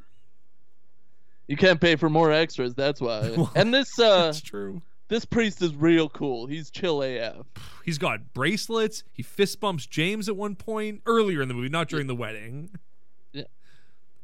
[1.47, 3.35] You can't pay for more extras, that's why.
[3.57, 4.83] and this uh That's true.
[5.09, 6.47] this priest is real cool.
[6.47, 7.47] He's chill AF.
[7.85, 9.03] He's got bracelets.
[9.13, 12.69] He fist bumps James at one point earlier in the movie, not during the wedding.
[13.33, 13.45] Yeah.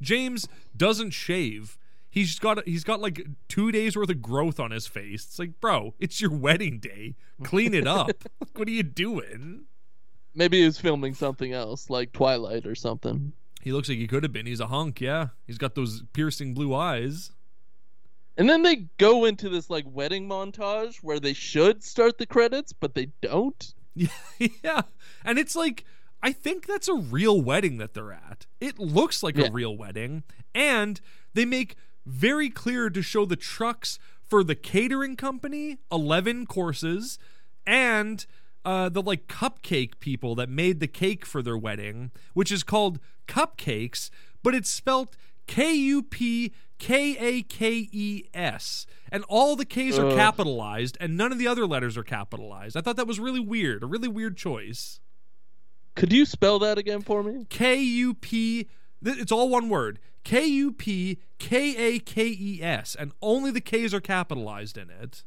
[0.02, 0.46] James
[0.76, 1.78] doesn't shave.
[2.14, 5.24] He's got he's got like two days worth of growth on his face.
[5.24, 7.16] It's like, bro, it's your wedding day.
[7.42, 8.10] Clean it up.
[8.54, 9.64] What are you doing?
[10.32, 13.32] Maybe he was filming something else, like Twilight or something.
[13.62, 14.46] He looks like he could have been.
[14.46, 15.28] He's a hunk, yeah.
[15.44, 17.32] He's got those piercing blue eyes.
[18.36, 22.72] And then they go into this like wedding montage where they should start the credits,
[22.72, 23.74] but they don't.
[23.96, 24.08] Yeah,
[24.62, 24.82] yeah.
[25.24, 25.84] And it's like
[26.22, 28.46] I think that's a real wedding that they're at.
[28.60, 29.46] It looks like Yeah.
[29.46, 30.22] a real wedding,
[30.54, 31.00] and
[31.32, 31.74] they make
[32.06, 37.18] very clear to show the trucks for the catering company, 11 courses,
[37.66, 38.26] and
[38.64, 42.98] uh, the like cupcake people that made the cake for their wedding, which is called
[43.28, 44.10] Cupcakes,
[44.42, 45.16] but it's spelt
[45.46, 48.86] K U P K A K E S.
[49.12, 52.76] And all the K's are capitalized and none of the other letters are capitalized.
[52.76, 55.00] I thought that was really weird, a really weird choice.
[55.94, 57.46] Could you spell that again for me?
[57.48, 58.68] K U P
[59.04, 59.98] it's all one word.
[60.24, 64.88] K U P K A K E S and only the K's are capitalized in
[64.90, 65.22] it.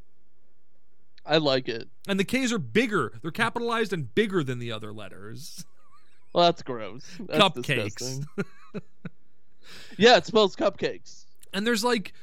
[1.25, 1.89] I like it.
[2.07, 3.13] And the K's are bigger.
[3.21, 5.65] They're capitalized and bigger than the other letters.
[6.33, 7.03] Well, that's gross.
[7.21, 8.23] That's Cupcakes.
[9.97, 11.25] yeah, it spells cupcakes.
[11.53, 12.13] and there's like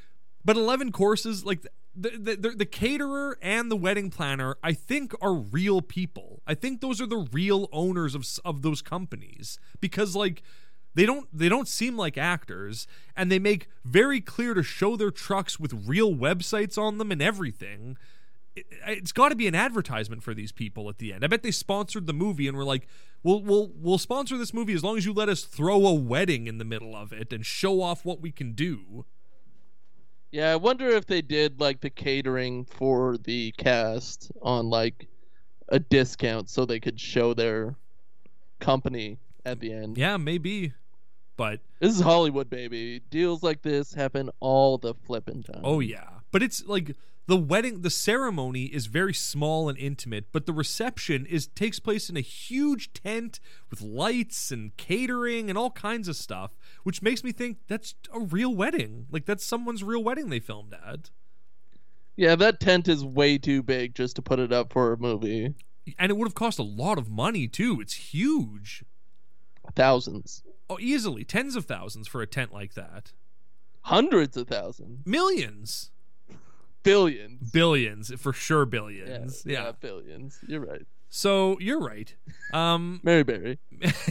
[0.44, 1.66] but 11 courses like
[1.97, 6.55] the, the, the, the caterer and the wedding planner i think are real people i
[6.55, 10.43] think those are the real owners of of those companies because like
[10.95, 15.11] they don't they don't seem like actors and they make very clear to show their
[15.11, 17.97] trucks with real websites on them and everything
[18.57, 21.25] it, it's got to be an advertisement for these people at the end.
[21.25, 22.87] I bet they sponsored the movie and were like,
[23.23, 26.47] "We'll we'll we'll sponsor this movie as long as you let us throw a wedding
[26.47, 29.05] in the middle of it and show off what we can do."
[30.31, 35.07] Yeah, I wonder if they did like the catering for the cast on like
[35.69, 37.77] a discount so they could show their
[38.59, 39.97] company at the end.
[39.97, 40.73] Yeah, maybe.
[41.36, 43.01] But This is Hollywood, baby.
[43.11, 45.61] Deals like this happen all the flipping time.
[45.65, 46.09] oh yeah.
[46.31, 46.97] But it's like
[47.27, 52.11] the wedding the ceremony is very small and intimate, but the reception is takes place
[52.11, 53.40] in a huge tent
[53.70, 56.52] with lights and catering and all kinds of stuff,
[56.82, 59.06] which makes me think that's a real wedding.
[59.11, 61.11] Like that's someone's real wedding they filmed at.
[62.16, 65.55] Yeah, that tent is way too big just to put it up for a movie.
[65.98, 67.81] And it would have cost a lot of money too.
[67.81, 68.85] It's huge.
[69.75, 70.43] Thousands.
[70.71, 73.13] Oh, easily tens of thousands for a tent like that.
[73.83, 75.05] Hundreds of thousands.
[75.07, 75.91] Millions,
[76.83, 77.51] Billions.
[77.51, 79.43] billions, for sure billions.
[79.45, 79.65] Yeah.
[79.65, 80.39] yeah, billions.
[80.47, 80.87] You're right.
[81.11, 82.15] So you're right.
[82.53, 83.59] Um, Mary Berry.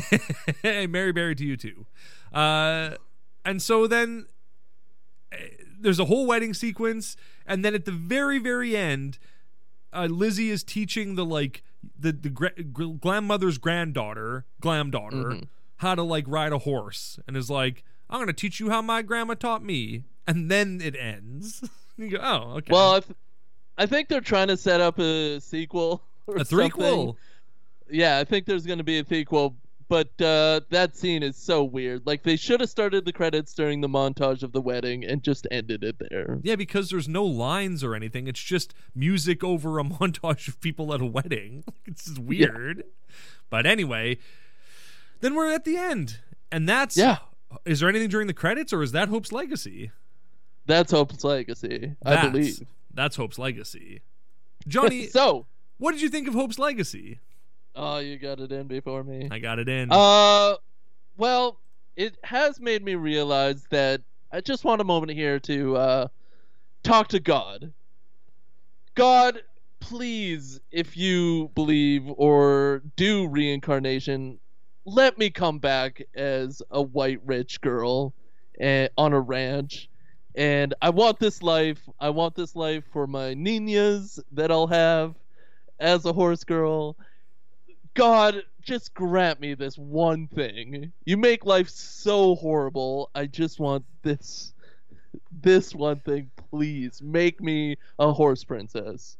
[0.61, 1.85] hey, Mary Berry to you too.
[2.31, 2.95] Uh,
[3.45, 4.25] and so then
[5.31, 5.37] eh,
[5.79, 9.17] there's a whole wedding sequence, and then at the very, very end,
[9.91, 11.63] uh, Lizzie is teaching the like
[11.97, 12.47] the the gr-
[12.99, 15.47] grandmother's granddaughter, glam daughter, Mhm.
[15.77, 19.01] how to like ride a horse, and is like, "I'm gonna teach you how my
[19.01, 21.63] grandma taught me," and then it ends.
[21.97, 23.17] you go, "Oh, okay." Well, I, th-
[23.77, 26.01] I think they're trying to set up a sequel.
[26.25, 26.69] Or a something.
[26.71, 27.15] threequel.
[27.89, 29.57] Yeah, I think there's going to be a sequel,
[29.93, 32.07] but uh, that scene is so weird.
[32.07, 35.45] Like they should have started the credits during the montage of the wedding and just
[35.51, 36.39] ended it there.
[36.41, 38.25] Yeah, because there's no lines or anything.
[38.25, 41.63] It's just music over a montage of people at a wedding.
[41.85, 42.85] It's just weird.
[43.51, 44.17] But anyway,
[45.19, 46.17] then we're at the end.
[46.51, 47.17] And that's Yeah.
[47.63, 49.91] Is there anything during the credits or is that Hope's Legacy?
[50.65, 52.65] That's Hope's legacy, I believe.
[52.91, 54.01] That's Hope's Legacy.
[54.67, 55.45] Johnny, so,
[55.77, 57.19] what did you think of Hope's Legacy?
[57.75, 59.27] Oh, you got it in before me.
[59.31, 59.89] I got it in.
[59.91, 60.55] Uh,
[61.17, 61.59] well,
[61.95, 64.01] it has made me realize that
[64.31, 66.07] I just want a moment here to uh,
[66.83, 67.71] talk to God.
[68.95, 69.41] God,
[69.79, 74.39] please, if you believe or do reincarnation,
[74.85, 78.13] let me come back as a white rich girl
[78.59, 79.89] eh, on a ranch.
[80.35, 81.79] And I want this life.
[81.99, 85.15] I want this life for my ninas that I'll have
[85.79, 86.97] as a horse girl.
[87.93, 90.91] God, just grant me this one thing.
[91.05, 93.09] You make life so horrible.
[93.13, 94.53] I just want this
[95.41, 97.01] this one thing, please.
[97.01, 99.17] Make me a horse princess.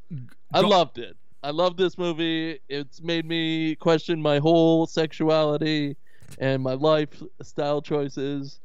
[0.52, 1.16] I loved it.
[1.42, 2.58] I love this movie.
[2.68, 5.96] It's made me question my whole sexuality
[6.38, 8.60] and my lifestyle choices.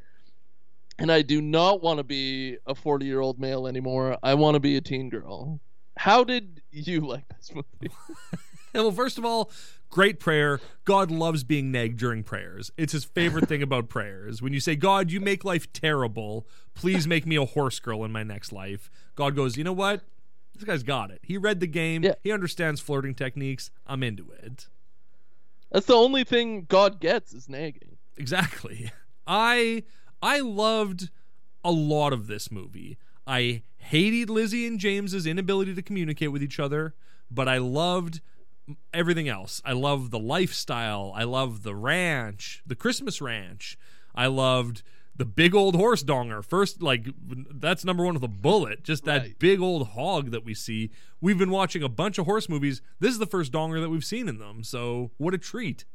[0.97, 4.17] And I do not want to be a 40 year old male anymore.
[4.23, 5.59] I want to be a teen girl.
[5.97, 7.93] how did you like this movie?
[8.73, 9.51] Well, first of all,
[9.89, 10.59] great prayer.
[10.85, 12.71] God loves being nagged during prayers.
[12.77, 14.41] It's his favorite thing about prayers.
[14.41, 18.11] When you say, God, you make life terrible, please make me a horse girl in
[18.11, 18.89] my next life.
[19.15, 20.01] God goes, you know what?
[20.53, 21.21] This guy's got it.
[21.23, 22.03] He read the game.
[22.03, 22.15] Yeah.
[22.21, 23.71] He understands flirting techniques.
[23.87, 24.67] I'm into it.
[25.71, 27.97] That's the only thing God gets is nagging.
[28.17, 28.91] Exactly.
[29.25, 29.83] I
[30.21, 31.09] I loved
[31.63, 32.97] a lot of this movie.
[33.25, 36.95] I hated Lizzie and James's inability to communicate with each other,
[37.29, 38.21] but I loved
[38.93, 39.61] everything else.
[39.65, 41.11] I love the lifestyle.
[41.15, 43.77] I love the ranch, the Christmas ranch.
[44.15, 44.83] I loved
[45.15, 46.43] the big old horse donger.
[46.43, 47.07] First, like
[47.53, 48.83] that's number one with a bullet.
[48.83, 49.39] Just that Right.
[49.39, 50.91] big old hog that we see.
[51.21, 52.81] We've been watching a bunch of horse movies.
[52.99, 54.63] This is the first donger that we've seen in them.
[54.63, 55.85] So what a treat.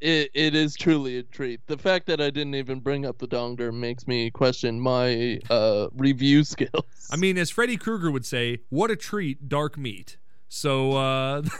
[0.00, 1.60] It, it is truly a treat.
[1.68, 5.88] The fact that I didn't even bring up the donger makes me question my uh,
[5.94, 7.08] review skills.
[7.10, 10.16] I mean, as Freddy Krueger would say, what a treat, dark meat.
[10.48, 11.42] So, uh,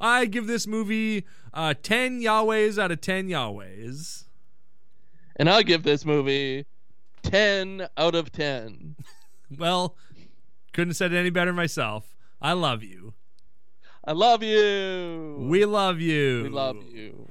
[0.00, 4.24] I give this movie uh, 10 Yahwehs out of 10 Yahwehs.
[5.36, 6.66] and I give this movie
[7.22, 8.96] 10 out of 10.
[9.58, 9.94] Well,
[10.72, 12.16] couldn't have said it any better myself.
[12.42, 13.14] I love you.
[14.04, 15.36] I love you.
[15.48, 16.42] We love you.
[16.42, 17.28] We love you.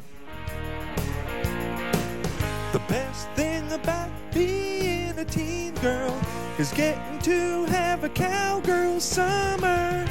[2.72, 6.18] The best thing about being a teen girl
[6.58, 10.06] is getting to have a cowgirl summer.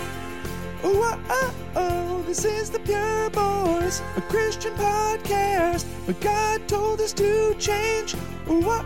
[0.87, 5.87] Oh, oh, this is the Pure Boys, a Christian podcast.
[6.07, 8.15] But God told us to change.
[8.47, 8.85] Oh,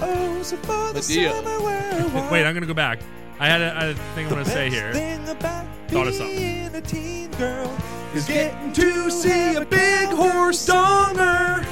[0.00, 1.32] oh, so for the Madea.
[1.32, 3.00] summer we're Wait, I'm going to go back.
[3.40, 4.92] I had a, I had a thing I the want to say here.
[4.92, 6.36] thing about Thought of something.
[6.36, 7.76] being a teen girl
[8.14, 11.66] is getting to see a big horse donger.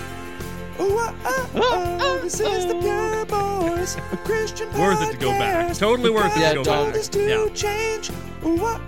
[0.83, 2.81] Oh, oh, oh, oh, this is the ah.
[2.81, 5.69] Pure Boys, a Christian Worth it to go back.
[5.69, 5.79] podcast.
[5.79, 6.97] Totally worth it to go told back.
[6.97, 7.49] us to Yeah.
[7.55, 8.11] change.
[8.43, 8.81] Oh, oh,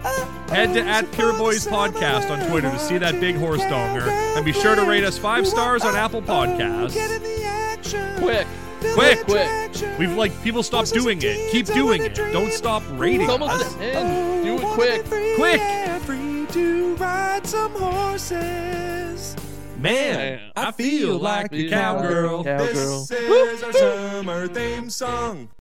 [0.49, 2.97] oh, Head to oh, at so Pure for Boys the Podcast on Twitter to see
[2.97, 4.09] that big horse donger.
[4.09, 6.95] And be sure to rate us five five Oh, stars on oh, Apple oh, Podcasts.
[6.95, 8.19] get in the action.
[8.19, 8.47] Quick.
[8.81, 9.19] Feel Quick.
[9.19, 9.43] the Quick.
[9.43, 9.99] attraction.
[9.99, 11.53] We've like people stop Horses doing it.
[11.53, 12.15] Keep doing it.
[12.15, 13.75] Don't stop rating It's almost us.
[13.75, 14.45] the end.
[14.45, 15.05] Do it oh, wanna quick.
[15.37, 15.61] Quick.
[15.61, 19.37] yeah, free to ride some horses.
[19.83, 22.45] Man, I feel like a Feel like a cowgirl.
[22.45, 23.05] cowgirl.
[23.07, 25.49] This is our summer theme song.